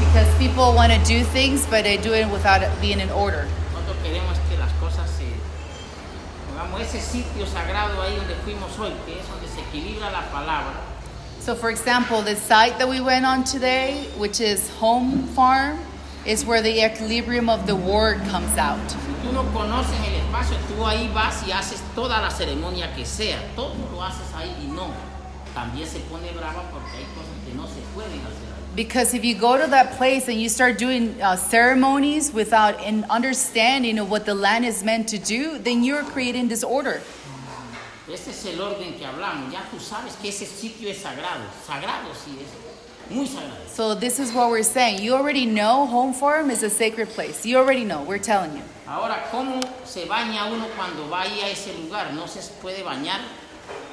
Because 0.00 0.34
people 0.38 0.72
want 0.72 0.94
to 0.94 0.98
do 1.04 1.24
things, 1.24 1.66
but 1.66 1.84
they 1.84 1.98
do 1.98 2.14
it 2.14 2.26
without 2.30 2.62
it 2.62 2.70
being 2.80 2.98
in 2.98 3.10
order. 3.10 3.46
Nosotros 3.74 3.98
queremos 4.02 4.38
que 4.48 4.56
las 4.56 4.72
cosas 4.80 5.10
se... 5.10 5.26
Pongamos 6.48 6.80
ese 6.80 7.02
sitio 7.02 7.44
sagrado 7.44 8.00
ahí 8.00 8.16
donde 8.16 8.34
fuimos 8.36 8.78
hoy, 8.78 8.94
que 9.04 9.20
es 9.20 9.28
donde 9.28 9.46
se 9.46 9.60
equilibra 9.60 10.10
la 10.10 10.22
palabra. 10.32 10.91
So, 11.42 11.56
for 11.56 11.70
example, 11.70 12.22
the 12.22 12.36
site 12.36 12.78
that 12.78 12.88
we 12.88 13.00
went 13.00 13.26
on 13.26 13.42
today, 13.42 14.06
which 14.16 14.40
is 14.40 14.70
Home 14.78 15.26
Farm, 15.34 15.76
is 16.24 16.46
where 16.46 16.62
the 16.62 16.86
equilibrium 16.86 17.50
of 17.50 17.66
the 17.66 17.74
word 17.74 18.18
comes 18.28 18.56
out. 18.56 18.78
Si 18.88 18.96
tú 19.26 19.32
no 19.32 19.42
conoces 19.50 19.98
el 20.06 20.20
espacio, 20.20 20.56
tú 20.68 20.86
ahí 20.86 21.12
vas 21.12 21.42
y 21.42 21.50
haces 21.50 21.82
toda 21.96 22.20
la 22.20 22.28
ceremonia 22.28 22.94
que 22.94 23.04
sea. 23.04 23.40
Todo 23.56 23.74
lo 23.90 24.00
haces 24.00 24.32
ahí 24.36 24.54
y 24.62 24.68
no. 24.72 24.94
También 25.52 25.84
se 25.84 25.98
pone 26.08 26.30
brava 26.30 26.62
porque 26.70 26.98
hay 26.98 27.06
cosas 27.16 27.34
que 27.44 27.52
no 27.56 27.66
se 27.66 27.80
pueden 27.92 28.20
hacer. 28.20 28.52
Because 28.76 29.12
if 29.12 29.24
you 29.24 29.34
go 29.34 29.58
to 29.58 29.66
that 29.66 29.96
place 29.96 30.28
and 30.28 30.40
you 30.40 30.48
start 30.48 30.78
doing 30.78 31.20
uh, 31.20 31.34
ceremonies 31.34 32.32
without 32.32 32.80
an 32.84 33.04
understanding 33.10 33.98
of 33.98 34.08
what 34.12 34.26
the 34.26 34.34
land 34.34 34.64
is 34.64 34.84
meant 34.84 35.08
to 35.08 35.18
do, 35.18 35.58
then 35.58 35.82
you're 35.82 36.04
creating 36.04 36.46
disorder. 36.46 37.02
Ese 38.12 38.30
es 38.30 38.44
el 38.44 38.60
orden 38.60 38.94
que 38.98 39.06
hablamos. 39.06 39.50
Ya 39.50 39.64
tú 39.70 39.80
sabes 39.80 40.14
que 40.20 40.28
ese 40.28 40.44
sitio 40.44 40.90
es 40.90 40.98
sagrado. 40.98 41.40
Sagrado 41.66 42.10
sí 42.12 42.38
es. 42.40 43.14
Muy 43.14 43.26
sagrado. 43.26 43.56
So, 43.74 43.94
this 43.94 44.18
is 44.18 44.32
what 44.34 44.50
we're 44.50 44.62
saying. 44.62 45.02
You 45.02 45.14
already 45.14 45.46
know 45.46 45.86
Home 45.86 46.12
Farm 46.12 46.50
is 46.50 46.62
a 46.62 46.68
sacred 46.68 47.08
place. 47.08 47.46
You 47.46 47.56
already 47.56 47.84
know. 47.84 48.02
We're 48.02 48.18
telling 48.18 48.54
you. 48.54 48.62
Ahora, 48.86 49.28
¿cómo 49.30 49.60
se 49.86 50.04
baña 50.04 50.46
uno 50.52 50.66
cuando 50.76 51.08
va 51.08 51.22
a 51.22 51.50
ese 51.50 51.72
lugar? 51.72 52.12
No 52.12 52.26
se 52.26 52.40
puede 52.60 52.82
bañar. 52.82 53.20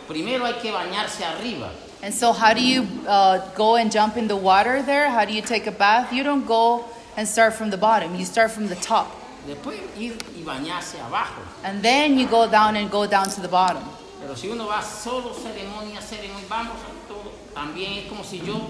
Primero 0.08 0.46
hay 0.46 0.60
que 0.62 0.72
bañarse 0.72 1.24
arriba. 1.24 1.70
And 2.02 2.14
so, 2.14 2.34
how 2.34 2.54
do 2.54 2.62
you 2.62 2.88
uh, 3.08 3.40
go 3.56 3.78
and 3.78 3.92
jump 3.92 4.18
in 4.18 4.28
the 4.28 4.36
water 4.36 4.82
there? 4.82 5.10
How 5.10 5.24
do 5.24 5.34
you 5.34 5.42
take 5.42 5.66
a 5.68 5.72
bath? 5.72 6.12
You 6.12 6.24
don't 6.24 6.46
go 6.46 6.86
and 7.16 7.28
start 7.28 7.54
from 7.54 7.70
the 7.70 7.78
bottom, 7.78 8.16
you 8.16 8.26
start 8.26 8.52
from 8.52 8.68
the 8.68 8.76
top. 8.76 9.16
Después 9.48 9.80
ir 9.98 10.18
y 10.36 10.44
bañarse 10.44 11.00
abajo. 11.00 11.42
And 11.64 11.82
then 11.82 12.18
you 12.18 12.28
go 12.28 12.50
down 12.50 12.76
and 12.76 12.92
go 12.92 13.06
down 13.08 13.30
to 13.30 13.42
the 13.42 13.48
bottom. 13.48 13.84
Pero 14.30 14.40
si 14.40 14.48
uno 14.48 14.68
va 14.68 14.84
solo 14.84 15.34
ceremonia, 15.34 16.00
ceremonia, 16.00 16.46
vamos 16.48 16.76
a 16.76 17.08
todo. 17.08 17.32
También 17.56 17.94
es 17.94 18.06
como 18.06 18.24
si 18.24 18.38
yo 18.38 18.62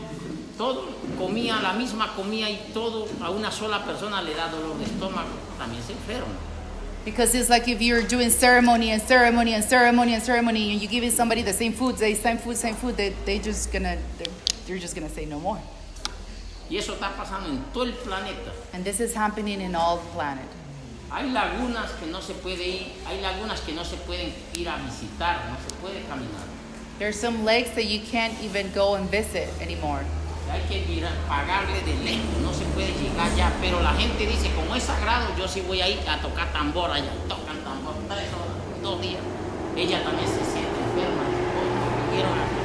todo 0.57 0.85
comía 1.17 1.59
la 1.59 1.73
misma 1.73 2.15
comida 2.15 2.49
y 2.49 2.71
todo 2.73 3.05
a 3.21 3.29
una 3.29 3.51
sola 3.51 3.83
persona 3.83 4.21
le 4.21 4.35
da 4.35 4.47
dolor 4.47 4.77
de 4.77 4.85
estómago. 4.85 5.27
También 5.57 5.83
se 5.83 5.91
enferma. 5.91 6.31
Because 7.03 7.35
it's 7.35 7.49
like 7.49 7.67
if 7.67 7.81
you're 7.81 8.03
doing 8.03 8.29
ceremony 8.29 8.91
and 8.91 9.01
ceremony 9.01 9.53
and 9.53 9.61
ceremony 9.61 10.13
and 10.13 10.23
ceremony, 10.23 10.71
and 10.71 10.81
you 10.81 10.87
giving 10.87 11.11
somebody 11.11 11.41
the 11.41 11.51
same 11.51 11.73
food, 11.73 11.97
the 11.97 12.15
same 12.15 12.37
food, 12.37 12.55
same 12.55 12.75
food, 12.75 12.95
they 12.95 13.13
they 13.25 13.37
just 13.37 13.69
gonna 13.73 13.97
they're, 14.17 14.33
they're 14.65 14.79
just 14.79 14.95
gonna 14.95 15.09
say 15.09 15.25
no 15.25 15.41
more. 15.41 15.59
Y 16.69 16.77
eso 16.77 16.93
está 16.93 17.09
pasando 17.17 17.49
en 17.49 17.65
todo 17.73 17.83
el 17.83 17.91
planeta. 17.91 18.53
And 18.71 18.85
this 18.85 19.01
is 19.01 19.13
happening 19.13 19.59
in 19.59 19.75
all 19.75 19.97
the 19.97 20.09
planet. 20.13 20.58
Hay 21.11 21.31
lagunas 21.31 21.89
que 21.99 22.05
no 22.05 22.21
se 22.21 22.33
puede 22.35 22.67
ir, 22.67 22.87
hay 23.07 23.19
lagunas 23.19 23.61
que 23.61 23.73
no 23.73 23.83
se 23.83 23.97
pueden 23.97 24.31
ir 24.53 24.69
a 24.69 24.77
visitar, 24.77 25.41
no 25.49 25.57
se 25.57 25.75
puede 25.81 26.03
caminar. 26.03 26.45
There's 26.99 27.19
some 27.19 27.45
lakes 27.45 27.71
that 27.71 27.85
you 27.85 27.99
can't 28.11 28.33
even 28.43 28.71
go 28.75 28.93
and 28.93 29.09
visit 29.09 29.49
anymore. 29.59 30.05
Hay 30.51 30.61
que 30.69 30.85
mirar, 30.87 31.13
pagarle 31.27 31.81
de 31.81 31.95
lejos, 32.03 32.41
no 32.43 32.53
se 32.53 32.65
puede 32.75 32.93
llegar 32.93 33.35
ya. 33.35 33.51
Pero 33.59 33.81
la 33.81 33.93
gente 33.93 34.27
dice, 34.27 34.51
como 34.53 34.75
es 34.75 34.83
sagrado, 34.83 35.35
yo 35.35 35.47
sí 35.47 35.61
voy 35.61 35.81
a 35.81 35.89
ir 35.89 35.99
a 36.07 36.21
tocar 36.21 36.53
tambor 36.53 36.91
allá. 36.91 37.11
Tocan 37.27 37.57
tambor 37.63 37.95
tres 38.07 38.29
horas, 38.29 38.81
dos 38.83 39.01
días. 39.01 39.21
Ella 39.75 40.03
también 40.03 40.27
se 40.27 40.45
siente 40.45 40.77
enferma. 40.77 41.23
¿Cómo 41.25 42.11
vinieron 42.11 42.33
acá? 42.33 42.58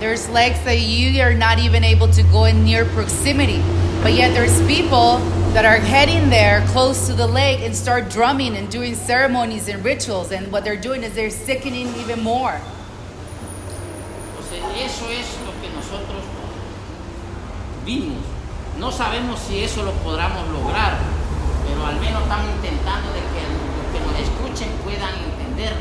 There's 0.00 0.30
lakes 0.30 0.58
that 0.60 0.80
you 0.80 1.20
are 1.20 1.34
not 1.34 1.58
even 1.58 1.84
able 1.84 2.08
to 2.08 2.22
go 2.22 2.46
in 2.46 2.64
near 2.64 2.86
proximity. 2.86 3.62
But 4.02 4.14
yet 4.14 4.32
there's 4.32 4.66
people 4.66 5.18
that 5.52 5.66
are 5.66 5.76
heading 5.76 6.30
there 6.30 6.66
close 6.68 7.06
to 7.08 7.12
the 7.12 7.26
lake 7.26 7.60
and 7.60 7.76
start 7.76 8.08
drumming 8.08 8.56
and 8.56 8.70
doing 8.70 8.94
ceremonies 8.94 9.68
and 9.68 9.84
rituals. 9.84 10.32
And 10.32 10.50
what 10.50 10.64
they're 10.64 10.80
doing 10.80 11.02
is 11.02 11.14
they're 11.14 11.28
sickening 11.28 11.88
even 11.96 12.22
more. 12.22 12.58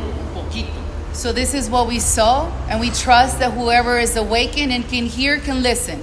Un 0.01 0.33
poquito. 0.33 0.88
So 1.13 1.33
this 1.33 1.53
is 1.53 1.69
what 1.69 1.87
we 1.87 1.99
saw, 1.99 2.49
and 2.69 2.79
we 2.79 2.91
trust 2.91 3.39
that 3.39 3.51
whoever 3.51 3.99
is 3.99 4.15
awakened 4.15 4.71
and 4.71 4.87
can 4.87 5.05
hear 5.05 5.39
can 5.39 5.61
listen. 5.61 5.99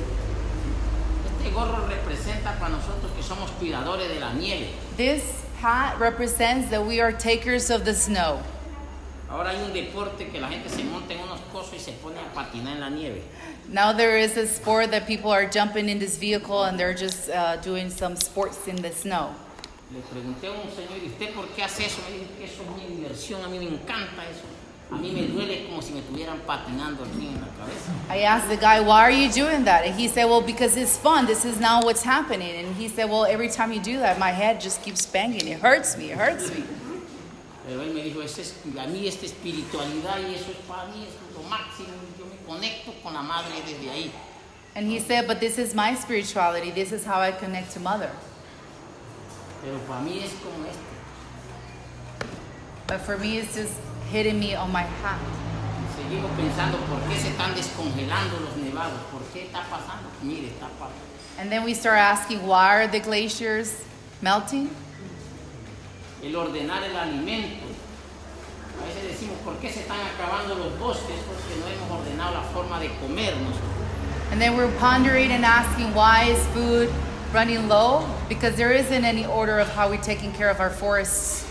Este 1.24 1.54
gorro 1.54 1.88
representa 1.88 2.59
para 2.59 2.70
nosotros 2.70 3.12
que 3.14 3.22
somos 3.22 3.50
cuidadores 3.59 4.09
de 4.09 4.20
la 4.20 4.32
nieve. 4.34 4.68
This 4.96 5.22
hat 5.61 5.98
represents 5.98 6.68
that 6.70 6.84
we 6.84 7.00
are 7.00 7.12
takers 7.12 7.70
of 7.70 7.84
the 7.84 7.94
snow. 7.94 8.42
Ahora 9.30 9.50
hay 9.50 9.62
un 9.62 9.72
deporte 9.72 10.30
que 10.30 10.38
la 10.38 10.48
gente 10.48 10.68
se 10.68 10.82
monta 10.84 11.12
en 11.12 11.20
unos 11.20 11.40
cosos 11.52 11.74
y 11.74 11.78
se 11.78 11.92
pone 11.92 12.18
a 12.18 12.34
patinar 12.34 12.74
en 12.74 12.80
la 12.80 12.90
nieve. 12.90 13.22
Now 13.68 13.92
there 13.92 14.18
is 14.18 14.36
a 14.36 14.46
sport 14.46 14.90
that 14.90 15.07
people 15.07 15.30
are 15.30 15.46
jumping 15.46 15.88
in 15.88 15.98
this 15.98 16.18
vehicle 16.18 16.64
and 16.64 16.78
they're 16.78 16.94
just 16.94 17.30
uh, 17.30 17.57
doing 17.57 17.90
some 17.90 18.16
sports 18.16 18.68
in 18.68 18.76
the 18.82 18.92
snow. 18.92 19.34
Le 19.90 20.00
pregunté 20.00 20.48
a 20.48 20.52
un 20.52 20.68
señor, 20.70 20.98
¿y 21.02 21.09
usted 21.09 21.32
por 21.32 21.46
qué 21.57 21.62
hace 21.62 21.86
eso? 21.86 22.02
Me 22.11 22.18
dijo 22.18 22.36
que 22.38 22.44
eso 22.44 22.62
es 22.62 22.68
mi 22.76 22.96
diversión, 22.96 23.44
a 23.44 23.48
mí 23.48 23.59
me 23.59 23.66
encanta 23.66 24.22
eso. 24.28 24.44
A 24.91 24.95
mí 24.95 25.12
me 25.12 25.26
duele 25.26 25.66
como 25.66 25.80
si 25.80 25.93
me 25.93 26.01
estuvieran 26.01 26.39
patinando 26.47 27.05
aquí 27.05 27.26
en 27.26 27.41
la 27.41 27.49
cabeza. 27.59 27.91
I 28.09 28.22
asked 28.22 28.49
the 28.49 28.57
guy, 28.57 28.80
why 28.80 29.01
are 29.01 29.11
you 29.11 29.28
doing 29.30 29.64
that? 29.64 29.84
And 29.84 29.95
he 29.95 30.07
said, 30.07 30.26
well, 30.26 30.41
because 30.41 30.76
it's 30.76 30.97
fun. 30.97 31.26
This 31.26 31.45
is 31.45 31.59
now 31.59 31.82
what's 31.82 32.05
happening. 32.05 32.55
And 32.64 32.76
he 32.76 32.89
said, 32.89 33.11
well, 33.11 33.24
every 33.24 33.49
time 33.49 33.72
you 33.72 33.80
do 33.80 33.99
that, 33.99 34.18
my 34.20 34.30
head 34.30 34.61
just 34.61 34.82
keeps 34.84 35.05
banging. 35.05 35.49
It 35.49 35.61
hurts 35.61 35.97
me. 35.99 36.12
It 36.12 36.18
hurts 36.18 36.51
me. 36.55 36.62
Pero 37.66 37.80
él 37.80 37.93
me 37.93 38.03
dijo, 38.03 38.22
es, 38.22 38.55
a 38.78 38.87
mí 38.87 39.09
esta 39.09 39.26
espiritualidad 39.26 40.20
y 40.20 40.34
eso 40.34 40.53
es 40.53 40.59
para 40.68 40.87
mí 40.87 41.05
es 41.05 41.14
lo 41.34 41.43
máximo. 41.49 41.89
Yo 42.16 42.24
me 42.26 42.37
conecto 42.47 42.93
con 43.03 43.12
la 43.12 43.22
madre 43.22 43.61
desde 43.66 43.91
ahí. 43.91 44.11
And 44.76 44.87
he 44.87 45.01
said, 45.01 45.26
but 45.26 45.41
this 45.41 45.59
is 45.59 45.74
my 45.74 45.97
spirituality. 45.97 46.70
This 46.70 46.93
is 46.93 47.05
how 47.05 47.18
I 47.18 47.32
connect 47.32 47.72
to 47.72 47.80
mother. 47.80 48.11
Pero 49.64 49.80
para 49.89 50.01
mí 50.01 50.22
es 50.22 50.32
como 50.34 50.64
esto. 50.64 50.80
But 52.87 53.01
for 53.01 53.18
me, 53.18 53.39
it's 53.39 53.57
just 53.57 53.72
hitting 54.11 54.38
me 54.38 54.54
on 54.54 54.70
my 54.72 54.82
hat. 54.82 55.20
Seguimos 55.96 56.30
pensando 56.36 56.78
por 56.88 56.98
qué 57.09 57.18
se 57.18 57.28
están 57.28 57.54
descongelando 57.54 58.40
los 58.40 58.57
nevados, 58.57 59.00
por 59.11 59.20
qué 59.32 59.46
está 59.46 59.62
pasando. 59.68 60.09
Mire, 60.22 60.48
está 60.48 60.68
pasando. 60.78 61.02
And 61.38 61.50
then 61.50 61.64
we 61.64 61.74
start 61.74 61.98
asking, 61.98 62.46
why 62.46 62.76
are 62.76 62.86
the 62.86 63.00
glaciers 63.00 63.84
melting? 64.22 64.70
El 66.22 66.32
ordenar 66.32 66.82
el 66.82 66.96
alimento. 66.96 67.66
A 68.78 68.84
veces 68.86 69.09
decimos, 69.09 69.38
¿por 69.44 69.54
qué 69.61 69.70
se 69.70 69.80
están 69.80 69.98
acabando 70.00 70.54
los 70.54 70.78
bosques? 70.78 71.16
Porque 71.26 71.57
no 71.61 71.66
hemos 71.66 71.90
ordenado 71.90 72.34
la 72.34 72.42
forma 72.52 72.78
de 72.78 72.88
comer 73.00 73.34
nosotros. 73.36 73.72
And 74.30 74.40
then 74.40 74.57
we're 74.57 74.70
pondering 74.78 75.30
and 75.32 75.44
asking, 75.44 75.94
why 75.94 76.24
is 76.24 76.44
food 76.48 76.92
running 77.32 77.68
low? 77.68 78.07
Because 78.28 78.57
there 78.57 78.72
isn't 78.72 79.04
any 79.04 79.24
order 79.24 79.59
of 79.59 79.68
how 79.68 79.88
we're 79.88 80.02
taking 80.02 80.32
care 80.32 80.50
of 80.50 80.61
our 80.61 80.70
forests. 80.70 81.46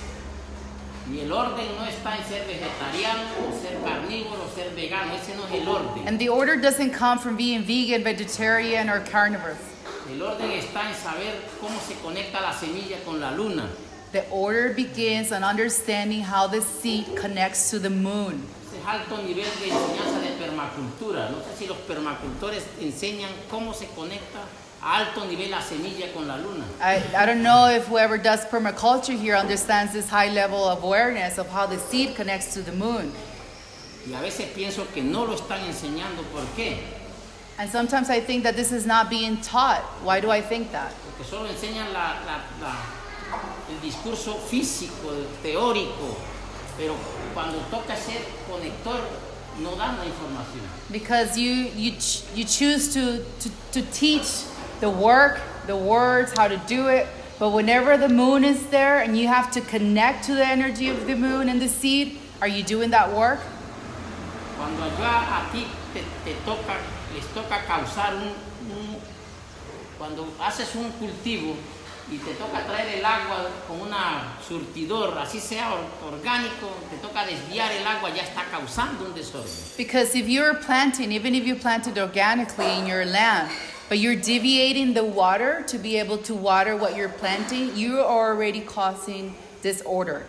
Y 1.11 1.19
el 1.19 1.31
orden 1.31 1.67
no 1.77 1.85
está 1.85 2.17
en 2.17 2.25
ser 2.25 2.47
vegetariano, 2.47 3.21
o 3.47 3.61
ser 3.61 3.79
carnívoro, 3.83 4.43
o 4.43 4.55
ser 4.55 4.73
vegano. 4.73 5.13
Ese 5.13 5.35
no 5.35 5.45
es 5.45 5.61
el 5.61 5.67
orden. 5.67 6.07
And 6.07 6.17
the 6.17 6.29
order 6.29 6.59
doesn't 6.59 6.93
come 6.93 7.19
from 7.19 7.37
being 7.37 7.63
vegan, 7.63 8.03
vegetarian, 8.03 8.89
or 8.89 9.01
carnivorous. 9.01 9.59
El 10.11 10.21
orden 10.21 10.51
está 10.51 10.89
en 10.89 10.95
saber 10.95 11.33
cómo 11.61 11.79
se 11.79 11.93
conecta 11.95 12.41
la 12.41 12.53
semilla 12.53 12.97
con 13.05 13.19
la 13.19 13.31
luna. 13.31 13.69
The 14.13 14.25
order 14.31 14.73
begins 14.73 15.31
on 15.31 15.43
understanding 15.43 16.21
how 16.21 16.47
the 16.47 16.61
seed 16.61 17.15
connects 17.15 17.69
to 17.69 17.79
the 17.79 17.89
moon. 17.89 18.41
Es 18.73 18.85
alto 18.87 19.17
nivel 19.17 19.45
de 19.59 19.69
enseñanza 19.69 20.19
de 20.21 20.31
permacultura. 20.39 21.29
No 21.29 21.37
sé 21.39 21.57
si 21.57 21.67
los 21.67 21.77
permacultores 21.87 22.63
enseñan 22.81 23.29
cómo 23.49 23.73
se 23.73 23.87
conecta 23.87 24.39
alto 24.85 25.25
nivel 25.25 25.49
la 25.49 25.59
semilla 25.61 26.13
con 26.13 26.27
la 26.27 26.35
luna. 26.37 26.63
I, 26.79 27.01
I 27.17 27.25
don't 27.25 27.41
know 27.41 27.67
if 27.67 27.87
whoever 27.87 28.17
does 28.19 28.45
permaculture 28.45 29.17
here 29.19 29.35
understands 29.35 29.91
this 29.93 30.07
high 30.07 30.29
level 30.29 30.63
of 30.63 30.83
awareness 30.83 31.39
of 31.39 31.47
how 31.49 31.65
the 31.65 31.79
seed 31.79 32.15
connects 32.15 32.53
to 32.53 32.61
the 32.61 32.71
moon. 32.71 33.11
Y 34.07 34.13
a 34.13 34.21
veces 34.21 34.45
pienso 34.55 34.85
que 34.93 35.01
no 35.01 35.23
lo 35.25 35.35
están 35.35 35.59
enseñando. 35.67 36.23
¿Por 36.31 36.43
qué? 36.55 36.77
And 37.57 37.67
sometimes 37.71 38.09
I 38.11 38.19
think 38.19 38.43
that 38.43 38.55
this 38.55 38.71
is 38.71 38.85
not 38.85 39.09
being 39.09 39.37
taught. 39.41 39.81
Why 40.03 40.19
do 40.19 40.29
I 40.29 40.41
think 40.41 40.71
that? 40.71 40.93
Porque 41.03 41.25
solo 41.27 41.47
enseñan 41.49 41.91
la- 41.91 42.19
la- 42.25 42.43
la- 42.61 42.85
el 43.71 43.79
discurso 43.81 44.35
físico, 44.35 45.09
el 45.09 45.25
teórico, 45.41 46.15
pero 46.77 46.95
cuando 47.33 47.57
toca 47.71 47.95
ser 47.95 48.21
conector 48.47 48.99
no 49.59 49.75
dan 49.77 49.97
la 49.97 50.05
información. 50.05 50.61
Because 50.91 51.37
you, 51.39 51.69
you, 51.75 51.91
ch- 51.93 52.21
you 52.35 52.43
choose 52.43 52.93
to, 52.93 53.23
to, 53.39 53.49
to 53.71 53.81
teach 53.91 54.43
the 54.79 54.89
work, 54.89 55.39
the 55.67 55.75
words, 55.75 56.33
how 56.37 56.47
to 56.47 56.57
do 56.67 56.87
it, 56.87 57.07
But 57.37 57.49
whenever 57.51 57.97
the 57.97 58.07
moon 58.07 58.45
is 58.45 58.65
there 58.67 58.99
and 59.03 59.17
you 59.17 59.27
have 59.27 59.51
to 59.51 59.61
connect 59.61 60.23
to 60.27 60.35
the 60.35 60.45
energy 60.47 60.87
of 60.87 61.05
the 61.05 61.15
moon 61.15 61.49
and 61.49 61.59
the 61.61 61.67
seed, 61.67 62.17
are 62.41 62.47
you 62.47 62.63
doing 62.63 62.91
that 62.91 63.11
work? 63.11 63.39
Cuando 64.57 64.83
allá 64.83 65.43
a 65.43 65.51
ti 65.51 65.67
te, 65.93 65.99
te 66.23 66.33
toca, 66.45 66.77
les 67.13 67.25
toca 67.33 67.59
causar 67.67 68.13
un, 68.15 68.31
un- 68.71 69.01
Cuando 69.97 70.27
haces 70.39 70.73
un 70.75 70.91
cultivo 70.93 71.55
y 72.09 72.17
te 72.19 72.33
toca 72.35 72.63
traer 72.65 72.99
el 72.99 73.03
agua 73.05 73.49
con 73.67 73.81
una 73.81 74.37
surtidor, 74.47 75.17
así 75.17 75.39
sea 75.41 75.73
orgánico, 76.05 76.69
te 76.89 76.95
toca 76.97 77.25
desviar 77.25 77.71
el 77.73 77.85
agua, 77.85 78.11
ya 78.15 78.23
está 78.23 78.45
causando 78.49 79.05
un 79.05 79.13
desorden. 79.13 79.51
Because 79.77 80.15
if 80.15 80.27
you're 80.29 80.53
planting, 80.55 81.11
even 81.11 81.33
if 81.35 81.45
you 81.45 81.55
planted 81.55 81.97
organically 81.97 82.77
in 82.79 82.87
your 82.87 83.03
land, 83.05 83.49
but 83.89 83.99
you're 83.99 84.15
deviating 84.15 84.93
the 84.93 85.03
water 85.03 85.63
to 85.67 85.77
be 85.77 85.97
able 85.97 86.17
to 86.19 86.33
water 86.33 86.75
what 86.75 86.95
you're 86.95 87.09
planting, 87.09 87.75
you 87.75 87.99
are 87.99 88.31
already 88.31 88.61
causing 88.61 89.35
disorder. 89.61 90.25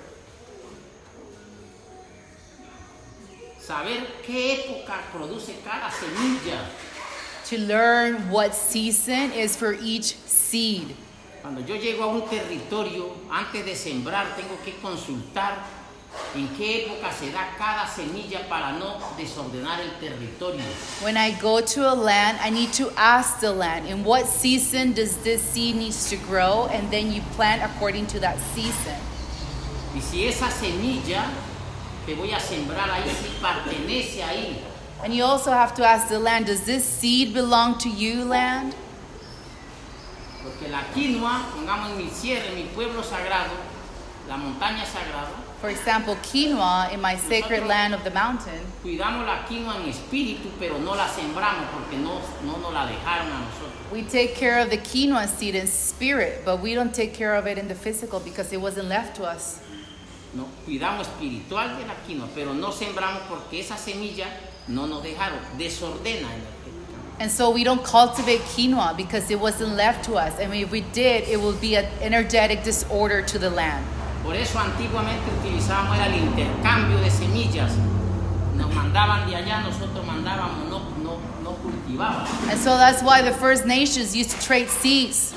Saber 3.58 4.06
qué 4.22 4.58
época 4.58 5.02
produce 5.10 5.50
cada 5.64 5.90
semilla. 5.90 6.66
To 7.46 7.58
learn 7.58 8.30
what 8.30 8.54
season 8.54 9.32
is 9.32 9.56
for 9.56 9.74
each 9.74 10.16
seed. 10.26 10.94
Cuando 11.42 11.60
yo 11.62 11.76
llego 11.76 12.02
a 12.02 12.08
un 12.08 12.22
territorio, 12.28 13.12
antes 13.30 13.64
de 13.64 13.74
sembrar, 13.74 14.36
tengo 14.36 14.56
que 14.64 14.72
consultar 14.82 15.64
en 16.34 16.48
qué 16.56 16.84
época 16.84 17.12
se 17.12 17.30
da 17.30 17.48
cada 17.56 17.86
semilla 17.86 18.48
para 18.48 18.72
no 18.72 18.98
desordenar 19.16 19.80
el 19.80 19.90
territorio. 20.00 20.62
When 21.02 21.16
I 21.16 21.32
go 21.40 21.60
to 21.60 21.90
a 21.90 21.94
land, 21.94 22.38
I 22.42 22.50
need 22.50 22.72
to 22.74 22.90
ask 22.96 23.40
the 23.40 23.52
land, 23.52 23.86
in 23.86 24.04
what 24.04 24.26
season 24.26 24.92
does 24.92 25.16
this 25.18 25.42
seed 25.42 25.76
needs 25.76 26.10
to 26.10 26.16
grow? 26.16 26.68
And 26.72 26.90
then 26.90 27.12
you 27.12 27.22
plant 27.34 27.62
according 27.62 28.06
to 28.08 28.20
that 28.20 28.38
season. 28.54 28.96
Y 29.94 30.00
si 30.00 30.26
esa 30.26 30.50
semilla 30.50 31.24
que 32.04 32.14
voy 32.14 32.32
a 32.32 32.38
sembrar 32.40 32.90
ahí 32.90 33.10
sí 33.10 33.30
pertenece 33.40 34.22
ahí, 34.22 34.56
And 35.04 35.12
you 35.14 35.24
also 35.24 35.52
have 35.52 35.74
to 35.74 35.84
ask 35.86 36.08
the 36.08 36.18
land, 36.18 36.46
does 36.46 36.62
this 36.62 36.84
seed 36.84 37.34
belong 37.34 37.76
to 37.78 37.88
you, 37.88 38.24
land? 38.24 38.74
porque 40.46 40.68
la 40.68 40.84
quinoa, 40.94 41.42
pongamos 41.54 41.90
en 41.90 41.98
mi 41.98 42.08
sierra, 42.10 42.46
en 42.46 42.54
mi 42.54 42.62
pueblo 42.64 43.02
sagrado, 43.02 43.50
la 44.28 44.36
montaña 44.36 44.84
sagrada, 44.86 45.32
For 45.66 45.72
example, 45.72 46.14
quinoa 46.22 46.92
in 46.92 47.00
my 47.00 47.16
sacred 47.16 47.66
land 47.66 47.92
of 47.92 48.04
the 48.04 48.12
mountain, 48.12 48.60
cuidamos 48.84 49.26
la 49.26 49.44
quinoa 49.48 49.74
en 49.74 49.90
espíritu, 49.90 50.48
pero 50.60 50.78
no 50.78 50.92
la 50.94 51.08
sembramos 51.08 51.68
porque 51.72 51.98
no, 51.98 52.20
no 52.44 52.56
nos 52.58 52.72
la 52.72 52.86
dejaron 52.86 53.32
a 53.32 53.40
nosotros. 53.40 53.90
we 53.90 54.02
take 54.04 54.36
care 54.36 54.60
of 54.60 54.70
the 54.70 54.78
quinoa 54.78 55.26
seed 55.26 55.56
in 55.56 55.66
spirit, 55.66 56.44
but 56.44 56.60
we 56.60 56.72
don't 56.72 56.94
take 56.94 57.12
care 57.12 57.34
of 57.34 57.48
it 57.48 57.58
in 57.58 57.66
the 57.66 57.74
physical 57.74 58.20
because 58.20 58.52
it 58.52 58.60
wasn't 58.60 58.86
left 58.86 59.16
to 59.16 59.24
us. 59.24 59.58
No, 60.34 60.46
cuidamos 60.64 61.08
espiritual 61.08 61.76
de 61.76 61.84
la 61.84 61.94
quinoa, 62.06 62.28
pero 62.32 62.52
no 62.52 62.70
sembramos 62.70 63.22
porque 63.26 63.58
esa 63.58 63.74
semilla 63.76 64.28
no 64.68 64.86
nos 64.86 65.02
dejaron, 65.02 65.40
desordena 65.58 66.28
energéticamente. 66.28 67.18
And 67.18 67.28
so 67.28 67.50
we 67.50 67.64
don't 67.64 67.82
cultivate 67.82 68.38
quinoa 68.54 68.96
because 68.96 69.32
it 69.32 69.40
wasn't 69.40 69.74
left 69.74 70.04
to 70.04 70.14
us. 70.14 70.38
And 70.38 70.54
if 70.54 70.70
we 70.70 70.82
did, 70.82 71.26
it 71.28 71.40
would 71.40 71.60
be 71.60 71.74
an 71.74 71.86
energetic 72.00 72.62
disorder 72.62 73.20
to 73.22 73.36
the 73.40 73.50
land. 73.50 73.84
Por 74.26 74.34
eso 74.34 74.58
antiguamente 74.58 75.22
utilizábamos 75.40 75.96
era 75.96 76.06
el 76.06 76.16
intercambio 76.16 76.98
de 76.98 77.10
semillas. 77.12 77.70
Nos 78.56 78.74
mandaban 78.74 79.30
de 79.30 79.36
allá, 79.36 79.60
nosotros 79.60 80.04
mandábamos, 80.04 80.68
no, 80.68 80.80
no, 81.00 81.18
no 81.44 81.52
cultivábamos. 81.62 82.28
And 82.50 82.58
so 82.58 82.76
that's 82.76 83.04
why 83.04 83.22
the 83.22 83.30
First 83.30 83.66
Nations 83.66 84.16
used 84.16 84.30
to 84.32 84.44
trade 84.44 84.68
seeds. 84.68 85.32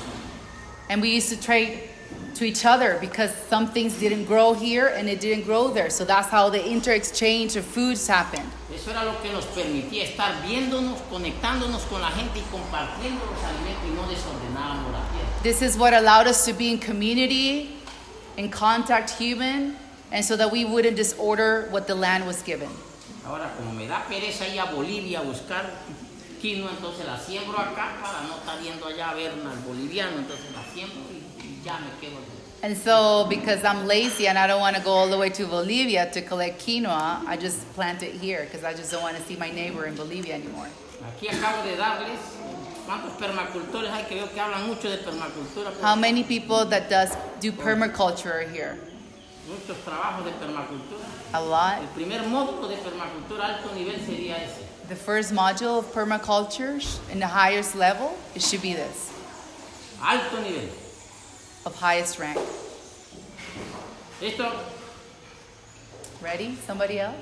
And 0.88 1.00
we 1.00 1.10
used 1.14 1.28
to 1.28 1.40
trade 1.40 1.88
to 2.34 2.44
each 2.44 2.64
other 2.64 2.98
because 3.00 3.32
some 3.48 3.68
things 3.68 3.96
didn't 4.00 4.24
grow 4.24 4.54
here 4.54 4.88
and 4.88 5.08
it 5.08 5.20
didn't 5.20 5.44
grow 5.44 5.68
there. 5.68 5.88
So 5.88 6.04
that's 6.04 6.28
how 6.28 6.50
the 6.50 6.60
inter-exchange 6.66 7.54
of 7.54 7.64
foods 7.64 8.08
happened. 8.08 8.50
Eso 8.74 8.90
era 8.90 9.04
lo 9.04 9.20
que 9.22 9.30
nos 9.30 9.44
permitía 9.46 10.02
estar 10.02 10.42
viéndonos, 10.42 10.98
conectándonos 11.08 11.82
con 11.88 12.00
la 12.00 12.10
gente 12.10 12.40
y 12.40 12.44
compartiendo 12.50 13.24
los 13.24 13.38
alimentos 13.44 13.84
y 13.86 13.94
no 13.94 14.08
desordenábamos 14.08 14.90
la 14.90 14.98
tierra. 15.12 15.42
This 15.44 15.62
is 15.62 15.78
what 15.78 15.92
allowed 15.94 16.26
us 16.26 16.44
to 16.46 16.52
be 16.52 16.72
in 16.72 16.78
community, 16.78 17.79
in 18.40 18.48
contact 18.50 19.10
human, 19.10 19.76
and 20.12 20.24
so 20.24 20.34
that 20.34 20.50
we 20.50 20.64
wouldn't 20.64 20.96
disorder 20.96 21.68
what 21.70 21.86
the 21.86 21.94
land 21.94 22.26
was 22.26 22.42
given. 22.42 22.70
Ahora, 23.26 23.50
como 23.54 23.72
me 23.72 23.86
da 23.86 24.00
pereza 24.08 24.48
ir 24.48 24.58
a 24.58 24.66
Bolivia 24.74 25.20
a 25.20 25.22
buscar 25.22 25.66
quinoa, 26.40 26.70
entonces 26.70 27.04
la 27.04 27.18
siembro 27.18 27.58
acá 27.58 28.00
para 28.00 28.26
no 28.26 28.36
estar 28.38 28.58
yendo 28.62 28.86
allá 28.86 29.10
a 29.10 29.14
ver 29.14 29.30
al 29.30 29.58
boliviano, 29.58 30.16
entonces 30.16 30.46
la 30.54 30.62
siembro 30.72 31.02
y, 31.12 31.20
y 31.44 31.60
ya 31.62 31.78
me 31.80 31.90
quedo. 32.00 32.16
And 32.62 32.76
so, 32.76 33.26
because 33.28 33.62
I'm 33.62 33.86
lazy 33.86 34.26
and 34.26 34.38
I 34.38 34.46
don't 34.46 34.60
want 34.60 34.76
to 34.76 34.82
go 34.82 34.90
all 34.90 35.08
the 35.08 35.18
way 35.18 35.28
to 35.30 35.46
Bolivia 35.46 36.10
to 36.12 36.22
collect 36.22 36.64
quinoa, 36.64 37.26
I 37.26 37.36
just 37.36 37.70
plant 37.74 38.02
it 38.02 38.14
here 38.14 38.44
because 38.44 38.64
I 38.64 38.72
just 38.72 38.90
don't 38.90 39.02
want 39.02 39.16
to 39.16 39.22
see 39.22 39.36
my 39.36 39.50
neighbor 39.50 39.84
in 39.84 39.94
Bolivia 39.94 40.34
anymore. 40.34 40.68
Aquí 41.02 41.28
acabo 41.28 41.62
de 41.62 41.76
darles 41.76 42.39
How 45.80 45.94
many 45.94 46.24
people 46.24 46.64
that 46.66 46.90
does 46.90 47.16
do 47.40 47.52
permaculture 47.52 48.42
are 48.44 48.48
here? 48.48 48.76
muchos 49.48 49.76
trabajos 49.84 50.24
de 50.24 50.30
permacultura. 50.32 51.04
A 51.34 51.40
lot. 51.42 51.80
El 51.82 51.88
primer 51.88 52.20
módulo 52.22 52.68
de 52.68 52.76
permacultura 52.76 53.56
alto 53.56 53.74
nivel 53.74 53.98
sería 53.98 54.36
ese. 54.38 54.64
The 54.88 54.96
first 54.96 55.32
module 55.32 55.78
of 55.78 55.92
permaculture 55.92 56.80
in 57.10 57.18
the 57.20 57.26
highest 57.26 57.74
level, 57.74 58.16
it 58.34 58.42
should 58.42 58.62
be 58.62 58.74
this, 58.74 59.12
Alto 60.02 60.40
nivel. 60.42 60.68
of 61.66 61.74
highest 61.76 62.18
rank. 62.18 62.38
Esto 64.22 64.52
Ready? 66.20 66.54
Somebody 66.66 67.00
else? 67.00 67.16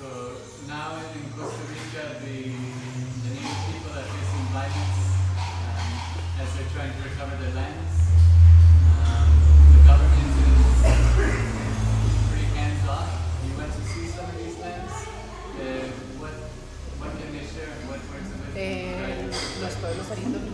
So 0.00 0.32
now 0.66 0.96
in 0.96 1.30
Costa 1.38 1.62
Rica, 1.70 2.18
the, 2.24 2.42
the 2.42 3.30
native 3.30 3.60
people 3.70 3.92
are 3.94 4.02
facing 4.02 4.46
violence 4.50 4.98
um, 5.38 6.42
as 6.42 6.48
they're 6.56 6.63
trying 6.74 6.90
to 6.90 7.08
recover 7.08 7.36
their 7.36 7.54
lands. 7.54 7.94
Um, 9.06 9.30
the 9.78 9.80
government 9.86 10.26
is 10.26 11.06
pretty 11.14 12.46
hands 12.58 12.88
off. 12.88 13.14
You 13.46 13.56
went 13.56 13.72
to 13.72 13.80
see 13.86 14.06
some 14.08 14.24
of 14.26 14.36
these 14.36 14.58
lands. 14.58 14.92
Uh, 14.92 15.86
what 16.18 16.34
what 16.98 17.10
can 17.14 17.30
they 17.30 17.46
share? 17.46 17.70
and 17.70 17.88
What 17.88 18.02
parts 18.10 18.26
of 18.26 18.42
it? 18.42 18.58
can 20.18 20.53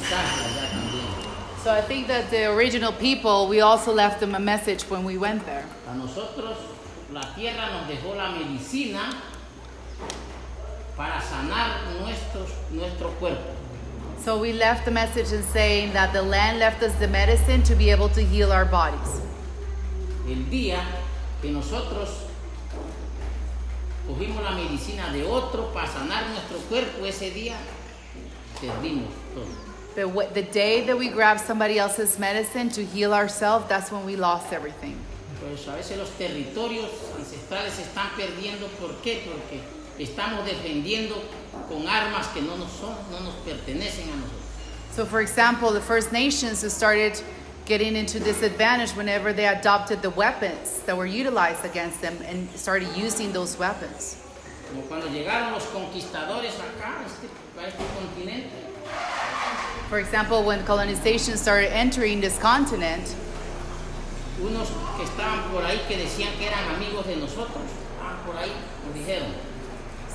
mensaje 0.00 0.44
allá 0.44 0.70
también. 0.70 1.06
So 1.62 1.70
I 1.70 1.82
think 1.82 2.08
that 2.08 2.30
the 2.30 2.46
original 2.46 2.92
people, 2.92 3.46
we 3.46 3.60
also 3.60 3.92
left 3.92 4.20
them 4.20 4.34
a 4.34 4.40
message 4.40 4.82
when 4.84 5.04
we 5.04 5.18
went 5.18 5.44
there. 5.44 5.64
A 5.88 5.94
nosotros 5.94 6.56
la 7.12 7.22
tierra 7.34 7.70
nos 7.70 7.88
dejó 7.88 8.16
la 8.16 8.30
medicina 8.32 9.12
para 10.96 11.20
sanar 11.20 12.00
nuestros, 12.00 12.50
nuestro 12.70 13.10
cuerpo. 13.18 13.56
So 14.24 14.38
we 14.38 14.52
left 14.52 14.84
the 14.84 14.90
message 14.90 15.32
in 15.32 15.42
saying 15.42 15.92
that 15.92 16.12
the 16.12 16.22
land 16.22 16.58
left 16.58 16.82
us 16.82 16.94
the 16.96 17.08
medicine 17.08 17.62
to 17.64 17.74
be 17.74 17.90
able 17.90 18.08
to 18.10 18.22
heal 18.22 18.52
our 18.52 18.64
bodies. 18.64 19.20
El 20.26 20.44
día 20.50 20.80
que 21.42 21.50
nosotros 21.50 22.26
cogimos 24.06 24.42
la 24.42 24.52
medicina 24.52 25.12
de 25.12 25.24
otro 25.24 25.72
para 25.72 25.88
sanar 25.88 26.28
nuestro 26.28 26.58
cuerpo, 26.68 27.04
ese 27.06 27.30
día 27.30 27.56
perdimos 28.60 29.08
todo. 29.34 29.69
The, 30.00 30.28
the 30.32 30.42
day 30.42 30.80
that 30.86 30.96
we 30.96 31.08
grab 31.08 31.38
somebody 31.38 31.78
else's 31.78 32.18
medicine 32.18 32.70
to 32.70 32.82
heal 32.82 33.12
ourselves, 33.12 33.68
that's 33.68 33.92
when 33.92 34.06
we 34.06 34.16
lost 34.16 34.50
everything. 34.50 34.96
Por 35.38 35.50
eso 35.50 35.70
a 35.72 35.76
veces 35.76 35.98
los 35.98 36.08
territorios 36.16 36.88
ancestrales 37.18 37.72
se 37.72 37.82
están 37.82 38.08
perdiendo. 38.16 38.66
¿Por 38.78 38.94
qué? 39.02 39.20
Porque 39.26 39.60
estamos 39.98 40.46
defendiendo 40.46 41.22
con 41.68 41.86
armas 41.86 42.28
que 42.28 42.40
no 42.40 42.56
nos 42.56 42.70
son, 42.72 42.96
no 43.10 43.20
nos 43.20 43.34
pertenecen 43.44 44.08
a 44.08 44.16
nosotros. 44.16 44.40
So, 44.92 45.04
for 45.04 45.20
example, 45.20 45.70
the 45.70 45.82
First 45.82 46.12
Nations 46.12 46.64
started 46.72 47.20
getting 47.66 47.94
into 47.94 48.18
disadvantage 48.20 48.92
whenever 48.92 49.34
they 49.34 49.48
adopted 49.48 50.00
the 50.00 50.08
weapons 50.08 50.80
that 50.86 50.96
were 50.96 51.04
utilized 51.04 51.66
against 51.66 52.00
them 52.00 52.16
and 52.26 52.48
started 52.56 52.88
using 52.96 53.34
those 53.34 53.58
weapons. 53.58 54.16
Como 54.70 54.80
cuando 54.88 55.08
llegaron 55.08 55.52
los 55.52 55.66
conquistadores 55.66 56.54
acá, 56.54 57.04
este, 57.04 57.28
a 57.60 57.66
este 57.68 57.84
continente, 57.94 58.69
For 59.90 59.98
example, 59.98 60.44
when 60.44 60.64
colonization 60.64 61.36
started 61.36 61.72
entering 61.72 62.20
this 62.20 62.38
continent, 62.38 63.14
unos 64.40 64.70
que 64.96 65.04
estaban 65.04 65.50
por 65.50 65.62
ahí 65.62 65.78
que 65.88 65.96
decían 65.96 66.30
que 66.38 66.46
eran 66.46 66.76
amigos 66.76 67.06
de 67.06 67.16
nosotros, 67.16 67.66
por 68.24 68.36
ahí 68.36 68.52
nos 68.86 68.94
dijeron, 68.94 69.34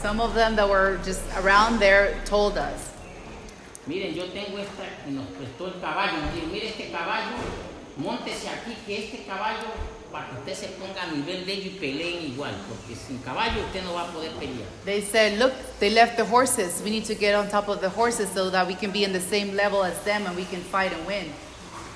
some 0.01 0.21
of 0.21 0.34
them 0.34 0.55
that 0.55 0.69
were 0.69 0.97
just 1.03 1.21
around 1.38 1.80
there 1.80 2.15
told 2.23 2.57
us 2.57 2.95
Miren, 3.86 4.15
yo 4.15 4.28
tengo 4.30 4.57
esta, 4.57 4.84
nos 5.11 5.28
prestó 5.28 5.67
el 5.67 5.80
caballo. 5.80 6.17
Nos 6.21 6.34
dijo, 6.34 6.47
mire 6.51 6.69
este 6.69 6.89
caballo, 6.89 7.36
montese 7.97 8.49
aquí, 8.49 8.76
que 8.86 9.05
este 9.05 9.26
caballo, 9.28 9.67
para 10.16 10.30
que 10.30 10.36
usted 10.38 10.55
se 10.55 10.68
ponga 10.80 11.03
a 11.03 11.07
nivel 11.07 11.45
de 11.45 11.51
ellos 11.51 11.66
y 11.66 11.78
peleen 11.78 12.24
igual, 12.32 12.55
porque 12.70 12.95
sin 12.95 13.18
caballo 13.18 13.59
usted 13.68 13.84
no 13.84 13.95
va 13.95 14.03
a 14.03 14.07
poder 14.13 14.32
pelear. 14.39 14.66
They 14.86 15.01
said, 15.01 15.38
Look, 15.38 15.51
they 15.80 15.89
left 15.89 16.16
the 16.16 16.24
horses. 16.24 16.82
We 16.82 16.89
need 16.89 17.03
to 17.05 17.16
get 17.16 17.36
on 17.36 17.49
top 17.49 17.68
of 17.68 17.82
the 17.82 17.89
horses 17.89 18.30
so 18.34 18.49
that 18.49 18.66
we 18.66 18.76
can 18.76 18.91
be 18.91 19.03
in 19.03 19.11
the 19.11 19.20
same 19.20 19.57
level 19.57 19.84
as 19.84 19.99
them 20.05 20.26
and 20.26 20.38
we 20.38 20.45
can 20.45 20.61
fight 20.61 20.93
and 20.93 21.05
win. 21.05 21.34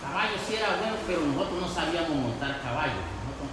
Caballo 0.03 0.35
sí 0.45 0.55
era 0.55 0.75
bueno, 0.81 0.97
pero 1.07 1.21
nosotros 1.21 1.61
no 1.61 1.67
sabíamos 1.69 2.09
montar 2.09 2.59
caballo. 2.61 2.99
Nosotros 3.23 3.49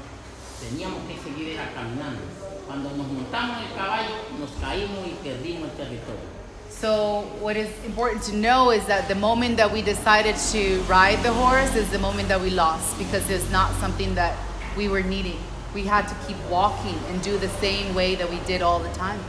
teníamos 0.58 0.98
que 1.06 1.14
seguir 1.22 1.54
era 1.54 1.70
caminando. 1.72 2.22
Cuando 2.66 2.90
nos 2.90 3.06
montamos 3.06 3.58
en 3.58 3.70
el 3.70 3.74
caballo, 3.76 4.14
nos 4.40 4.50
caímos 4.60 5.06
y 5.06 5.14
perdimos 5.22 5.70
el 5.70 5.76
territorio. 5.76 6.36
So, 6.70 7.22
what 7.40 7.56
is 7.56 7.70
important 7.86 8.22
to 8.24 8.36
know 8.36 8.70
is 8.70 8.84
that 8.86 9.08
the 9.08 9.14
moment 9.14 9.56
that 9.58 9.72
we 9.72 9.80
decided 9.80 10.36
to 10.50 10.82
ride 10.88 11.22
the 11.22 11.32
horse 11.32 11.74
is 11.76 11.88
the 11.90 11.98
moment 11.98 12.28
that 12.28 12.40
we 12.40 12.50
lost 12.50 12.98
because 12.98 13.30
it's 13.30 13.48
not 13.50 13.72
something 13.80 14.14
that 14.16 14.36
we 14.76 14.88
were 14.88 15.02
needing. 15.02 15.38
We 15.74 15.84
had 15.84 16.06
to 16.08 16.14
keep 16.26 16.36
walking 16.50 16.98
and 17.08 17.22
do 17.22 17.38
the 17.38 17.48
same 17.48 17.94
way 17.94 18.14
that 18.14 18.28
we 18.28 18.38
did 18.46 18.62
all 18.62 18.78
the 18.78 18.92
time. 18.94 19.20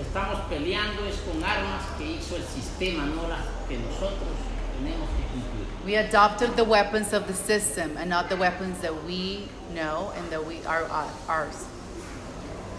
Estamos 0.00 0.48
peleando 0.48 1.06
es 1.06 1.20
con 1.20 1.42
armas 1.42 1.84
que 1.98 2.06
hizo 2.16 2.36
el 2.36 2.42
sistema, 2.42 3.04
no 3.14 3.28
las 3.28 3.44
que 3.68 3.78
nosotros 3.78 4.34
tenemos 4.78 5.08
que 5.16 5.24
cumplir. 5.32 5.84
We 5.84 5.96
adopted 5.96 6.56
the 6.56 6.64
weapons 6.64 7.12
of 7.12 7.26
the 7.26 7.34
system 7.34 7.96
and 7.96 8.08
not 8.08 8.28
the 8.28 8.36
weapons 8.36 8.80
that 8.80 9.04
we 9.04 9.48
know 9.74 10.12
and 10.16 10.30
that 10.30 10.44
we 10.44 10.64
are 10.64 10.84
uh, 10.84 11.08
ours. 11.28 11.66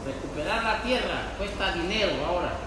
Recuperar 0.05 0.63
la 0.63 0.81
tierra 0.81 1.31
cuesta 1.37 1.73
dinero 1.73 2.23
ahora. 2.25 2.57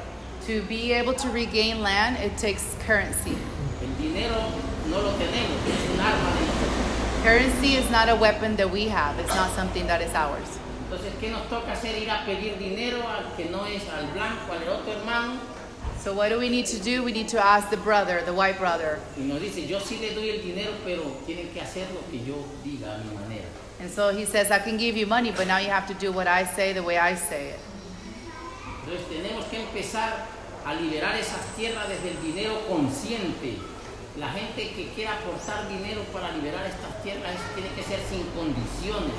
To 0.46 0.62
be 0.62 0.92
able 0.92 1.14
to 1.14 1.28
regain 1.30 1.82
land, 1.82 2.16
it 2.18 2.38
takes 2.38 2.76
currency. 2.86 3.36
El 3.82 3.88
dinero 4.00 4.52
no 4.88 5.00
lo 5.00 5.12
tenemos, 5.18 5.66
es 5.66 5.90
un 5.90 6.00
arma 6.00 6.30
de. 6.38 6.63
Currency 7.24 7.76
is 7.76 7.90
not 7.90 8.10
a 8.10 8.16
weapon 8.16 8.54
that 8.56 8.70
we 8.70 8.86
have, 8.88 9.18
it's 9.18 9.34
not 9.34 9.50
something 9.52 9.86
that 9.86 10.02
is 10.02 10.12
ours. 10.12 10.58
Entonces, 10.90 11.10
¿qué 11.18 11.30
nos 11.30 11.48
toca 11.48 11.72
hacer? 11.72 11.96
Ir 11.96 12.10
a 12.10 12.22
pedir 12.26 12.58
dinero 12.58 13.00
al 13.00 13.34
que 13.34 13.48
no 13.48 13.64
es 13.64 13.82
al 13.88 14.12
blanco, 14.12 14.52
al 14.52 14.68
otro 14.68 14.92
hermano. 14.92 15.40
So, 16.02 16.12
what 16.12 16.28
do 16.28 16.38
we 16.38 16.50
need 16.50 16.66
to 16.66 16.78
do? 16.78 17.02
We 17.02 17.12
need 17.12 17.28
to 17.28 17.42
ask 17.42 17.70
the 17.70 17.78
brother, 17.78 18.20
the 18.26 18.34
white 18.34 18.58
brother. 18.58 19.00
Y 19.16 19.22
nos 19.22 19.40
dice, 19.40 19.66
yo 19.66 19.78
sí 19.78 19.98
le 20.02 20.12
doy 20.12 20.28
el 20.28 20.42
dinero, 20.42 20.72
pero 20.84 21.00
tienen 21.26 21.48
que 21.54 21.62
hacer 21.62 21.86
lo 21.94 22.02
que 22.10 22.22
yo 22.22 22.44
diga 22.62 22.94
a 22.94 22.98
mi 22.98 23.16
manera. 23.16 23.48
And 23.80 23.90
so 23.90 24.10
he 24.10 24.26
says, 24.26 24.50
I 24.50 24.58
can 24.58 24.76
give 24.76 24.94
you 24.94 25.06
money, 25.06 25.30
but 25.30 25.46
now 25.46 25.56
you 25.56 25.70
have 25.70 25.86
to 25.86 25.94
do 25.94 26.12
what 26.12 26.26
I 26.26 26.44
say 26.44 26.74
the 26.74 26.82
way 26.82 26.98
I 26.98 27.14
say 27.14 27.54
it. 27.54 27.60
Entonces 28.84 29.08
tenemos 29.08 29.46
que 29.48 29.60
empezar 29.60 30.26
a 30.66 30.74
liberar 30.74 31.16
esas 31.16 31.56
tierras 31.56 31.88
desde 31.88 32.10
el 32.10 32.20
dinero 32.20 32.60
consciente. 32.68 33.56
La 34.16 34.28
gente 34.28 34.68
que 34.76 34.92
quiera 34.94 35.14
aportar 35.14 35.68
dinero 35.68 36.02
para 36.12 36.30
liberar 36.30 36.64
estas 36.66 37.02
tierras 37.02 37.34
tiene 37.56 37.68
que 37.74 37.82
ser 37.82 37.98
sin 38.08 38.22
condiciones, 38.36 39.10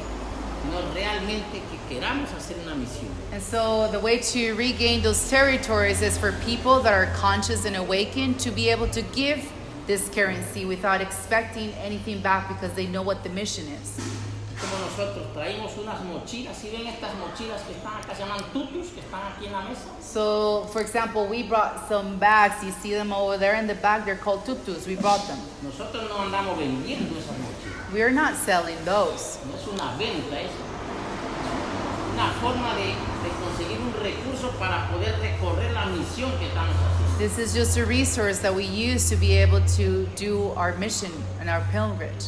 no 0.71 0.93
realmente 0.93 1.61
que 1.69 1.93
queramos 1.93 2.31
hacer 2.31 2.55
una 2.63 2.75
misión. 2.75 3.11
And 3.33 3.41
so 3.41 3.89
the 3.91 3.99
way 3.99 4.19
to 4.19 4.55
regain 4.55 5.01
those 5.01 5.29
territories 5.29 6.01
is 6.01 6.17
for 6.17 6.31
people 6.45 6.79
that 6.79 6.93
are 6.93 7.07
conscious 7.07 7.65
and 7.65 7.75
awakened 7.75 8.39
to 8.39 8.51
be 8.51 8.69
able 8.69 8.87
to 8.91 9.01
give 9.13 9.45
this 9.85 10.07
currency 10.15 10.63
without 10.63 11.01
expecting 11.01 11.73
anything 11.73 12.21
back 12.21 12.47
because 12.47 12.73
they 12.73 12.87
know 12.87 13.01
what 13.01 13.21
the 13.23 13.29
mission 13.29 13.65
is. 13.67 13.99
Como 14.65 14.85
nosotros 14.85 15.27
traímos 15.33 15.71
unas 15.77 16.01
mochilas, 16.03 16.57
si 16.57 16.69
ven 16.69 16.87
estas 16.87 17.13
mochilas 17.15 17.61
que 17.63 17.73
están 17.73 17.97
acá, 17.97 18.15
se 18.15 18.21
llaman 18.23 18.41
tutus, 18.51 18.87
que 18.87 18.99
están 19.01 19.21
aquí 19.31 19.45
en 19.45 19.51
la 19.51 19.61
mesa. 19.61 19.85
So, 20.01 20.67
for 20.71 20.81
example, 20.81 21.27
we 21.27 21.43
brought 21.43 21.87
some 21.87 22.17
bags. 22.17 22.63
You 22.63 22.71
see 22.81 22.93
them 22.93 23.11
over 23.13 23.37
there 23.37 23.55
in 23.59 23.67
the 23.67 23.75
back. 23.75 24.05
They're 24.05 24.15
called 24.17 24.45
tutus. 24.45 24.87
We 24.87 24.95
brought 24.95 25.21
them. 25.27 25.37
Nosotros 25.61 26.09
no 26.09 26.15
andamos 26.17 26.57
vendiendo 26.57 27.15
esas 27.17 27.37
mochilas, 27.37 27.93
We're 27.93 28.11
not 28.11 28.35
selling 28.35 28.77
those. 28.85 29.37
no 29.45 29.55
es 29.55 29.67
una 29.67 29.95
venta, 29.97 30.39
es 30.41 30.51
una 32.13 32.29
forma 32.41 32.73
de, 32.75 32.87
de 32.87 33.29
conseguir 33.43 33.79
un 33.79 33.93
recurso 34.01 34.49
para 34.57 34.87
poder 34.89 35.19
recorrer 35.19 35.71
la 35.73 35.85
misión 35.85 36.31
que 36.39 36.47
estamos 36.47 36.75
haciendo. 36.75 37.17
This 37.19 37.37
is 37.37 37.53
just 37.53 37.77
a 37.77 37.85
resource 37.85 38.39
that 38.39 38.53
we 38.53 38.63
use 38.63 39.09
to 39.09 39.15
be 39.15 39.37
able 39.37 39.61
to 39.77 40.05
do 40.15 40.51
our 40.57 40.73
mission 40.77 41.11
and 41.39 41.49
our 41.49 41.61
pilgrimage. 41.71 42.25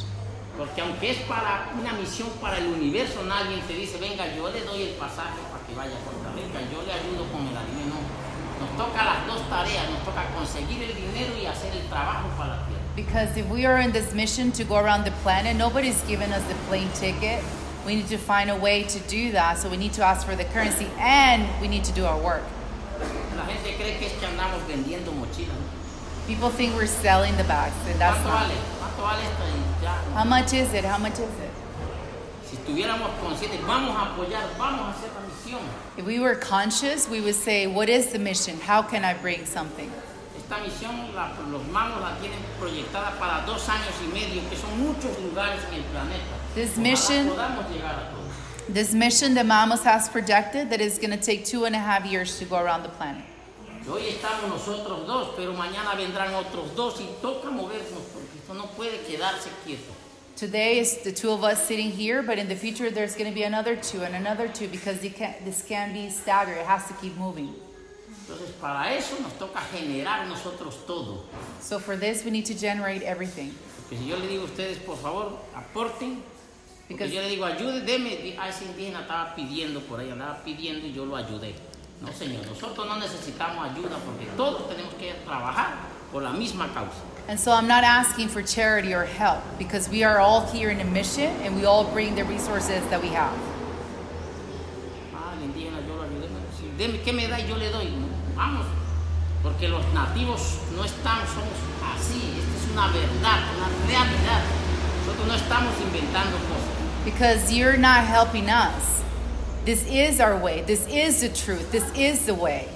Porque 0.58 0.82
aunque 0.82 1.12
es 1.12 1.18
para 1.30 1.70
una 1.80 1.94
misión 1.94 2.30
para 2.42 2.58
el 2.58 2.68
universo, 2.68 3.24
nadie 3.24 3.62
te 3.68 3.74
dice, 3.74 3.98
venga, 4.00 4.26
yo 4.36 4.50
le 4.50 4.62
doy 4.62 4.82
el 4.84 4.96
pasaje 4.96 5.38
para 5.52 5.64
que 5.66 5.76
vaya 5.76 5.94
a 5.96 6.02
Costa 6.04 6.34
Rica, 6.34 6.60
yo 6.72 6.82
le 6.82 6.92
ayudo 6.94 7.32
con 7.32 7.46
el 7.48 7.56
alimento. 7.56 7.96
No. 7.96 8.66
Nos 8.66 8.76
toca 8.76 9.04
las 9.06 9.28
dos 9.28 9.48
tareas, 9.50 9.88
nos 9.92 10.04
toca 10.04 10.26
conseguir 10.34 10.82
el 10.82 10.96
dinero 10.96 11.38
y 11.40 11.46
hacer 11.46 11.72
el 11.76 11.86
trabajo 11.88 12.28
para 12.36 12.58
la 12.58 12.66
tierra. 12.66 12.82
Because 12.96 13.38
if 13.38 13.48
we 13.52 13.68
are 13.68 13.80
in 13.80 13.92
this 13.92 14.14
mission 14.16 14.52
to 14.54 14.64
go 14.64 14.78
around 14.78 15.06
the 15.06 15.12
planet, 15.22 15.56
nobody's 15.56 16.02
given 16.08 16.34
us 16.34 16.42
the 16.48 16.56
plane 16.68 16.90
ticket. 16.96 17.44
We 17.86 17.94
need 17.96 18.08
to 18.08 18.18
find 18.18 18.50
a 18.50 18.56
way 18.56 18.84
to 18.84 19.00
do 19.08 19.32
that. 19.34 19.60
So 19.60 19.70
we 19.70 19.78
need 19.78 19.94
to 19.94 20.04
ask 20.04 20.26
for 20.26 20.36
the 20.36 20.46
currency 20.46 20.88
and 20.98 21.46
we 21.62 21.68
need 21.68 21.84
to 21.84 21.94
do 21.94 22.06
our 22.06 22.18
work. 22.20 22.42
La 23.38 23.46
gente 23.46 23.76
cree 23.78 24.00
que 24.00 24.08
es 24.08 24.14
que 24.14 24.26
andamos 24.26 24.66
vendiendo 24.68 25.12
mochilas. 25.14 25.56
People 26.26 26.50
think 26.50 26.76
we're 26.76 26.88
selling 26.88 27.38
the 27.38 27.44
bags, 27.46 27.76
and 27.88 28.02
that's 28.02 28.18
¿Cuánto 28.18 28.34
not. 28.34 28.50
vale? 28.50 28.56
¿Cuánto 28.98 29.04
vale 29.04 29.24
esta? 29.24 29.44
Y 29.46 30.18
How 30.18 30.26
much 30.26 30.54
is 30.54 30.74
it? 30.74 30.84
How 30.86 30.98
much 30.98 31.14
is 31.14 31.20
it? 31.20 31.52
si 32.50 32.56
estuviéramos 32.56 33.10
conscientes, 33.22 33.62
vamos 33.68 33.96
a 33.96 34.14
apoyar, 34.14 34.44
vamos 34.58 34.82
a 34.88 34.92
hacer 34.92 35.10
la 35.14 35.22
misión. 35.28 35.62
If 35.98 36.06
we 36.06 36.20
were 36.20 36.36
conscious, 36.36 37.08
we 37.10 37.20
would 37.22 37.36
say, 37.36 37.68
What 37.68 37.90
is 37.90 38.08
the 38.12 38.20
mission? 38.20 38.60
How 38.60 38.82
can 38.82 39.04
I 39.06 39.14
bring 39.14 39.46
something? 39.46 39.92
Esta 40.38 40.56
misión, 40.64 41.14
la- 41.14 41.34
los 41.52 41.62
mamos 41.68 42.02
la 42.02 42.16
tienen 42.22 42.40
proyectada 42.60 43.12
para 43.20 43.46
dos 43.46 43.68
años 43.70 43.94
y 44.02 44.08
medio, 44.14 44.42
que 44.50 44.56
son 44.56 44.80
muchos 44.82 45.18
lugares 45.20 45.62
en 45.70 45.76
el 45.76 45.84
planeta. 45.92 46.36
This 46.56 46.78
mission- 46.78 47.28
podamos 47.30 47.66
llegar 47.70 47.96
a 47.96 48.10
todos. 48.12 48.74
This 48.74 48.94
mission 48.94 49.34
that 49.36 49.46
Mamos 49.46 49.84
has 49.84 50.10
projected 50.10 50.70
that 50.72 50.82
is 50.82 50.98
going 50.98 51.12
to 51.12 51.18
take 51.18 51.46
two 51.46 51.66
and 51.66 51.76
a 51.76 51.80
half 51.80 52.06
years 52.06 52.38
to 52.40 52.46
go 52.46 52.58
around 52.58 52.84
the 52.84 52.90
planet. 52.90 53.24
Hoy 53.88 54.02
estamos 54.10 54.50
nosotros 54.50 55.06
dos, 55.08 55.30
pero 55.38 55.54
mañana 55.54 55.96
vendrán 55.96 56.34
otros 56.34 56.76
dos 56.76 57.00
y 57.00 57.08
toca 57.22 57.50
movernos 57.50 58.04
esto 58.48 58.54
no 58.54 58.68
puede 58.68 59.00
quedarse 59.06 59.50
quieto. 59.66 59.92
Today 60.38 60.80
is 60.80 61.00
the 61.04 61.12
two 61.12 61.32
of 61.32 61.44
us 61.44 61.68
sitting 61.68 61.92
here, 61.92 62.22
but 62.22 62.38
in 62.38 62.48
the 62.48 62.56
future 62.56 62.90
there's 62.90 63.16
going 63.16 63.30
to 63.30 63.36
be 63.36 63.44
another 63.44 63.76
two 63.76 64.04
and 64.04 64.16
another 64.16 64.48
two 64.48 64.68
because 64.70 65.00
can't, 65.16 65.44
this 65.44 65.64
can't 65.64 65.94
be 65.94 66.10
staggered. 66.10 66.58
It 66.58 66.66
has 66.66 66.88
to 66.88 66.94
keep 66.94 67.18
moving. 67.18 67.54
Entonces, 68.26 68.52
para 68.62 68.94
eso 68.94 69.16
nos 69.22 69.34
toca 69.34 69.60
generar 69.74 70.28
nosotros 70.28 70.78
todo. 70.86 71.24
So 71.60 71.80
for 71.80 71.98
this, 71.98 72.24
we 72.24 72.32
need 72.32 72.46
to 72.46 72.54
generate 72.54 73.02
everything. 73.04 73.54
Porque 73.90 73.98
si 73.98 74.08
yo 74.10 74.16
le 74.18 74.28
digo 74.28 74.44
a 74.44 74.46
ustedes, 74.46 74.78
por 74.78 74.98
favor, 74.98 75.40
aporten, 75.56 76.22
porque 76.88 77.06
Because- 77.06 77.12
yo 77.14 77.22
le 77.22 77.30
digo, 77.30 77.46
ayude, 77.46 77.82
deme, 77.82 78.38
a 78.40 78.48
ese 78.50 78.66
indígena 78.66 79.02
estaba 79.02 79.34
pidiendo 79.36 79.82
por 79.82 80.00
ahí, 80.00 80.10
andaba 80.10 80.42
pidiendo 80.44 80.86
y 80.88 80.94
yo 80.94 81.06
lo 81.06 81.16
ayudé. 81.18 81.54
No, 82.02 82.14
señor, 82.14 82.46
nosotros 82.46 82.86
no 82.86 82.98
necesitamos 82.98 83.72
ayuda 83.72 83.98
porque 84.06 84.26
todos 84.38 84.70
tenemos 84.70 84.94
que 84.96 85.14
trabajar 85.26 85.80
por 86.12 86.22
la 86.22 86.32
misma 86.32 86.72
causa. 86.74 87.17
And 87.28 87.38
so 87.38 87.52
I'm 87.52 87.68
not 87.68 87.84
asking 87.84 88.30
for 88.30 88.42
charity 88.42 88.94
or 88.94 89.04
help 89.04 89.44
because 89.60 89.90
we 89.90 90.06
are 90.06 90.20
all 90.20 90.46
here 90.48 90.70
in 90.70 90.80
a 90.80 90.86
mission 90.86 91.30
and 91.44 91.58
we 91.58 91.66
all 91.66 91.84
bring 91.84 92.16
the 92.16 92.24
resources 92.24 92.82
that 92.88 93.02
we 93.02 93.10
have. 93.10 93.38
Ah, 95.14 95.34
el 95.36 95.50
indígena 95.50 95.86
yo 95.86 95.96
lo 95.96 96.04
ayudé. 96.04 96.30
sí, 96.58 96.72
deme, 96.78 97.02
¿qué 97.04 97.14
me 97.14 97.28
da 97.28 97.38
y 97.38 97.48
yo 97.50 97.58
le 97.58 97.70
doy? 97.70 97.92
Vamos, 98.34 98.66
porque 99.44 99.68
los 99.68 99.84
nativos 99.94 100.58
no 100.74 100.86
están, 100.86 101.28
somos 101.28 101.52
así. 101.84 102.40
Esta 102.40 102.56
es 102.56 102.72
una 102.72 102.88
verdad, 102.94 103.42
una 103.58 103.68
realidad. 103.88 104.44
Nosotros 105.06 105.28
no 105.28 105.34
estamos 105.34 105.74
inventando 105.82 106.38
cosas. 106.48 107.04
Because 107.04 107.52
you're 107.52 107.78
not 107.78 108.06
helping 108.06 108.50
us. 108.50 109.04
This 109.66 109.86
is 109.90 110.22
our 110.22 110.38
way. 110.38 110.62
This 110.62 110.88
is 110.88 111.20
the 111.20 111.28
truth. 111.28 111.74
This 111.74 111.92
is 111.94 112.26
the 112.26 112.34
way. 112.34 112.70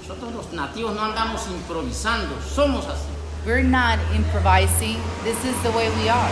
Nosotros 0.00 0.32
los 0.32 0.46
nativos 0.54 0.94
no 0.94 1.02
andamos 1.02 1.46
improvisando, 1.48 2.40
somos 2.40 2.86
así. 2.86 3.17
We're 3.46 3.62
not 3.62 3.98
improvising. 4.14 4.96
This 5.24 5.42
is 5.44 5.56
the 5.62 5.70
way 5.72 5.88
we 5.96 6.08
are. 6.08 6.30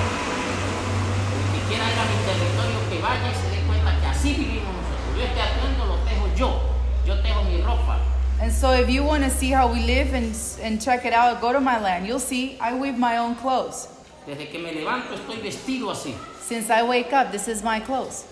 El 1.33 1.53
que 1.53 1.61
quiera 1.69 1.85
ir 1.85 1.99
a 1.99 2.05
mi 2.05 2.17
territorio 2.27 2.91
que 2.91 3.01
vaya 3.01 3.31
y 3.31 3.35
se 3.35 3.49
dé 3.51 3.67
cuenta 3.67 3.99
que 4.01 4.07
así 4.07 4.35
vivimos 4.35 4.75
nosotros. 4.75 5.17
Yo 5.17 5.25
este 5.25 5.41
atuendo 5.41 5.87
lo 5.87 5.97
tejo 6.05 6.29
yo, 6.37 6.61
yo 7.07 7.23
tejo 7.23 7.43
mi 7.45 7.63
ropa. 7.63 7.99
And 8.41 8.53
so 8.53 8.73
if 8.73 8.91
you 8.91 9.03
want 9.03 9.25
to 9.25 9.31
see 9.31 9.51
how 9.51 9.67
we 9.73 9.81
live 9.81 10.13
and, 10.13 10.35
and 10.63 10.81
check 10.81 11.07
it 11.07 11.15
out, 11.15 11.41
go 11.41 11.53
to 11.53 11.61
my 11.61 11.81
land. 11.81 12.07
You'll 12.07 12.19
see 12.19 12.59
I 12.61 12.75
weave 12.75 12.99
my 12.99 13.17
own 13.17 13.35
clothes. 13.37 13.89
Desde 14.27 14.51
que 14.51 14.59
me 14.59 14.73
levanto 14.73 15.15
estoy 15.15 15.41
vestido 15.41 15.91
así. 15.91 16.15
Since 16.41 16.71
I 16.71 16.83
wake 16.83 17.13
up, 17.13 17.33
this 17.33 17.49
is 17.49 17.63
my 17.63 17.81
clothes. 17.81 18.25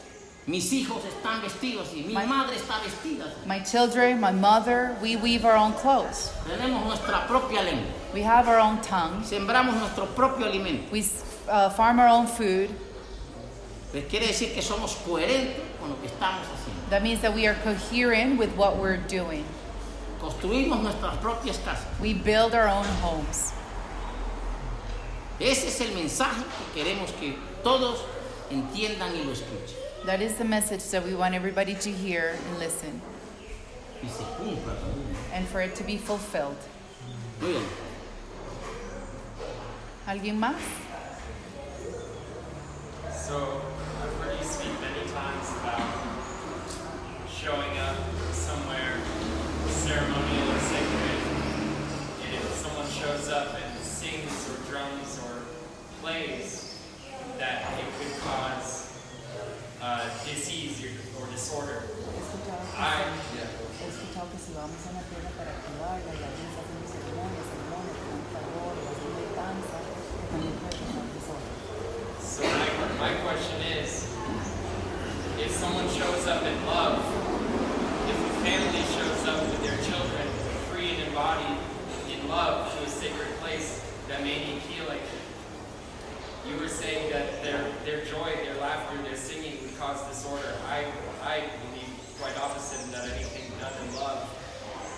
Mis 0.47 0.71
hijos 0.75 1.03
están 1.07 1.41
vestidos 1.41 1.89
así, 1.89 2.03
mi 2.07 2.13
My- 2.15 2.27
madre 2.27 2.57
está 2.57 2.79
vestida. 2.83 3.25
My 3.47 3.61
children, 3.61 4.21
my 4.21 4.31
mother, 4.31 4.95
we 5.01 5.17
weave 5.17 5.45
our 5.47 5.57
own 5.57 5.73
clothes. 5.73 6.31
Tenemos 6.47 6.85
nuestra 6.85 7.27
propia 7.27 7.63
lengua. 7.63 7.91
We 8.13 8.23
have 8.23 8.47
our 8.47 8.59
own 8.59 8.81
tongue. 8.83 9.23
Sembramos 9.25 9.75
nuestro 9.79 10.05
propio 10.15 10.47
alimento. 10.47 10.91
We 10.93 11.03
uh, 11.49 11.71
farm 11.71 11.99
our 11.99 12.09
own 12.09 12.27
food. 12.27 12.69
Pues 13.91 14.05
quiere 14.11 14.27
decir 14.27 14.53
que 14.53 14.61
somos 14.61 14.97
coherentes 15.07 15.63
con 15.81 15.89
lo 15.89 15.97
que 16.01 16.09
estamos 16.09 16.43
haciendo. 16.47 16.91
That 16.91 17.03
means 17.03 17.23
that 17.23 17.35
we 17.35 17.47
are 17.47 17.55
coherent 17.65 18.39
with 18.39 18.55
what 18.57 18.77
we're 18.77 18.99
doing. 18.99 19.45
construimos 20.21 20.83
nuestras 20.83 21.17
propias 21.19 21.59
casas. 21.65 21.87
We 22.01 22.13
build 22.13 22.55
our 22.55 22.69
own 22.69 22.85
homes. 23.03 23.53
Ese 25.41 25.69
es 25.69 25.81
el 25.81 25.95
mensaje 25.95 26.43
que 26.75 26.83
queremos 26.85 27.11
que 27.19 27.37
todos 27.63 28.01
entiendan 28.51 29.15
y 29.17 29.25
lo 29.25 29.33
escuchen. 29.33 29.84
That 30.07 30.21
is 30.21 30.35
the 30.35 30.45
message 30.45 30.85
that 30.91 31.03
we 31.05 31.15
want 31.15 31.35
everybody 31.35 31.75
to 31.77 31.91
hear 31.91 32.37
and 32.49 32.59
listen, 32.59 33.01
Y 34.03 34.09
se 34.09 34.23
cumpla 34.37 34.75
también. 34.77 35.15
and 35.33 35.49
for 35.49 35.63
it 35.63 35.75
to 35.77 35.85
be 35.85 35.97
fulfilled. 35.97 36.57
Muy 37.41 37.57
¿Alguien 40.07 40.39
más? 40.39 40.61
So, 43.11 43.63
I've 44.03 44.13
heard 44.21 44.39
you 44.39 44.45
speak 44.45 44.73
many 44.83 45.09
times 45.11 45.49
about 45.63 45.81
showing 47.33 47.79
up 47.79 47.97
somewhere 48.33 49.01
ceremonial 49.69 50.51
or 50.53 50.59
sacred, 50.61 51.21
and 52.27 52.35
if 52.35 52.55
someone 52.57 52.87
shows 52.91 53.31
up 53.31 53.55
and 53.55 53.83
sings 53.83 54.51
or 54.51 54.71
drums 54.71 55.19
or 55.25 55.41
plays, 56.03 56.77
that 57.39 57.63
it 57.63 57.81
could 57.81 57.93
cause 57.93 57.94
uh, 59.85 60.09
disease 60.25 60.81
or, 60.81 61.21
or 61.21 61.29
disorder. 61.29 61.85
I, 62.73 63.05
yeah. 63.37 63.45
He 63.77 63.85
escuchado 63.93 64.33
que 64.33 64.41
si 64.41 64.57
vamos 64.57 64.81
a 64.81 64.97
una 64.97 65.05
tierra 65.13 65.29
para 65.37 65.53
activarla 65.53 66.09
y 66.09 66.25
alguien 66.25 66.49
está 66.49 66.65
haciendo 66.65 66.89
ceremonias, 66.89 67.45
ceremonias, 67.53 67.97
con 68.01 68.21
calor, 68.33 68.75
o 68.81 68.85
haciendo 68.89 69.23
danza, 69.37 69.77
que 69.85 70.25
también 70.33 70.57
puede 70.57 70.73
causar 70.81 71.05
desorden. 71.13 71.53
So 72.25 72.41
my, 72.49 72.65
my 72.97 73.13
question 73.29 73.61
is, 73.77 74.09
if 75.37 75.53
someone 75.53 75.87
shows 75.93 76.25
up 76.33 76.41
in 76.49 76.57
love, 76.65 77.05
if 78.09 78.17
a 78.17 78.33
family 78.41 78.83
shows 78.89 79.21
up 79.29 79.45
with 79.45 79.61
their 79.69 79.77
children, 79.85 80.25
free 80.73 80.97
and 80.97 81.13
embodied 81.13 81.61
in 82.09 82.25
love 82.27 82.73
to 82.73 82.79
a 82.81 82.89
sacred 82.89 83.29
place 83.45 83.85
that 84.09 84.25
may 84.25 84.41
need 84.41 84.65
healing, 84.65 85.05
you 86.49 86.57
were 86.61 86.69
saying 86.69 87.11
that 87.11 87.43
their, 87.43 87.61
their 87.85 88.05
joy, 88.05 88.29
their 88.45 88.57
laughter, 88.61 89.01
their 89.03 89.17
singing 89.17 89.59
would 89.63 89.77
cause 89.79 90.01
disorder. 90.09 90.53
I, 90.69 90.85
I 91.25 91.37
believe 91.65 91.93
quite 92.21 92.37
opposite 92.39 92.85
that 92.93 93.05
anything 93.17 93.49
done 93.61 93.73
in 93.81 93.89
love 93.97 94.29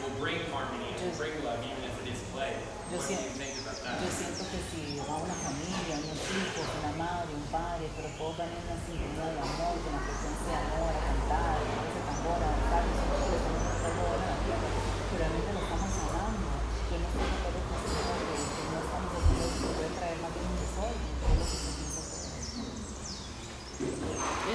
will 0.03 0.15
bring 0.19 0.43
harmony, 0.51 0.91
will 1.01 1.15
bring 1.17 1.33
love, 1.47 1.63
even 1.63 1.83
if 1.87 1.95
it 2.03 2.09
is 2.13 2.21
play. 2.35 2.53
Yo 2.91 2.99
What 2.99 3.07
do 3.07 3.15
you 3.15 3.19
siento- 3.19 3.35
think 3.39 3.55
about 3.67 3.79
that? 3.83 3.99
Yo 4.03 4.09
siento 4.11 4.43
que 4.47 4.59
si 4.71 4.81
va 5.03 5.15
una 5.19 5.35
familia, 5.43 5.95
unos 6.07 6.23
hijos, 6.23 6.67
una 6.83 6.93
madre, 6.99 7.31
un 7.35 7.47
padre, 7.51 7.87
pero 7.99 8.09
todos 8.15 8.35
van 8.39 8.51
en 8.51 8.63
una 8.63 8.79
sintonía 8.87 9.27
de 9.27 9.41
amor, 9.43 9.75
la 9.91 10.01
presencia 10.07 10.51
de 10.51 10.59
amor, 10.71 10.91
a 10.95 11.03
cantar, 11.03 11.57
a 11.59 11.83
ese 11.83 12.01
tambor, 12.07 12.39
a 12.39 12.47
danzar, 12.47 12.83
y 12.87 12.93
son 12.95 13.07
todos 13.11 13.27
estamos 13.43 13.63
haciendo 13.75 14.03
ahora 14.07 14.23
en 14.23 14.31
la 14.31 14.39
tierra, 14.47 14.69
pero 14.71 15.19
realmente 15.19 15.51
lo 15.51 15.61
estamos 15.67 15.91
hablando. 15.99 16.47
Yo 16.87 16.95
no 17.03 17.07
estoy 17.11 17.27
de 17.27 17.35
acuerdo 17.43 17.61
con 17.67 17.79
eso, 17.83 17.99
que 18.07 18.39
que 18.47 18.63
no 18.71 18.79
estamos 18.87 19.11
haciendo 19.19 19.43
eso, 19.51 19.59
que 19.67 19.75
puede 19.75 19.91
traer 19.99 20.17
más 20.23 20.31
bien 20.37 20.47
un 20.47 20.59
desorden, 20.63 21.03
que 21.11 21.27
es 21.27 21.37
lo 21.43 21.47
que 21.51 21.59
se 21.59 21.71
piensa 21.75 22.01
hacer. 22.07 22.31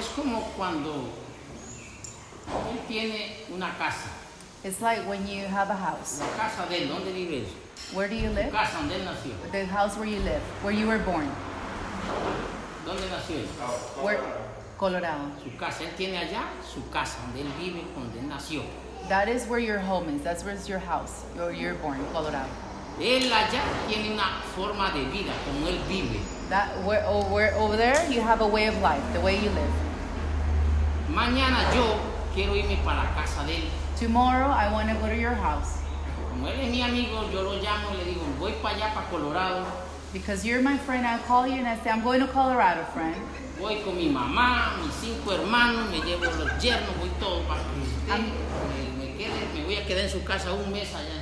Es 0.00 0.01
como 0.16 0.40
cuando 0.56 1.08
él 2.70 2.78
tiene 2.88 3.36
una 3.54 3.72
casa. 3.78 4.08
It's 4.64 4.80
like 4.80 5.00
when 5.08 5.26
you 5.26 5.44
have 5.46 5.70
a 5.70 5.76
house. 5.76 6.20
La 6.20 6.26
casa 6.36 6.66
de 6.68 6.82
él, 6.82 6.88
¿dónde 6.88 7.12
vive 7.12 7.40
él? 7.40 7.46
Where 7.94 8.08
do 8.08 8.14
you 8.14 8.28
Su 8.28 8.34
live? 8.34 8.50
casa, 8.52 8.78
donde 8.78 8.94
él 8.94 9.04
nació. 9.04 9.32
The 9.50 9.66
house 9.66 9.96
where 9.96 10.06
you 10.08 10.20
live, 10.20 10.40
where 10.62 10.72
you 10.72 10.86
were 10.86 10.98
born. 10.98 11.28
¿Dónde 12.86 13.08
nació 13.10 13.36
él? 13.38 13.46
Where? 14.02 14.20
Colorado. 14.78 15.30
Su 15.42 15.50
casa. 15.58 15.84
Él 15.84 15.90
tiene 15.96 16.18
allá 16.18 16.44
su 16.62 16.88
casa, 16.90 17.18
donde 17.26 17.42
él 17.42 17.52
vive, 17.58 17.84
donde 17.94 18.18
él 18.20 18.28
nació. 18.28 18.62
That 19.08 19.28
is 19.28 19.46
where 19.48 19.58
your 19.60 19.78
home 19.80 20.08
is. 20.08 20.22
That's 20.22 20.44
where 20.44 20.56
your 20.66 20.78
house, 20.78 21.24
where 21.34 21.52
you're 21.52 21.74
born, 21.74 21.98
Colorado. 22.12 22.48
Él 23.00 23.32
allá 23.32 23.62
tiene 23.88 24.12
una 24.12 24.42
forma 24.54 24.90
de 24.92 25.04
vida, 25.06 25.32
como 25.44 25.66
él 25.66 25.78
vive. 25.88 26.20
That 26.50 26.68
where, 26.84 27.02
oh, 27.06 27.24
where 27.32 27.52
over 27.56 27.76
there 27.76 27.98
you 28.10 28.20
have 28.20 28.40
a 28.42 28.46
way 28.46 28.66
of 28.66 28.80
life, 28.80 29.02
the 29.12 29.20
way 29.20 29.36
you 29.38 29.50
live. 29.50 29.72
Mañana 31.12 31.58
yo 31.74 31.96
quiero 32.34 32.56
irme 32.56 32.76
para 32.84 33.04
la 33.04 33.14
casa 33.14 33.44
de 33.44 33.56
él. 33.56 33.64
Tomorrow 33.98 34.50
I 34.50 34.72
want 34.72 34.88
to 34.88 34.94
go 34.96 35.06
to 35.06 35.14
your 35.16 35.34
house 35.34 35.78
Como 36.30 36.48
él 36.48 36.58
es 36.60 36.70
mi 36.70 36.82
amigo, 36.82 37.28
yo 37.32 37.42
lo 37.42 37.52
llamo 37.60 37.90
y 37.92 37.98
le 37.98 38.04
digo, 38.04 38.22
voy 38.38 38.52
para 38.62 38.74
allá, 38.76 38.94
para 38.94 39.06
Colorado. 39.10 39.64
because 40.12 40.44
you're 40.44 40.60
my 40.62 40.76
friend. 40.78 41.06
I 41.06 41.18
call 41.26 41.46
you 41.46 41.54
and 41.54 41.66
I 41.68 41.76
say 41.82 41.90
I'm 41.90 42.02
going 42.02 42.20
to 42.20 42.26
Colorado, 42.26 42.84
friend. 42.92 43.16
Voy 43.60 43.76
con 43.84 43.96
mi 43.96 44.08
mamá, 44.08 44.76
mis 44.82 44.92
cinco 44.94 45.32
hermanos, 45.32 45.88
me 45.90 46.00
llevo 46.00 46.24
los 46.24 46.50
yernos, 46.62 46.96
voy 46.98 47.10
todo 47.20 47.42
para 47.46 47.60
que 47.60 47.80
usted 47.82 48.18
me, 48.18 49.04
me 49.06 49.16
quede, 49.16 49.54
me 49.54 49.64
voy 49.64 49.76
a 49.76 49.86
quedar 49.86 50.04
en 50.04 50.10
su 50.10 50.22
casa 50.24 50.52
un 50.52 50.72
mes 50.72 50.88
allá. 50.94 51.20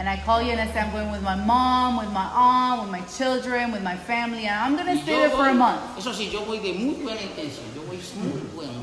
And 0.00 0.08
I 0.08 0.16
call 0.24 0.42
you 0.42 0.50
and 0.52 0.60
I 0.60 0.66
say 0.72 0.80
I'm 0.80 0.90
going 0.90 1.12
with 1.12 1.22
my 1.22 1.36
mom, 1.36 1.98
with 1.98 2.10
my 2.10 2.26
aunt, 2.34 2.82
with 2.82 2.90
my 2.90 3.02
children, 3.06 3.70
with 3.72 3.82
my 3.82 3.94
family, 3.96 4.46
and 4.46 4.58
I'm 4.58 4.76
gonna 4.76 4.94
Y 4.94 5.02
stay 5.02 5.14
there 5.14 5.30
for 5.30 5.46
a 5.46 5.52
voy- 5.52 5.58
month. 5.58 5.98
Eso 5.98 6.12
sí, 6.12 6.30
yo 6.32 6.40
voy 6.44 6.58
de 6.58 6.72
muy 6.72 6.94
buena 7.02 7.20
intención, 7.20 7.66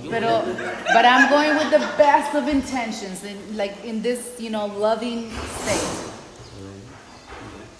Pero, 0.09 0.43
but 0.93 1.05
I'm 1.05 1.29
going 1.29 1.55
with 1.57 1.71
the 1.71 1.85
best 1.97 2.35
of 2.35 2.47
intentions, 2.47 3.23
in, 3.23 3.37
like 3.55 3.83
in 3.83 4.01
this, 4.01 4.35
you 4.39 4.49
know, 4.49 4.67
loving 4.67 5.29
state. 5.31 6.09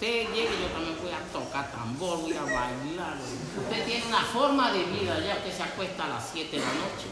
Usted 0.00 0.32
llegue, 0.32 0.56
yo 0.62 0.68
también 0.72 0.96
voy 1.02 1.12
a 1.12 1.20
tocar 1.30 1.70
tambor, 1.72 2.22
voy 2.22 2.32
a 2.32 2.42
bailar. 2.42 3.18
Usted 3.20 3.84
tiene 3.84 4.06
una 4.08 4.22
forma 4.22 4.72
de 4.72 4.84
vida 4.84 5.18
ya, 5.20 5.36
usted 5.36 5.52
se 5.52 5.62
acuesta 5.62 6.04
a 6.04 6.08
las 6.08 6.30
7 6.32 6.56
de 6.56 6.62
la 6.62 6.72
noche. 6.72 7.08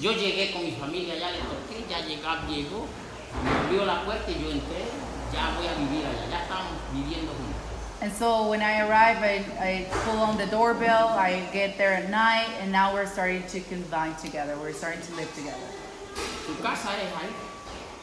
Yo 0.00 0.10
llegué 0.10 0.50
con 0.52 0.64
mi 0.64 0.72
familia, 0.72 1.14
ya 1.14 1.30
le 1.30 1.38
toqué, 1.38 1.86
ya 1.88 2.00
llegó, 2.00 2.34
llegó, 2.48 2.86
me 3.44 3.50
abrió 3.50 3.84
la 3.84 4.04
puerta 4.04 4.28
y 4.28 4.42
yo 4.42 4.50
entré, 4.50 4.90
ya 5.32 5.54
voy 5.56 5.68
a 5.68 5.74
vivir 5.78 6.04
allá, 6.04 6.26
ya 6.28 6.42
estamos 6.42 6.72
viviendo 6.92 7.30
juntos. 7.30 7.41
And 8.02 8.12
so 8.12 8.48
when 8.48 8.62
I 8.62 8.80
arrive, 8.80 9.18
I, 9.22 9.46
I 9.60 9.86
pull 10.02 10.18
on 10.18 10.36
the 10.36 10.46
doorbell, 10.46 11.06
I 11.06 11.48
get 11.52 11.78
there 11.78 11.92
at 11.92 12.10
night, 12.10 12.48
and 12.58 12.72
now 12.72 12.92
we're 12.92 13.06
starting 13.06 13.46
to 13.46 13.60
combine 13.60 14.16
together. 14.16 14.56
We're 14.60 14.72
starting 14.72 15.02
to 15.02 15.14
live 15.14 15.32
together. 15.36 15.68
Su 16.44 16.60
casa 16.60 16.90
es 16.98 17.12
ahí, 17.14 17.30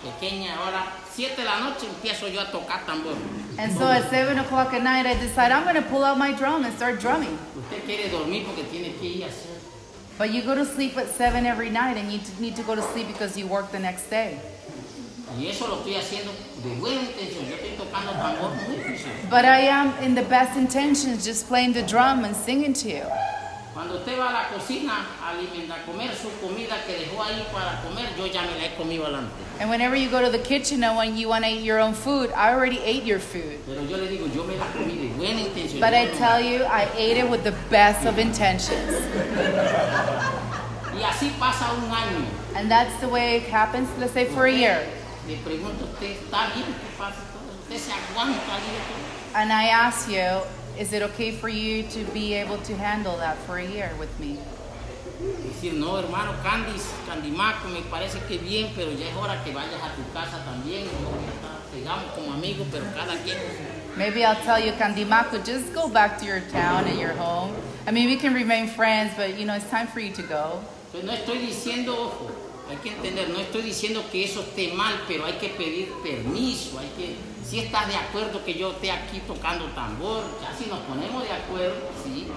pequeña, 0.01 0.55
ahora 0.55 0.87
7 1.11 1.35
de 1.35 1.43
la 1.43 1.59
noche 1.59 1.87
empiezo 1.87 2.31
yo 2.31 2.39
a 2.39 2.45
tocar 2.45 2.85
tambor. 2.85 3.17
And 3.57 3.77
so 3.77 3.89
at 3.89 4.09
7 4.09 4.39
o'clock 4.39 4.73
at 4.73 4.83
night, 4.83 5.05
I 5.05 5.15
decide 5.15 5.51
I'm 5.51 5.63
going 5.63 5.75
to 5.75 5.89
pull 5.89 6.05
out 6.05 6.17
my 6.17 6.31
drum 6.31 6.63
and 6.63 6.73
start 6.77 7.01
drumming. 7.01 7.37
Usted 7.57 7.83
quiere 7.83 8.09
dormir 8.09 8.45
porque 8.45 8.63
tiene 8.71 8.97
que 8.97 9.09
ir 9.09 9.23
a 9.25 9.27
hacer. 9.27 9.59
But 10.17 10.31
you 10.31 10.43
go 10.43 10.55
to 10.55 10.65
sleep 10.65 10.95
at 10.95 11.09
7 11.09 11.45
every 11.45 11.69
night, 11.69 11.97
and 11.97 12.09
you 12.09 12.21
need 12.39 12.55
to 12.55 12.63
go 12.63 12.73
to 12.73 12.81
sleep 12.93 13.07
because 13.07 13.37
you 13.37 13.47
work 13.47 13.73
the 13.73 13.79
next 13.79 14.09
day. 14.09 14.39
Y 15.37 15.47
eso 15.47 15.67
lo 15.67 15.81
estoy 15.81 15.95
haciendo 15.95 16.31
de 16.63 16.75
buena 16.75 17.01
intención. 17.01 17.45
Yo 17.47 17.55
estoy 17.55 17.71
tocando 17.77 18.11
tambor 18.11 18.51
muy 18.67 18.77
difícil. 18.77 19.11
But 19.29 19.45
I 19.45 19.67
am 19.67 19.93
in 20.03 20.15
the 20.15 20.23
best 20.23 20.57
intentions, 20.57 21.25
just 21.25 21.47
playing 21.47 21.73
the 21.73 21.83
drum 21.83 22.25
and 22.25 22.35
singing 22.35 22.73
to 22.73 22.89
you. 22.89 23.03
Cuando 23.73 23.95
usted 23.95 24.17
va 24.17 24.29
a 24.29 24.33
la 24.33 24.49
cocina 24.49 25.05
a 25.23 25.29
alimentar, 25.29 25.85
comer 25.85 26.09
su 26.13 26.29
comida 26.41 26.75
que 26.85 26.97
dejó 26.97 27.23
ahí 27.23 27.45
para 27.53 27.79
comer, 27.81 28.09
yo 28.17 28.25
ya 28.25 28.41
me 28.41 28.57
la 28.57 28.65
he 28.65 28.75
comido 28.75 29.05
adelante. 29.05 29.31
And 29.61 29.69
whenever 29.69 29.95
you 29.95 30.09
go 30.09 30.21
to 30.21 30.29
the 30.29 30.39
kitchen 30.39 30.83
and 30.83 30.97
when 30.97 31.15
you 31.15 31.29
want 31.29 31.45
to 31.45 31.51
eat 31.51 31.63
your 31.63 31.79
own 31.79 31.93
food, 31.93 32.31
I 32.31 32.51
already 32.53 32.79
ate 32.79 33.03
your 33.03 33.19
food. 33.19 33.59
Pero 33.65 33.83
yo 33.83 33.97
le 33.97 34.07
digo, 34.07 34.27
yo 34.33 34.43
me 34.43 34.57
la 34.57 34.65
comí 34.65 34.97
de 34.97 35.15
buena 35.17 35.39
intención. 35.41 35.79
But 35.79 35.93
I 35.93 36.07
tell 36.17 36.41
you, 36.41 36.65
I 36.65 36.89
ate 36.97 37.17
it 37.17 37.29
with 37.29 37.43
the 37.43 37.53
best 37.69 38.05
of 38.05 38.17
intentions. 38.19 38.91
Y 40.93 41.03
así 41.03 41.31
pasa 41.39 41.71
un 41.73 41.89
año. 41.89 42.25
And 42.55 42.69
that's 42.69 42.99
the 42.99 43.07
way 43.07 43.37
it 43.37 43.43
happens, 43.43 43.87
let's 43.97 44.11
say 44.11 44.25
for 44.25 44.45
a 44.45 44.51
year. 44.51 44.83
Le 45.29 45.35
pregunto 45.45 45.85
usted, 45.85 46.11
¿está 46.23 46.47
bien 46.55 46.65
que 46.65 46.97
pase 46.97 47.19
todo 47.31 47.53
¿Usted 47.61 47.77
se 47.77 47.91
aguanta 47.93 48.55
ahí 48.55 48.71
de 48.73 48.81
todo? 48.89 49.35
And 49.35 49.51
I 49.51 49.69
ask 49.69 50.09
you, 50.09 50.41
is 50.79 50.91
it 50.91 51.03
okay 51.03 51.31
for 51.31 51.49
you 51.49 51.83
to 51.83 52.03
be 52.13 52.33
able 52.33 52.57
to 52.65 52.75
handle 52.75 53.15
that 53.17 53.37
for 53.45 53.57
a 53.59 53.63
year 53.65 53.91
with 53.99 54.09
me? 54.19 54.39
Decir, 55.45 55.73
no, 55.73 55.97
hermano, 55.97 56.33
Candy, 56.41 56.79
Candimaco, 57.07 57.67
me 57.69 57.81
parece 57.91 58.19
que 58.27 58.39
bien, 58.39 58.71
pero 58.75 58.91
ya 58.91 59.07
es 59.09 59.15
hora 59.15 59.43
que 59.43 59.51
vayas 59.53 59.79
a 59.83 59.93
tu 59.95 60.01
casa 60.13 60.43
también. 60.45 60.85
Yo 60.85 61.09
voy 61.09 61.19
a 61.25 61.29
estar- 61.29 61.59
Sigamos 61.71 62.11
como 62.15 62.33
amigos, 62.33 62.65
pero 62.71 62.85
cada 62.95 63.15
quien. 63.21 63.37
Maybe 63.95 64.23
I'll 64.25 64.35
tell 64.43 64.59
you, 64.59 64.71
Candimaco, 64.73 65.37
just 65.45 65.71
go 65.75 65.87
back 65.87 66.17
to 66.19 66.25
your 66.25 66.41
town 66.51 66.85
and 66.85 66.99
your 66.99 67.13
home. 67.13 67.53
I 67.85 67.91
mean, 67.91 68.07
we 68.09 68.17
can 68.17 68.33
remain 68.33 68.67
friends, 68.67 69.13
but 69.15 69.37
you 69.37 69.45
know, 69.45 69.53
it's 69.53 69.69
time 69.69 69.85
for 69.87 69.99
you 69.99 70.11
to 70.15 70.23
go. 70.23 70.59
Pues 70.91 71.03
no 71.03 71.11
estoy 71.13 71.37
diciendo, 71.45 71.93
ojo, 71.93 72.31
hay 72.69 72.77
que 72.77 72.89
entender, 72.89 73.29
no 73.29 73.39
estoy 73.39 73.63
diciendo 73.63 74.03
que 74.11 74.23
eso 74.23 74.41
esté 74.41 74.73
mal, 74.73 74.93
pero 75.07 75.25
hay 75.25 75.33
que 75.33 75.49
pedir 75.49 75.91
permiso, 76.03 76.77
hay 76.77 76.89
que, 76.97 77.15
si 77.43 77.59
estás 77.59 77.87
de 77.87 77.95
acuerdo 77.95 78.45
que 78.45 78.53
yo 78.53 78.71
esté 78.71 78.91
aquí 78.91 79.19
tocando 79.25 79.65
tambor, 79.73 80.23
ya 80.41 80.55
si 80.55 80.69
nos 80.69 80.79
ponemos 80.81 81.23
de 81.23 81.31
acuerdo, 81.31 81.89
sí. 82.03 82.27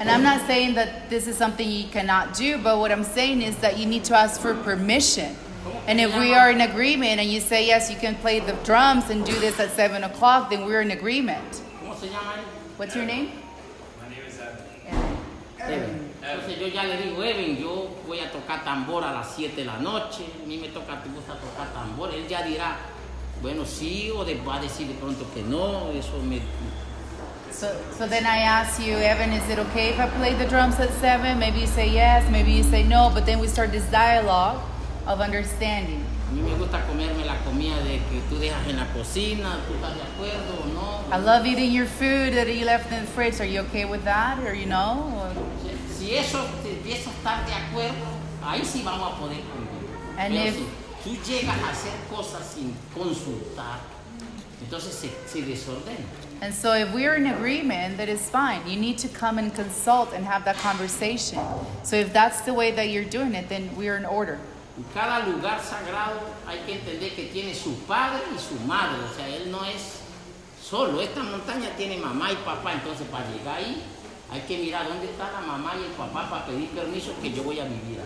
And 0.00 0.08
I'm 0.10 0.22
not 0.22 0.46
saying 0.46 0.74
that 0.74 1.10
this 1.10 1.26
is 1.26 1.36
something 1.36 1.68
you 1.68 1.88
cannot 1.88 2.34
do, 2.34 2.58
but 2.58 2.78
what 2.78 2.90
I'm 2.90 3.04
saying 3.04 3.42
is 3.42 3.56
that 3.58 3.76
you 3.78 3.86
need 3.86 4.04
to 4.04 4.16
ask 4.16 4.40
for 4.40 4.54
permission. 4.54 5.36
And 5.86 6.00
if 6.00 6.16
we 6.16 6.34
are 6.34 6.50
in 6.50 6.60
agreement 6.60 7.20
and 7.20 7.30
you 7.30 7.40
say, 7.40 7.66
yes, 7.66 7.90
you 7.90 7.96
can 7.96 8.16
play 8.16 8.40
the 8.40 8.54
drums 8.64 9.10
and 9.10 9.24
do 9.24 9.32
this 9.38 9.60
at 9.60 9.70
7 9.70 10.02
o'clock, 10.02 10.50
then 10.50 10.64
we're 10.64 10.80
in 10.80 10.90
agreement. 10.90 11.62
What's 11.84 12.96
your 12.96 13.04
name? 13.04 13.30
My 14.00 14.08
name 14.08 14.24
is 14.26 14.40
Evan. 14.40 15.72
Eben. 15.72 16.11
Entonces 16.22 16.58
yo 16.60 16.68
ya 16.68 16.84
le 16.84 16.96
digo, 16.98 17.22
Eben, 17.22 17.56
yo 17.58 17.88
voy 18.06 18.20
a 18.20 18.30
tocar 18.30 18.62
tambor 18.64 19.02
a 19.04 19.12
las 19.12 19.34
7 19.34 19.56
de 19.56 19.64
la 19.64 19.78
noche, 19.78 20.24
a 20.42 20.46
mí 20.46 20.56
me 20.58 20.68
toca, 20.68 21.02
te 21.02 21.08
gusta 21.10 21.34
tocar 21.34 21.72
tambor, 21.72 22.10
él 22.14 22.26
ya 22.28 22.42
dirá, 22.42 22.76
bueno, 23.42 23.64
sí, 23.64 24.10
o 24.14 24.24
de- 24.24 24.36
va 24.46 24.56
a 24.56 24.60
decir 24.60 24.86
de 24.86 24.94
pronto 24.94 25.24
que 25.34 25.42
no, 25.42 25.90
eso 25.90 26.18
me... 26.22 26.40
So, 27.52 27.66
so 27.98 28.06
then 28.06 28.24
I 28.24 28.38
ask 28.44 28.80
you, 28.80 28.94
Evan, 28.96 29.32
is 29.32 29.46
it 29.50 29.58
okay 29.58 29.90
if 29.90 29.98
I 30.00 30.06
play 30.08 30.34
the 30.34 30.46
drums 30.46 30.78
at 30.80 30.90
seven? 31.00 31.38
Maybe 31.38 31.60
you 31.60 31.66
say 31.66 31.88
yes, 31.90 32.24
maybe 32.30 32.52
you 32.52 32.62
say 32.62 32.82
no, 32.82 33.10
but 33.12 33.26
then 33.26 33.40
we 33.40 33.46
start 33.48 33.72
this 33.72 33.84
dialogue 33.90 34.58
of 35.06 35.20
understanding. 35.20 36.04
A 36.30 36.34
mí 36.34 36.40
me 36.40 36.54
gusta 36.56 36.80
comerme 36.86 37.26
la 37.26 37.36
comida 37.44 37.76
de 37.84 37.98
que 38.10 38.22
tú 38.30 38.38
dejas 38.38 38.66
en 38.68 38.76
la 38.78 38.86
cocina, 38.94 39.58
tú 39.68 39.74
estás 39.74 39.94
de 39.96 40.02
acuerdo 40.02 40.62
o 40.62 40.66
no. 40.72 41.14
I 41.14 41.18
love 41.18 41.44
eating 41.44 41.72
your 41.72 41.84
food 41.86 42.32
that 42.34 42.46
you 42.48 42.64
left 42.64 42.90
in 42.90 43.00
the 43.04 43.10
fridge. 43.10 43.38
Are 43.40 43.44
you 43.44 43.60
okay 43.68 43.84
with 43.84 44.04
that? 44.04 44.38
Or 44.46 44.54
you 44.54 44.64
know? 44.66 45.12
Or- 45.20 45.51
Si- 46.12 46.18
eso 46.18 46.38
te 46.62 46.70
empieza 46.72 47.10
a 47.10 47.12
estar 47.14 47.46
de 47.46 47.54
acuerdo, 47.54 48.04
ahí 48.44 48.62
sí 48.64 48.82
vamos 48.84 49.12
a 49.12 49.16
poder 49.18 49.40
convivir. 49.40 49.88
Pero 50.16 50.34
if- 50.34 50.54
si 51.04 51.10
tú 51.16 51.22
llegas 51.24 51.56
a 51.62 51.70
hacer 51.70 51.92
cosas 52.10 52.42
sin 52.54 52.74
consultar, 52.94 53.80
entonces 54.62 54.94
se, 54.94 55.10
se 55.26 55.42
desordena. 55.44 56.04
And 56.42 56.52
so 56.52 56.74
if 56.74 56.92
we're 56.92 57.14
in 57.16 57.26
agreement, 57.26 57.96
that 57.98 58.08
is 58.08 58.28
fine. 58.28 58.62
You 58.66 58.76
need 58.78 58.98
to 58.98 59.08
come 59.08 59.38
and 59.38 59.54
consult 59.54 60.12
and 60.12 60.26
have 60.26 60.44
that 60.44 60.56
conversation. 60.58 61.38
So 61.84 61.96
if 61.96 62.12
that's 62.12 62.40
the 62.42 62.52
way 62.52 62.72
that 62.72 62.88
you're 62.88 63.08
doing 63.08 63.34
it, 63.34 63.48
then 63.48 63.70
we're 63.76 63.96
in 63.96 64.04
order. 64.04 64.38
Y 64.76 64.82
cada 64.92 65.24
lugar 65.26 65.60
sagrado 65.60 66.18
hay 66.48 66.58
que 66.66 66.74
entender 66.80 67.14
que 67.14 67.26
tiene 67.32 67.54
su 67.54 67.74
padre 67.86 68.22
y 68.34 68.38
su 68.38 68.54
madre, 68.66 68.98
o 69.08 69.14
sea, 69.16 69.28
él 69.28 69.50
no 69.52 69.64
es 69.64 70.00
solo. 70.60 71.00
Esta 71.00 71.22
montaña 71.22 71.70
tiene 71.76 71.96
mamá 71.98 72.32
y 72.32 72.36
papá, 72.44 72.72
entonces 72.72 73.06
para 73.08 73.24
llegar 73.30 73.58
ahí 73.58 73.82
hay 74.32 74.40
que 74.48 74.56
mirar 74.56 74.88
dónde 74.88 75.10
está 75.10 75.30
la 75.30 75.40
mamá 75.40 75.74
y 75.78 75.84
el 75.84 75.92
papá 75.92 76.28
para 76.30 76.46
pedir 76.46 76.70
permiso 76.70 77.12
que 77.20 77.30
yo 77.30 77.42
voy 77.42 77.60
a 77.60 77.64
vivir. 77.64 78.00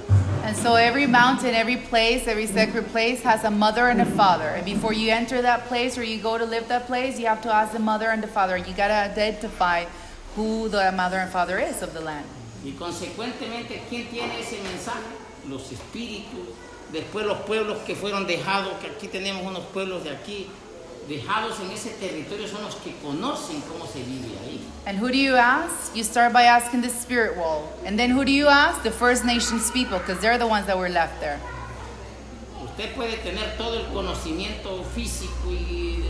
And 0.45 0.57
so 0.57 0.75
every 0.75 1.07
mountain, 1.07 1.55
every 1.55 1.77
place, 1.77 2.27
every 2.27 2.47
sacred 2.47 2.89
place 2.89 3.23
has 3.23 3.45
a 3.45 3.51
mother 3.51 3.89
and 3.89 4.01
a 4.01 4.05
father. 4.05 4.49
And 4.49 4.65
before 4.65 4.93
you 4.93 5.13
enter 5.13 5.41
that 5.43 5.67
place 5.67 5.97
or 5.97 6.03
you 6.03 6.21
go 6.21 6.37
to 6.37 6.45
live 6.45 6.67
that 6.69 6.87
place, 6.87 7.19
you 7.19 7.27
have 7.27 7.43
to 7.43 7.53
ask 7.53 7.73
the 7.73 7.79
mother 7.79 8.11
and 8.11 8.23
the 8.23 8.29
father. 8.29 8.57
You 8.57 8.75
got 8.75 8.89
to 8.89 8.95
identify 8.95 9.87
who 10.35 10.69
the 10.69 10.93
mother 10.93 11.19
and 11.19 11.31
father 11.31 11.59
is 11.59 11.83
of 11.83 11.95
the 11.95 12.01
land. 12.01 12.27
Y 12.65 12.73
consecuentemente, 12.73 13.83
¿quién 13.89 14.09
tiene 14.09 14.41
ese 14.41 14.61
mensaje? 14.63 15.07
Los 15.49 15.71
espíritus, 15.71 16.55
después 16.93 17.25
los 17.25 17.39
pueblos 17.43 17.79
que 17.87 17.95
fueron 17.95 18.27
dejados, 18.27 18.73
que 18.81 18.89
aquí 18.89 19.07
tenemos 19.07 19.45
unos 19.45 19.65
pueblos 19.67 20.03
de 20.03 20.11
aquí, 20.11 20.49
dejados 21.09 21.61
en 21.61 21.71
ese 21.71 21.91
territorio 21.91 22.49
son 22.49 22.63
los 22.63 22.75
que 22.77 22.95
conocen 23.03 23.61
cómo 23.63 23.87
se 23.87 24.03
vive 24.03 24.37
ahí. 24.45 24.61
And 24.87 24.99
who 24.99 25.09
do 25.09 25.19
you 25.19 25.37
ask? 25.37 25.95
You 25.95 26.05
start 26.05 26.33
by 26.33 26.45
asking 26.45 26.83
the 26.83 26.91
spirit 26.91 27.37
world. 27.37 27.69
And 27.85 27.99
then 27.99 28.11
who 28.11 28.25
do 28.25 28.33
you 28.33 28.49
ask? 28.49 28.83
The 28.83 28.91
First 28.91 29.25
Nations 29.25 29.71
people, 29.71 29.99
because 29.99 30.21
they're 30.21 30.39
the 30.39 30.47
ones 30.47 30.67
that 30.67 30.79
were 30.79 30.89
left 30.89 31.21
there. 31.21 31.39
Usted 32.63 32.95
puede 32.95 33.17
tener 33.23 33.57
todo 33.57 33.79
el 33.79 33.87
conocimiento 33.87 34.85
físico 34.95 35.51
y 35.51 36.05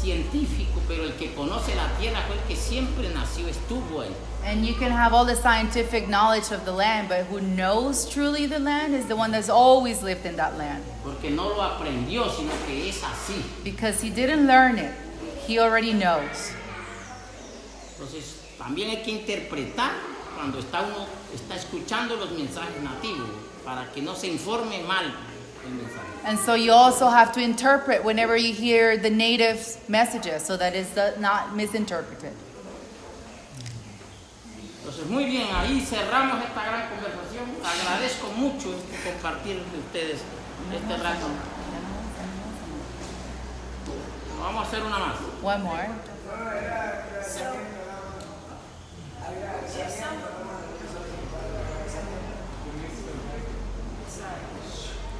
científico, 0.00 0.80
pero 0.86 1.04
el 1.04 1.14
que 1.14 1.34
conoce 1.34 1.74
la 1.74 1.88
tierra 1.98 2.22
fue 2.26 2.36
el 2.36 2.42
que 2.42 2.56
siempre 2.56 3.08
nació, 3.10 3.48
estuvo 3.48 4.02
ahí. 4.02 4.14
And 4.46 4.64
you 4.64 4.74
can 4.74 4.92
have 4.92 5.12
all 5.12 5.24
the 5.24 5.34
scientific 5.34 6.08
knowledge 6.08 6.52
of 6.52 6.64
the 6.64 6.70
land, 6.70 7.08
but 7.08 7.26
who 7.26 7.40
knows 7.40 8.08
truly 8.08 8.46
the 8.46 8.60
land 8.60 8.94
is 8.94 9.06
the 9.06 9.16
one 9.16 9.32
that's 9.32 9.48
always 9.48 10.04
lived 10.04 10.24
in 10.24 10.36
that 10.36 10.56
land. 10.56 10.84
Porque 11.02 11.30
no 11.30 11.48
lo 11.48 11.62
aprendió, 11.62 12.30
sino 12.30 12.52
que 12.64 12.88
es 12.88 13.02
así. 13.02 13.42
Because 13.64 14.00
he 14.00 14.08
didn't 14.08 14.46
learn 14.46 14.78
it, 14.78 14.94
he 15.48 15.58
already 15.58 15.92
knows. 15.92 16.52
Entonces, 17.98 18.36
también 18.56 18.90
hay 18.90 19.02
que 19.02 19.18
interpretar 19.18 19.90
cuando 20.36 20.58
está 20.58 20.82
uno 20.82 21.06
está 21.34 21.56
escuchando 21.56 22.16
los 22.16 22.30
mensajes 22.30 22.80
nativos, 22.80 23.28
para 23.64 23.90
que 23.92 24.00
no 24.00 24.14
se 24.14 24.28
informe 24.28 24.80
mal 24.86 25.06
el 25.64 25.72
mensaje. 25.72 26.06
And 26.24 26.38
so 26.38 26.54
you 26.54 26.70
also 26.70 27.08
have 27.08 27.32
to 27.32 27.40
interpret 27.40 28.04
whenever 28.04 28.36
you 28.36 28.52
hear 28.52 28.96
the 28.96 29.10
native 29.10 29.76
messages 29.88 30.44
so 30.44 30.56
that 30.56 30.76
it's 30.76 30.94
not 31.18 31.56
misinterpreted. 31.56 32.32
Entonces, 34.86 35.10
muy 35.10 35.24
bien, 35.24 35.48
ahí 35.52 35.80
cerramos 35.80 36.44
esta 36.44 36.64
gran 36.64 36.88
conversación. 36.88 37.56
Agradezco 37.64 38.28
mucho 38.36 38.72
este 38.72 39.10
compartir 39.10 39.56
de 39.64 39.78
ustedes 39.80 40.20
este 40.72 40.96
rato. 41.02 41.26
Vamos 44.40 44.64
a 44.64 44.68
hacer 44.68 44.82
una 44.84 44.98
más. 44.98 45.16
One 45.42 45.64
more. 45.64 45.88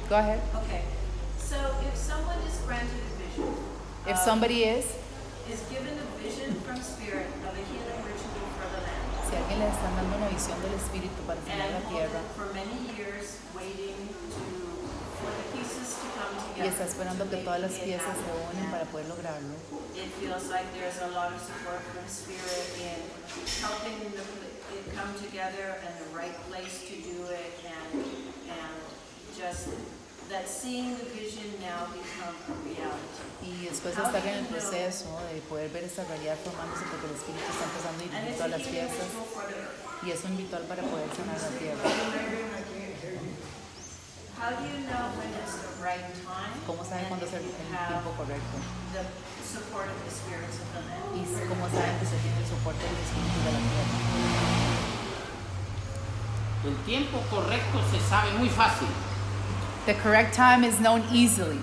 Go 0.07 0.15
ahead. 0.15 0.39
Okay, 0.63 0.83
so 1.37 1.57
if 1.85 1.93
someone 1.97 2.37
is 2.47 2.57
granted 2.65 2.87
a 2.87 3.19
vision, 3.19 3.53
If 4.07 4.17
somebody 4.17 4.63
is, 4.63 4.85
is 5.51 5.59
given 5.69 5.99
a 5.99 6.23
vision 6.23 6.55
from 6.61 6.81
spirit 6.81 7.27
of 7.43 7.51
a 7.51 7.63
healing 7.67 7.96
the 9.29 9.35
land, 9.35 9.35
si 9.35 9.35
alguien 9.35 9.59
le 9.59 9.67
están 9.67 9.95
dando 9.95 10.17
una 10.17 10.29
visión 10.29 10.61
del 10.61 10.73
Espíritu 10.73 11.19
para 11.27 11.39
sanar 11.41 11.69
la 11.69 11.77
and 11.77 11.89
tierra 11.89 12.19
for 12.35 12.47
many 12.53 12.77
years 12.95 13.37
waiting 13.55 13.97
to, 14.31 14.43
for 15.19 15.31
the 15.35 15.45
pieces 15.57 15.87
to 15.99 16.07
come 16.15 16.31
y 16.37 16.63
together. 16.63 16.71
está 16.71 16.83
esperando 16.85 17.23
to 17.23 17.29
que 17.29 17.35
make 17.37 17.45
todas 17.45 17.61
las 17.61 17.73
it 17.77 17.83
piezas 17.83 18.15
se 18.15 18.23
happen, 18.23 18.47
unen 18.51 18.63
and 18.63 18.71
para 18.71 18.85
poder 18.85 19.07
lograrlo. 19.07 19.55
It 19.95 20.09
feels 20.21 20.45
like 20.49 20.67
there's 20.73 20.99
a 21.01 21.09
lot 21.11 21.33
of 21.33 21.39
support 21.41 21.81
from 21.91 22.05
spirit 22.07 22.67
in 22.79 22.99
helping 23.61 23.97
the, 24.15 24.23
it 24.77 24.85
come 24.95 25.11
together 25.19 25.75
and 25.83 25.93
the 25.99 26.09
right 26.15 26.35
place 26.49 26.85
to 26.87 26.95
do 27.01 27.27
it 27.31 27.53
and, 27.65 28.03
and 28.51 28.75
just 29.35 29.69
that 30.29 30.47
seeing 30.47 30.95
the 30.97 31.05
vision 31.15 31.47
now 31.63 31.87
become 31.91 32.35
a 32.51 32.55
reality. 32.67 33.23
Y 33.47 33.65
después 33.71 33.95
de 33.95 34.03
estar 34.03 34.25
en 34.27 34.43
el 34.43 34.45
proceso 34.45 35.07
de 35.31 35.39
poder 35.47 35.69
ver 35.71 35.83
esa 35.85 36.03
realidad 36.03 36.35
formándose 36.43 36.83
porque 36.91 37.07
el 37.07 37.15
Espíritu 37.15 37.47
está 37.47 37.63
empezando 37.63 37.95
a 37.95 38.03
And 38.03 38.11
dirigir 38.11 38.27
it's 38.27 38.37
todas 38.37 38.51
a 38.51 38.57
las 38.57 38.61
healing 38.67 38.87
piezas 38.91 39.07
ritual 39.07 39.27
for 39.31 39.43
the 39.47 39.55
earth. 39.55 40.03
y 40.03 40.11
es 40.11 40.19
un 40.27 40.37
ritual 40.37 40.63
para 40.67 40.81
poder 40.83 41.09
sanar 41.15 41.39
la 41.39 41.51
tierra. 41.55 41.83
How 44.37 44.51
do 44.53 44.61
you 44.69 44.85
know 44.85 45.09
when 45.17 45.33
it's 45.33 45.55
the 45.65 45.71
right 45.81 46.05
time? 46.21 46.53
¿Cómo 46.67 46.83
saben 46.85 47.07
and 47.07 47.09
cuándo 47.09 47.25
es 47.25 47.33
if 47.33 47.39
el, 47.41 47.45
you 47.47 47.55
el 47.57 47.73
have 47.73 47.89
tiempo 47.89 48.11
correcto? 48.19 48.55
The 48.93 49.03
support 49.41 49.87
of 49.89 49.97
the 50.05 50.11
spirits 50.13 50.61
of 50.61 50.67
the 50.77 50.81
land. 50.85 51.17
Y 51.17 51.25
cómo 51.49 51.65
saben 51.73 51.97
que 51.97 52.05
se 52.05 52.17
tiene 52.21 52.37
el 52.37 52.45
soporte 52.45 52.83
del 52.85 52.99
Espíritu 53.01 53.39
de 53.47 53.51
la 53.55 53.61
tierra. 53.63 53.95
El 56.67 56.75
tiempo 56.85 57.17
correcto 57.31 57.79
se 57.89 57.99
sabe 58.09 58.33
muy 58.37 58.49
fácil, 58.49 58.87
The 59.87 59.93
correct 59.93 60.33
time 60.33 60.65
is 60.65 60.81
known 60.81 61.01
easily, 61.13 61.59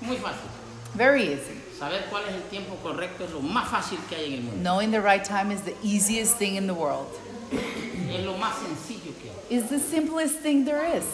muy 0.00 0.16
fácil. 0.18 0.48
very 0.94 1.24
easy. 1.24 1.60
Saber 1.76 2.04
cuál 2.08 2.22
es 2.28 2.34
el 2.36 2.42
tiempo 2.42 2.76
correcto 2.80 3.24
es 3.24 3.32
lo 3.32 3.40
más 3.40 3.66
fácil 3.66 3.98
que 4.08 4.14
hay 4.14 4.26
en 4.26 4.32
el 4.34 4.42
mundo. 4.42 4.62
Knowing 4.62 4.92
the 4.92 5.00
right 5.00 5.24
time 5.24 5.50
is 5.50 5.62
the 5.62 5.74
easiest 5.82 6.36
thing 6.36 6.54
in 6.54 6.68
the 6.68 6.72
world. 6.72 7.08
Es 7.50 8.24
lo 8.24 8.36
más 8.38 8.54
sencillo 8.62 9.12
que 9.20 9.28
hay. 9.28 9.56
Is 9.56 9.68
the 9.70 9.80
simplest 9.80 10.38
thing 10.38 10.64
there 10.64 10.84
is. 10.84 11.04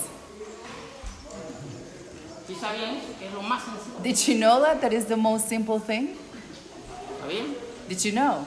¿Sí 2.47 2.55
sabían 2.57 2.97
eso? 2.97 3.15
Que 3.19 3.29
es 3.29 3.33
lo 3.33 3.41
más 3.41 3.63
sencillo. 3.63 4.03
Did 4.03 4.29
you 4.29 4.35
know 4.39 4.61
that? 4.61 4.83
That 4.83 4.93
is 4.93 5.07
the 5.07 5.17
most 5.17 5.49
simple 5.49 5.79
thing? 5.79 6.19
Did 7.89 8.05
you 8.05 8.13
know? 8.13 8.47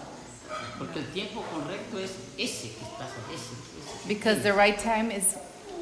Porque 0.78 0.98
el 0.98 1.06
tiempo 1.12 1.42
correcto 1.52 1.98
es 1.98 2.12
ese 2.38 2.76
que 2.76 2.86
estás, 2.86 3.10
ese. 3.34 3.56
ese. 3.56 4.08
Because 4.08 4.44
the 4.44 4.54
right 4.54 4.78
time 4.78 5.10
is 5.10 5.36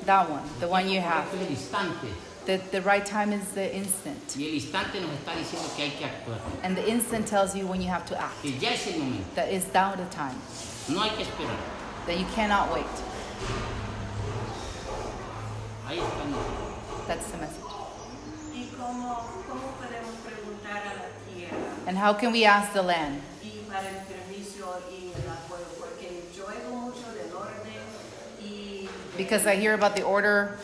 that 0.05 0.29
one, 0.29 0.43
the 0.59 0.67
one 0.67 0.87
you 0.89 1.01
have. 1.01 1.25
Es 1.33 1.41
el 1.41 1.47
instante. 1.47 2.07
The, 2.45 2.57
the 2.71 2.81
right 2.81 3.05
time 3.05 3.33
is 3.33 3.47
the 3.51 3.73
instant. 3.75 4.35
Y 4.35 4.45
el 4.45 4.53
instante 4.55 4.99
nos 4.99 5.11
está 5.11 5.33
diciendo 5.35 5.75
que 5.75 5.83
hay 5.83 5.91
que 5.91 6.05
actuar. 6.05 6.39
And 6.63 6.75
the 6.75 6.89
instant 6.89 7.27
tells 7.27 7.55
you 7.55 7.67
when 7.67 7.81
you 7.81 7.89
have 7.89 8.05
to 8.07 8.19
act. 8.19 8.41
Que 8.41 8.51
ya 8.51 8.71
es 8.71 8.87
el 8.87 8.99
momento. 8.99 9.35
That 9.35 9.51
is 9.51 9.71
now 9.73 9.95
the 9.95 10.05
time. 10.05 10.35
No 10.89 11.01
hay 11.01 11.09
que 11.15 11.23
esperar. 11.25 11.55
That 12.07 12.17
you 12.17 12.25
cannot 12.33 12.71
wait. 12.73 12.85
Ahí 15.87 15.97
está. 15.97 16.25
el. 16.25 17.07
That's 17.07 17.27
the 17.31 17.37
message. 17.37 17.65
¿Y 18.53 18.67
cómo, 18.77 19.17
cómo 19.47 19.67
podemos 19.79 20.15
preguntar 20.25 20.81
a 20.81 20.93
la 20.95 21.09
tierra 21.27 21.57
And 21.87 21.97
how 21.97 22.13
can 22.13 22.31
we 22.31 22.45
ask 22.45 22.73
the 22.73 22.81
land? 22.81 23.21
y 23.43 23.63
para 23.69 23.87
el 23.89 23.97
permiso 24.05 24.81
y 24.91 25.11
el 25.13 25.29
apoyo? 25.29 25.65
Porque 25.79 26.23
yo 26.35 26.45
oigo 26.47 26.75
mucho 26.75 27.11
del 27.13 27.33
orden 27.33 27.81
y 28.43 28.87
Because 29.23 29.45
I 29.45 29.55
hear 29.55 29.73
about 29.73 29.95
the 29.95 30.03
order 30.03 30.57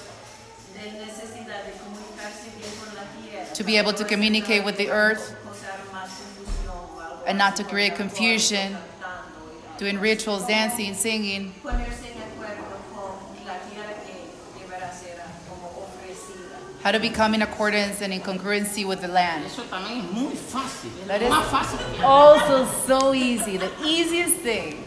de 0.73 0.89
necesidad 0.89 1.63
de 1.65 1.71
comunicarse 1.77 2.49
bien 2.57 2.71
con 2.79 2.95
la 2.95 3.03
tierra. 3.21 3.53
To 3.55 3.63
be 3.63 3.77
able 3.77 3.93
to 3.93 4.03
communicate 4.05 4.63
with 4.65 4.77
the 4.77 4.89
earth 4.89 5.35
Causar 5.43 5.77
más 5.93 6.09
confusión 6.09 6.69
o 6.69 6.99
algo 6.99 7.23
and 7.27 7.37
not 7.37 7.55
to 7.57 7.63
create 7.63 7.95
confusion, 7.95 8.73
cantando 8.99 9.77
doing 9.77 9.99
rituals, 9.99 10.45
dancing, 10.47 10.93
singing, 10.95 11.53
Ponerse 11.63 12.07
en 12.09 12.21
acuerdo 12.23 12.65
con 12.93 13.45
la 13.45 13.57
tierra 13.69 13.93
que 14.05 14.25
deberá 14.59 14.91
ser 14.91 15.21
como 15.49 15.67
ofrecida. 15.85 16.57
how 16.83 16.91
to 16.91 16.99
become 16.99 17.33
in 17.35 17.41
accordance 17.43 18.01
and 18.01 18.11
in 18.13 18.21
congruency 18.21 18.85
with 18.87 19.01
the 19.01 19.07
land. 19.07 19.45
Eso 19.45 19.63
también 19.69 20.03
es 20.05 20.11
muy 20.11 20.33
fácil. 20.35 20.89
Es 21.01 21.07
That 21.07 21.21
lo 21.21 21.27
is 21.27 21.33
más 21.33 21.45
fácil 21.51 21.77
que 21.93 21.99
hay. 21.99 22.03
also 22.05 22.65
so 22.87 23.13
easy, 23.13 23.57
the 23.57 23.71
easiest 23.83 24.37
thing. 24.37 24.83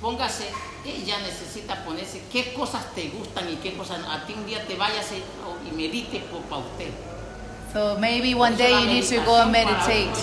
Póngase, 0.00 0.48
ella 0.86 1.18
necesita 1.18 1.84
ponerse 1.84 2.22
qué 2.32 2.54
cosas 2.54 2.94
te 2.94 3.10
gustan 3.10 3.50
y 3.52 3.56
qué 3.56 3.74
cosas 3.74 4.00
no. 4.00 4.10
a 4.10 4.24
ti 4.24 4.32
un 4.32 4.46
día 4.46 4.66
te 4.66 4.74
vayas 4.74 5.12
y, 5.12 5.22
y 5.68 5.76
medite 5.76 6.20
por, 6.20 6.40
para 6.42 6.62
usted. 6.62 6.88
So 7.72 7.98
maybe 7.98 8.34
one 8.34 8.56
day 8.56 8.72
you 8.80 8.86
need 8.86 9.04
to 9.04 9.20
go 9.24 9.36
and 9.42 9.52
meditate 9.52 10.16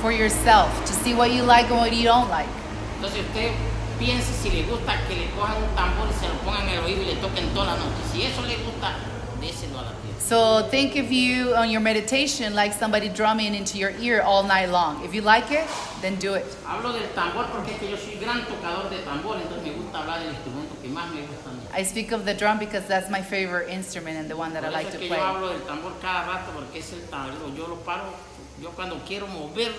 for 0.00 0.12
yourself 0.12 0.70
to 0.86 0.92
see 0.92 1.12
what 1.12 1.32
you 1.32 1.42
like 1.42 1.68
and 1.70 1.78
what 1.78 1.92
you 1.92 2.04
don't 2.04 2.30
like. 2.30 2.48
Entonces 2.96 3.26
usted 3.26 3.50
piense 3.98 4.32
si 4.32 4.50
le 4.50 4.62
gusta 4.62 4.96
que 5.08 5.16
le 5.16 5.26
cojan 5.36 5.56
un 5.56 5.74
tambor 5.74 6.08
y 6.08 6.14
se 6.14 6.28
lo 6.28 6.34
pongan 6.44 6.68
en 6.68 6.78
el 6.78 6.84
oído 6.84 7.02
y 7.02 7.06
le 7.06 7.16
toquen 7.16 7.52
toda 7.52 7.74
la 7.74 7.76
noche. 7.76 8.00
Si 8.12 8.22
eso 8.22 8.42
le 8.42 8.56
gusta, 8.58 8.94
déselo 9.42 9.78
a 9.78 9.82
la 9.82 9.90
tierra. 9.90 10.20
So 10.20 10.68
think 10.70 10.96
of 10.96 11.12
you 11.12 11.54
on 11.54 11.68
your 11.68 11.80
meditation 11.82 12.54
like 12.54 12.72
somebody 12.72 13.08
drumming 13.08 13.54
into 13.54 13.76
your 13.76 13.92
ear 14.00 14.22
all 14.22 14.44
night 14.44 14.70
long. 14.70 15.04
If 15.04 15.12
you 15.14 15.20
like 15.20 15.50
it, 15.50 15.66
then 16.00 16.16
do 16.16 16.34
it. 16.34 16.46
Hablo 16.64 16.92
del 16.92 17.08
tambor 17.14 17.50
porque 17.50 17.72
es 17.72 17.78
que 17.78 17.90
yo 17.90 17.96
soy 17.96 18.16
gran 18.18 18.46
tocador 18.46 18.88
de 18.88 18.98
tambor, 19.02 19.36
entonces 19.36 19.64
me 19.64 19.72
gusta 19.72 19.98
hablar 19.98 20.20
del 20.20 20.32
instrumento 20.32 20.80
que 20.80 20.88
más 20.88 21.12
me 21.12 21.22
gusta 21.22 21.50
a 21.50 21.52
mí. 21.52 21.60
I 21.74 21.82
speak 21.82 22.12
of 22.12 22.24
the 22.24 22.34
drum 22.34 22.58
because 22.58 22.86
that's 22.86 23.10
my 23.10 23.20
favorite 23.20 23.68
instrument 23.68 24.16
and 24.16 24.30
the 24.30 24.36
one 24.36 24.52
that 24.54 24.64
I 24.64 24.70
like 24.70 24.90
to 24.92 24.98
play. 24.98 25.08
yo 25.08 25.16
hablo 25.16 25.48
del 25.48 25.60
tambor 25.66 25.92
cada 26.00 26.26
rato 26.26 26.52
porque 26.54 26.78
es 26.78 26.92
el 26.92 27.00
tambor. 27.10 27.54
Yo 27.56 27.66
lo 27.66 27.76
paro, 27.84 28.14
yo 28.62 28.70
cuando 28.70 29.00
quiero 29.06 29.26
mover, 29.26 29.72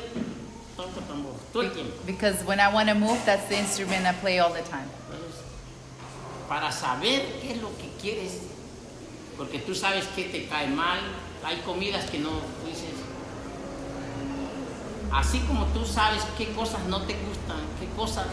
toco 0.76 1.02
tambor, 1.08 1.34
todo 1.52 1.64
el 1.64 1.72
tiempo. 1.72 1.94
Because 2.06 2.44
when 2.44 2.60
I 2.60 2.72
want 2.72 2.90
to 2.90 2.96
move, 2.96 3.20
that's 3.26 3.48
the 3.48 3.58
instrument 3.58 4.06
I 4.06 4.14
play 4.14 4.40
all 4.40 4.52
the 4.52 4.62
time. 4.64 4.90
Para 6.50 6.72
saber 6.72 7.22
qué 7.42 7.52
es 7.52 7.62
lo 7.62 7.70
que 7.78 7.90
quieres, 8.02 8.53
porque 9.38 9.60
tú 9.60 9.74
sabes 9.74 10.06
que 10.16 10.26
te 10.26 10.46
cae 10.48 10.68
mal, 10.68 11.00
hay 11.44 11.58
comidas 11.66 12.10
que 12.10 12.20
no 12.20 12.30
dices. 12.66 12.94
Así 15.12 15.40
como 15.42 15.66
tú 15.68 15.86
sabes 15.86 16.24
qué 16.38 16.52
cosas 16.54 16.82
no 16.88 17.02
te 17.02 17.14
gustan, 17.14 17.58
qué 17.80 17.88
cosas, 17.96 18.26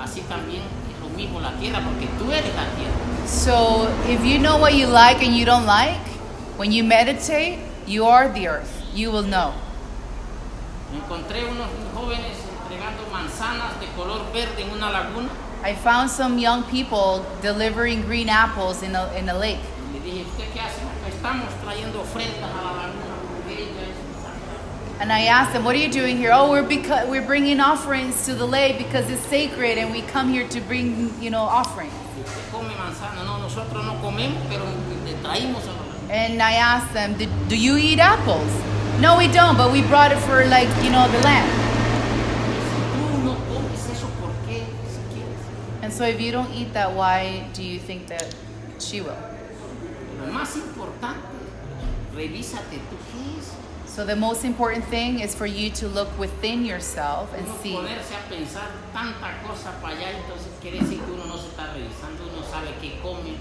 así 0.00 0.20
también 0.22 0.62
es 0.62 1.00
lo 1.00 1.08
mismo 1.16 1.40
la 1.40 1.52
tierra, 1.58 1.80
porque 1.80 2.06
tú 2.18 2.30
eres 2.30 2.54
la 2.54 2.68
tierra. 2.76 2.94
So 3.26 3.88
if 4.08 4.24
you 4.24 4.38
know 4.38 4.58
what 4.58 4.74
you 4.74 4.86
like 4.86 5.24
and 5.24 5.36
you 5.36 5.44
don't 5.44 5.66
like, 5.66 5.98
when 6.56 6.70
you 6.70 6.84
meditate, 6.84 7.58
you 7.86 8.06
are 8.06 8.28
the 8.32 8.48
earth. 8.48 8.82
You 8.94 9.10
will 9.10 9.24
know. 9.24 9.52
Encontré 10.94 11.44
unos 11.44 11.68
jóvenes 11.94 12.36
entregando 12.62 13.02
manzanas 13.12 13.78
de 13.80 13.86
color 13.96 14.32
verde 14.32 14.62
en 14.62 14.70
una 14.70 14.90
laguna. 14.90 15.28
I 15.64 15.74
found 15.74 16.10
some 16.10 16.38
young 16.38 16.62
people 16.64 17.26
delivering 17.42 18.02
green 18.02 18.28
apples 18.28 18.82
in 18.82 18.94
a, 18.94 19.12
in 19.14 19.28
a 19.28 19.36
lake. 19.36 19.58
Y 20.06 20.10
le 20.10 20.14
dije, 20.14 20.26
¿usted 20.30 20.44
qué 20.54 20.60
hace? 20.60 20.80
Estamos 21.08 21.48
trayendo 21.64 22.00
ofrendas 22.00 22.50
a 22.50 22.62
la 22.62 22.72
laguna 22.86 23.16
porque 23.26 23.54
ella 23.54 23.82
es 23.90 23.98
sagrada. 24.22 25.00
And 25.00 25.10
I 25.12 25.26
asked 25.26 25.52
them, 25.52 25.64
"What 25.64 25.74
are 25.74 25.82
you 25.82 25.90
doing 25.90 26.16
here?" 26.16 26.30
Oh, 26.32 26.48
we're 26.50 26.62
beca- 26.62 27.08
we're 27.08 27.26
bringing 27.26 27.60
offerings 27.60 28.24
to 28.26 28.34
the 28.34 28.46
lake 28.46 28.78
because 28.78 29.10
it's 29.10 29.26
sacred, 29.28 29.78
and 29.78 29.90
we 29.92 30.02
come 30.02 30.32
here 30.32 30.46
to 30.48 30.60
bring, 30.60 31.10
you 31.20 31.30
know, 31.30 31.42
offerings. 31.42 31.92
Y 32.16 32.22
usted 32.22 32.52
come 32.52 32.68
manzana. 32.78 33.24
No, 33.24 33.38
nosotros 33.38 33.84
no 33.84 33.94
comemos, 34.00 34.40
pero 34.48 34.64
le 35.04 35.14
traímos 35.22 35.64
a 35.64 35.72
la 35.74 35.82
laguna. 35.82 36.12
And 36.12 36.40
I 36.40 36.54
asked 36.54 36.92
them, 36.94 37.14
"Do 37.18 37.26
do 37.48 37.56
you 37.56 37.76
eat 37.76 37.98
apples?" 37.98 38.50
No, 39.00 39.16
we 39.18 39.26
don't, 39.26 39.56
but 39.58 39.72
we 39.72 39.82
brought 39.82 40.12
it 40.12 40.18
for 40.20 40.44
like 40.46 40.68
you 40.84 40.90
know 40.90 41.08
the 41.08 41.20
land. 41.24 41.50
Si 42.70 42.80
tú 42.94 43.24
no 43.24 43.34
comes 43.52 43.90
eso, 43.92 44.06
¿por 44.20 44.30
qué 44.46 44.62
si 44.86 45.00
quieres? 45.12 45.42
And 45.82 45.92
so, 45.92 46.04
if 46.04 46.20
you 46.20 46.30
don't 46.30 46.54
eat 46.54 46.72
that, 46.74 46.92
why 46.94 47.44
do 47.54 47.62
you 47.62 47.78
think 47.80 48.06
that 48.06 48.24
she 48.78 49.00
will? 49.00 49.16
Más 50.32 50.56
importante, 50.56 51.26
revísate 52.14 52.76
tú 52.90 52.96
qué 53.12 53.38
es. 53.38 53.52
So 53.86 54.04
the 54.04 54.16
most 54.16 54.44
important 54.44 54.84
thing 54.86 55.20
is 55.20 55.34
for 55.34 55.46
you 55.46 55.70
to 55.70 55.88
look 55.88 56.08
within 56.18 56.66
yourself 56.66 57.32
and 57.32 57.46
Uno 57.46 57.56
see. 57.62 57.72
ponerse 57.72 58.12
a 58.14 58.28
pensar 58.28 58.68
tanta 58.92 59.40
cosa 59.46 59.72
para 59.80 59.94
allá, 59.94 60.10
entonces 60.10 60.52
quiere 60.60 60.80
decir 60.80 61.00
que 61.00 61.12
uno 61.12 61.24
no 61.24 61.38
se 61.38 61.48
está 61.48 61.72
revisando, 61.72 62.28
uno 62.30 62.44
sabe 62.44 62.74
qué 62.82 63.00
come, 63.00 63.36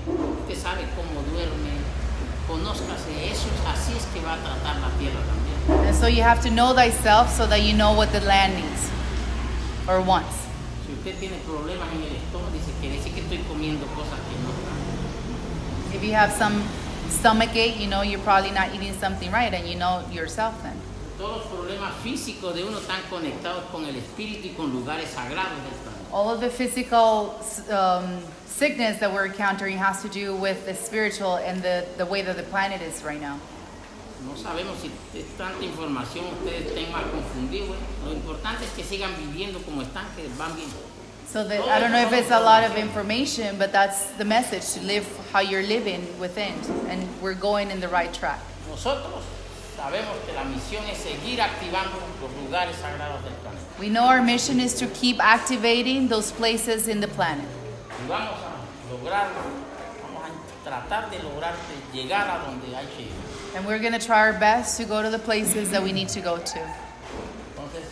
usted 0.47 0.55
sabe 0.55 0.87
cómo 0.95 1.21
duerme, 1.29 1.75
conózcase 2.47 3.29
eso, 3.29 3.49
así 3.67 3.97
es 3.97 4.05
que 4.13 4.21
va 4.21 4.35
a 4.35 4.37
tratar 4.37 4.77
la 4.79 4.89
tierra 4.97 5.19
también. 5.27 5.87
And 5.87 5.95
so 5.95 6.07
you 6.07 6.23
have 6.23 6.41
to 6.43 6.49
know 6.49 6.73
thyself 6.73 7.29
so 7.35 7.45
that 7.47 7.61
you 7.63 7.73
know 7.73 7.91
what 7.93 8.13
the 8.13 8.21
land 8.21 8.55
needs 8.55 8.89
or 9.89 9.99
wants. 9.99 10.37
Si 10.87 10.93
usted 10.93 11.19
tiene 11.19 11.37
problemas 11.43 11.89
en 11.91 12.03
el 12.03 12.15
estómago, 12.15 12.51
dice, 12.53 12.71
quiere 12.79 12.95
decir 12.95 13.13
que 13.13 13.21
estoy 13.21 13.39
comiendo 13.49 13.85
cosas 13.87 14.19
que 14.29 14.37
no. 14.39 14.53
If 15.95 16.03
you 16.03 16.11
have 16.11 16.33
some 16.33 16.61
stomach 17.07 17.55
ache, 17.55 17.79
you 17.79 17.87
know 17.87 18.01
you're 18.01 18.19
probably 18.19 18.51
not 18.51 18.75
eating 18.75 18.91
something 18.95 19.31
right 19.31 19.53
and 19.53 19.65
you 19.65 19.75
know 19.75 20.03
yourself 20.11 20.61
then. 20.61 20.75
Todos 21.17 21.37
los 21.37 21.47
problemas 21.47 21.93
físicos 22.03 22.53
de 22.53 22.63
uno 22.63 22.79
están 22.79 23.01
conectados 23.09 23.63
con 23.71 23.85
el 23.85 23.95
espíritu 23.95 24.49
y 24.49 24.53
con 24.57 24.73
lugares 24.73 25.13
sagrados 25.13 25.55
del 25.63 25.71
planeta. 25.71 26.11
All 26.11 26.29
of 26.29 26.41
the 26.41 26.49
physical 26.49 27.41
um, 27.71 28.19
sickness 28.45 28.99
that 28.99 29.13
we're 29.13 29.27
encountering 29.27 29.77
has 29.77 30.01
to 30.01 30.09
do 30.09 30.35
with 30.35 30.65
the 30.65 30.73
spiritual 30.75 31.37
and 31.37 31.61
the, 31.63 31.85
the 31.95 32.05
way 32.05 32.21
that 32.21 32.35
the 32.35 32.43
planet 32.43 32.81
is 32.81 33.01
right 33.01 33.21
now. 33.21 33.39
No 34.27 34.33
sabemos 34.35 34.75
si 34.81 34.91
tanta 35.37 35.63
información 35.63 36.25
ustedes 36.41 36.67
estén 36.67 36.91
más 36.91 37.03
confundidos. 37.03 37.77
lo 38.03 38.11
importante 38.11 38.65
es 38.65 38.71
que 38.71 38.83
sigan 38.83 39.15
viviendo 39.17 39.61
como 39.61 39.81
están, 39.81 40.05
que 40.13 40.27
van 40.37 40.53
bien. 40.57 40.67
So 41.35 41.43
that 41.43 41.67
I 41.67 41.81
don't 41.81 41.91
know 41.91 41.99
if 41.99 42.13
it's 42.13 42.31
a 42.31 42.39
lot 42.39 42.63
of 42.63 42.77
information, 42.77 43.57
but 43.57 43.73
that's 43.73 44.05
the 44.11 44.23
message 44.23 44.71
to 44.75 44.79
live 44.87 45.05
how 45.33 45.41
you're 45.41 45.67
living 45.67 46.07
within, 46.17 46.53
and 46.87 47.05
we're 47.21 47.33
going 47.33 47.71
in 47.71 47.81
the 47.81 47.89
right 47.89 48.13
track. 48.13 48.39
Nosotros 48.69 49.21
sabemos 49.75 50.15
que 50.25 50.33
la 50.33 50.45
misión 50.45 50.87
es 50.87 50.99
seguir 50.99 51.41
activando 51.41 51.99
los 52.21 52.31
lugares 52.39 52.77
sagrados 52.77 53.21
del 53.23 53.33
planeta. 53.43 53.59
We 53.77 53.89
know 53.89 54.05
our 54.05 54.21
mission 54.21 54.61
is 54.61 54.75
to 54.75 54.87
keep 54.95 55.19
activating 55.19 56.07
those 56.07 56.31
places 56.31 56.87
in 56.87 57.01
the 57.01 57.09
planet. 57.09 57.49
Y 57.99 58.07
vamos 58.07 58.39
a 58.39 58.55
lograrlo, 58.89 59.43
vamos 60.03 60.23
a 60.23 60.63
tratar 60.63 61.09
de 61.11 61.19
lograr 61.19 61.53
de 61.67 62.01
llegar 62.01 62.29
a 62.29 62.45
donde 62.45 62.73
hay 62.73 62.85
que 62.95 63.07
ir. 63.07 63.57
And 63.57 63.67
we're 63.67 63.79
going 63.79 63.91
to 63.91 63.99
try 63.99 64.21
our 64.21 64.39
best 64.39 64.77
to 64.77 64.85
go 64.85 65.01
to 65.01 65.09
the 65.09 65.19
places 65.19 65.69
that 65.71 65.83
we 65.83 65.91
need 65.91 66.07
to 66.07 66.21
go 66.21 66.37
to. 66.37 66.59
Entonces, 67.57 67.83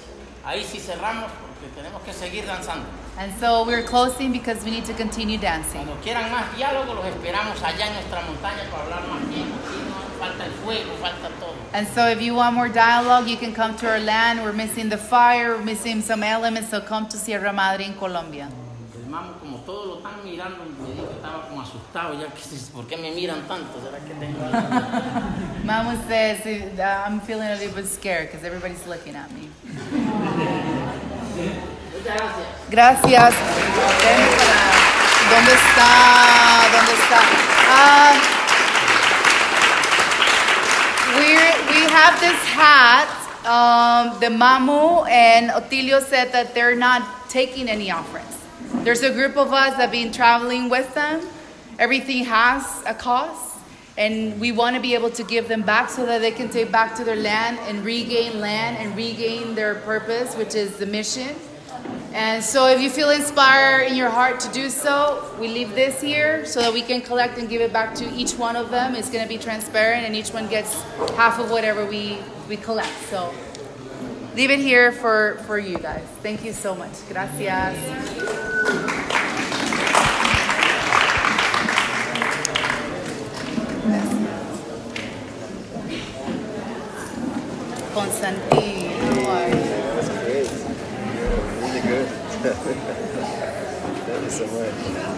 ahí 0.45 0.63
sí 0.63 0.79
cerramos 0.79 1.29
porque 1.29 1.75
tenemos 1.75 2.01
que 2.05 2.13
seguir 2.13 2.45
danzando. 2.45 3.03
And 3.18 3.32
so 3.39 3.64
we're 3.64 3.84
closing 3.84 4.32
because 4.32 4.66
we 4.66 4.72
need 4.72 4.86
to 4.86 4.93
continue 4.93 5.38
dancing. 5.38 5.86
Cuando 5.86 6.01
quieran 6.01 6.32
más 6.32 6.55
diálogo, 6.55 6.95
los 6.95 7.05
esperamos 7.05 7.61
allá 7.61 7.88
en 7.88 7.93
nuestra 7.93 8.22
montaña 8.22 8.64
para 8.72 8.84
hablar 8.84 9.07
más 9.07 9.30
tiempo. 9.30 9.55
Falta 10.20 10.45
el 10.45 10.51
fuego, 10.64 10.93
falta 10.99 11.30
todo. 11.39 11.53
And 11.74 11.88
so 11.88 12.07
if 12.07 12.22
you 12.22 12.34
want 12.34 12.55
more 12.55 12.70
dialogue, 12.70 13.28
you 13.28 13.38
can 13.38 13.53
come 13.53 13.76
to 13.78 13.88
our 13.88 13.99
land. 13.99 14.41
We're 14.43 14.51
missing 14.51 14.89
the 14.89 14.97
fire, 14.97 15.55
we're 15.55 15.64
missing 15.64 16.01
some 16.01 16.24
elements, 16.24 16.70
so 16.70 16.82
come 16.82 17.07
to 17.09 17.18
Sierra 17.18 17.53
Madre 17.53 17.86
in 17.86 17.93
Colombia. 17.93 18.49
El 18.95 19.34
como 19.39 19.57
todos 19.59 19.88
lo 19.88 19.97
están 19.97 20.24
mirando, 20.24 20.66
me 20.66 20.91
dijo 20.91 21.07
que 21.07 21.16
estaba 21.16 21.47
como 21.47 21.61
asustado, 21.61 22.20
ya 22.20 22.28
que 22.34 22.41
¿por 22.74 22.88
qué 22.88 22.97
me 22.97 23.11
miran 23.11 23.47
tanto? 23.47 23.80
¿Será 23.80 23.99
que 23.99 24.16
tengo 24.16 24.43
algo? 24.43 24.59
Mama 25.64 26.03
says, 26.07 26.43
I'm 26.80 27.20
feeling 27.22 27.47
a 27.47 27.55
little 27.55 27.76
bit 27.76 27.86
scared 27.86 28.32
because 28.32 28.43
everybody's 28.43 28.88
looking 28.88 29.16
at 29.16 29.30
me. 29.32 29.49
Gracias. 32.04 32.47
Gracias. 32.70 33.34
¿Dónde 35.30 35.54
está? 35.54 35.89
¿Dónde 36.74 36.93
está? 36.93 37.20
Ah, 37.70 38.14
we're, 41.16 41.54
we 41.72 41.82
have 41.89 42.20
this 42.20 42.39
hat. 42.54 43.08
Um, 43.45 44.20
the 44.20 44.28
Mamo 44.28 45.08
and 45.10 45.49
Otilio 45.51 46.01
said 46.01 46.32
that 46.34 46.54
they're 46.54 46.76
not 46.76 47.30
taking 47.30 47.70
any 47.70 47.89
offerings. 47.89 48.38
There's 48.84 49.04
a 49.04 49.12
group 49.12 49.38
of 49.38 49.54
us 49.54 49.72
that 49.72 49.82
have 49.82 49.91
been 49.91 50.12
traveling 50.12 50.70
with 50.70 50.93
them. 50.95 51.22
Everything 51.80 52.26
has 52.26 52.84
a 52.86 52.93
cost. 52.93 53.60
And 53.97 54.39
we 54.41 54.51
want 54.51 54.76
to 54.76 54.82
be 54.82 54.93
able 54.93 55.12
to 55.12 55.24
give 55.24 55.47
them 55.47 55.62
back 55.62 55.89
so 55.89 56.06
that 56.06 56.20
they 56.20 56.32
can 56.32 56.49
take 56.49 56.72
back 56.72 56.95
to 56.95 57.04
their 57.04 57.16
land 57.16 57.60
and 57.68 57.86
regain 57.86 58.39
land 58.39 58.78
and 58.78 58.95
regain 58.97 59.56
their 59.56 59.76
purpose, 59.76 60.36
which 60.36 60.56
is 60.56 60.78
the 60.78 60.86
mission. 60.86 61.36
And 62.14 62.43
so, 62.43 62.68
if 62.68 62.80
you 62.80 62.91
feel 62.91 63.09
inspired 63.09 63.88
in 63.88 63.95
your 63.95 64.09
heart 64.09 64.39
to 64.41 64.51
do 64.51 64.70
so, 64.70 65.28
we 65.39 65.47
leave 65.47 65.74
this 65.74 65.99
here 65.99 66.45
so 66.45 66.61
that 66.61 66.72
we 66.72 66.84
can 66.84 67.01
collect 67.01 67.39
and 67.39 67.49
give 67.49 67.59
it 67.59 67.74
back 67.74 67.95
to 67.95 68.05
each 68.14 68.34
one 68.34 68.55
of 68.55 68.70
them. 68.70 68.93
It's 68.93 69.09
going 69.09 69.24
to 69.24 69.28
be 69.30 69.39
transparent, 69.39 70.05
and 70.05 70.16
each 70.16 70.30
one 70.30 70.47
gets 70.47 70.80
half 71.16 71.39
of 71.39 71.49
whatever 71.49 71.86
we, 71.86 72.20
we 72.47 72.57
collect. 72.57 72.93
So, 73.09 73.34
leave 74.36 74.51
it 74.51 74.59
here 74.59 74.91
for, 74.91 75.41
for 75.47 75.57
you 75.57 75.80
guys. 75.80 76.05
Thank 76.22 76.45
you 76.45 76.53
so 76.53 76.76
much. 76.76 76.93
Gracias. 77.09 77.78
Constantine, 87.93 88.89
how 88.89 89.30
are 89.30 89.47
you? 89.49 89.55
That's 89.55 90.09
great. 90.09 90.49
Really 91.61 91.82
good. 91.82 92.07
Thank 92.76 94.24
you 94.24 94.30
so 94.30 94.47
much. 94.47 95.12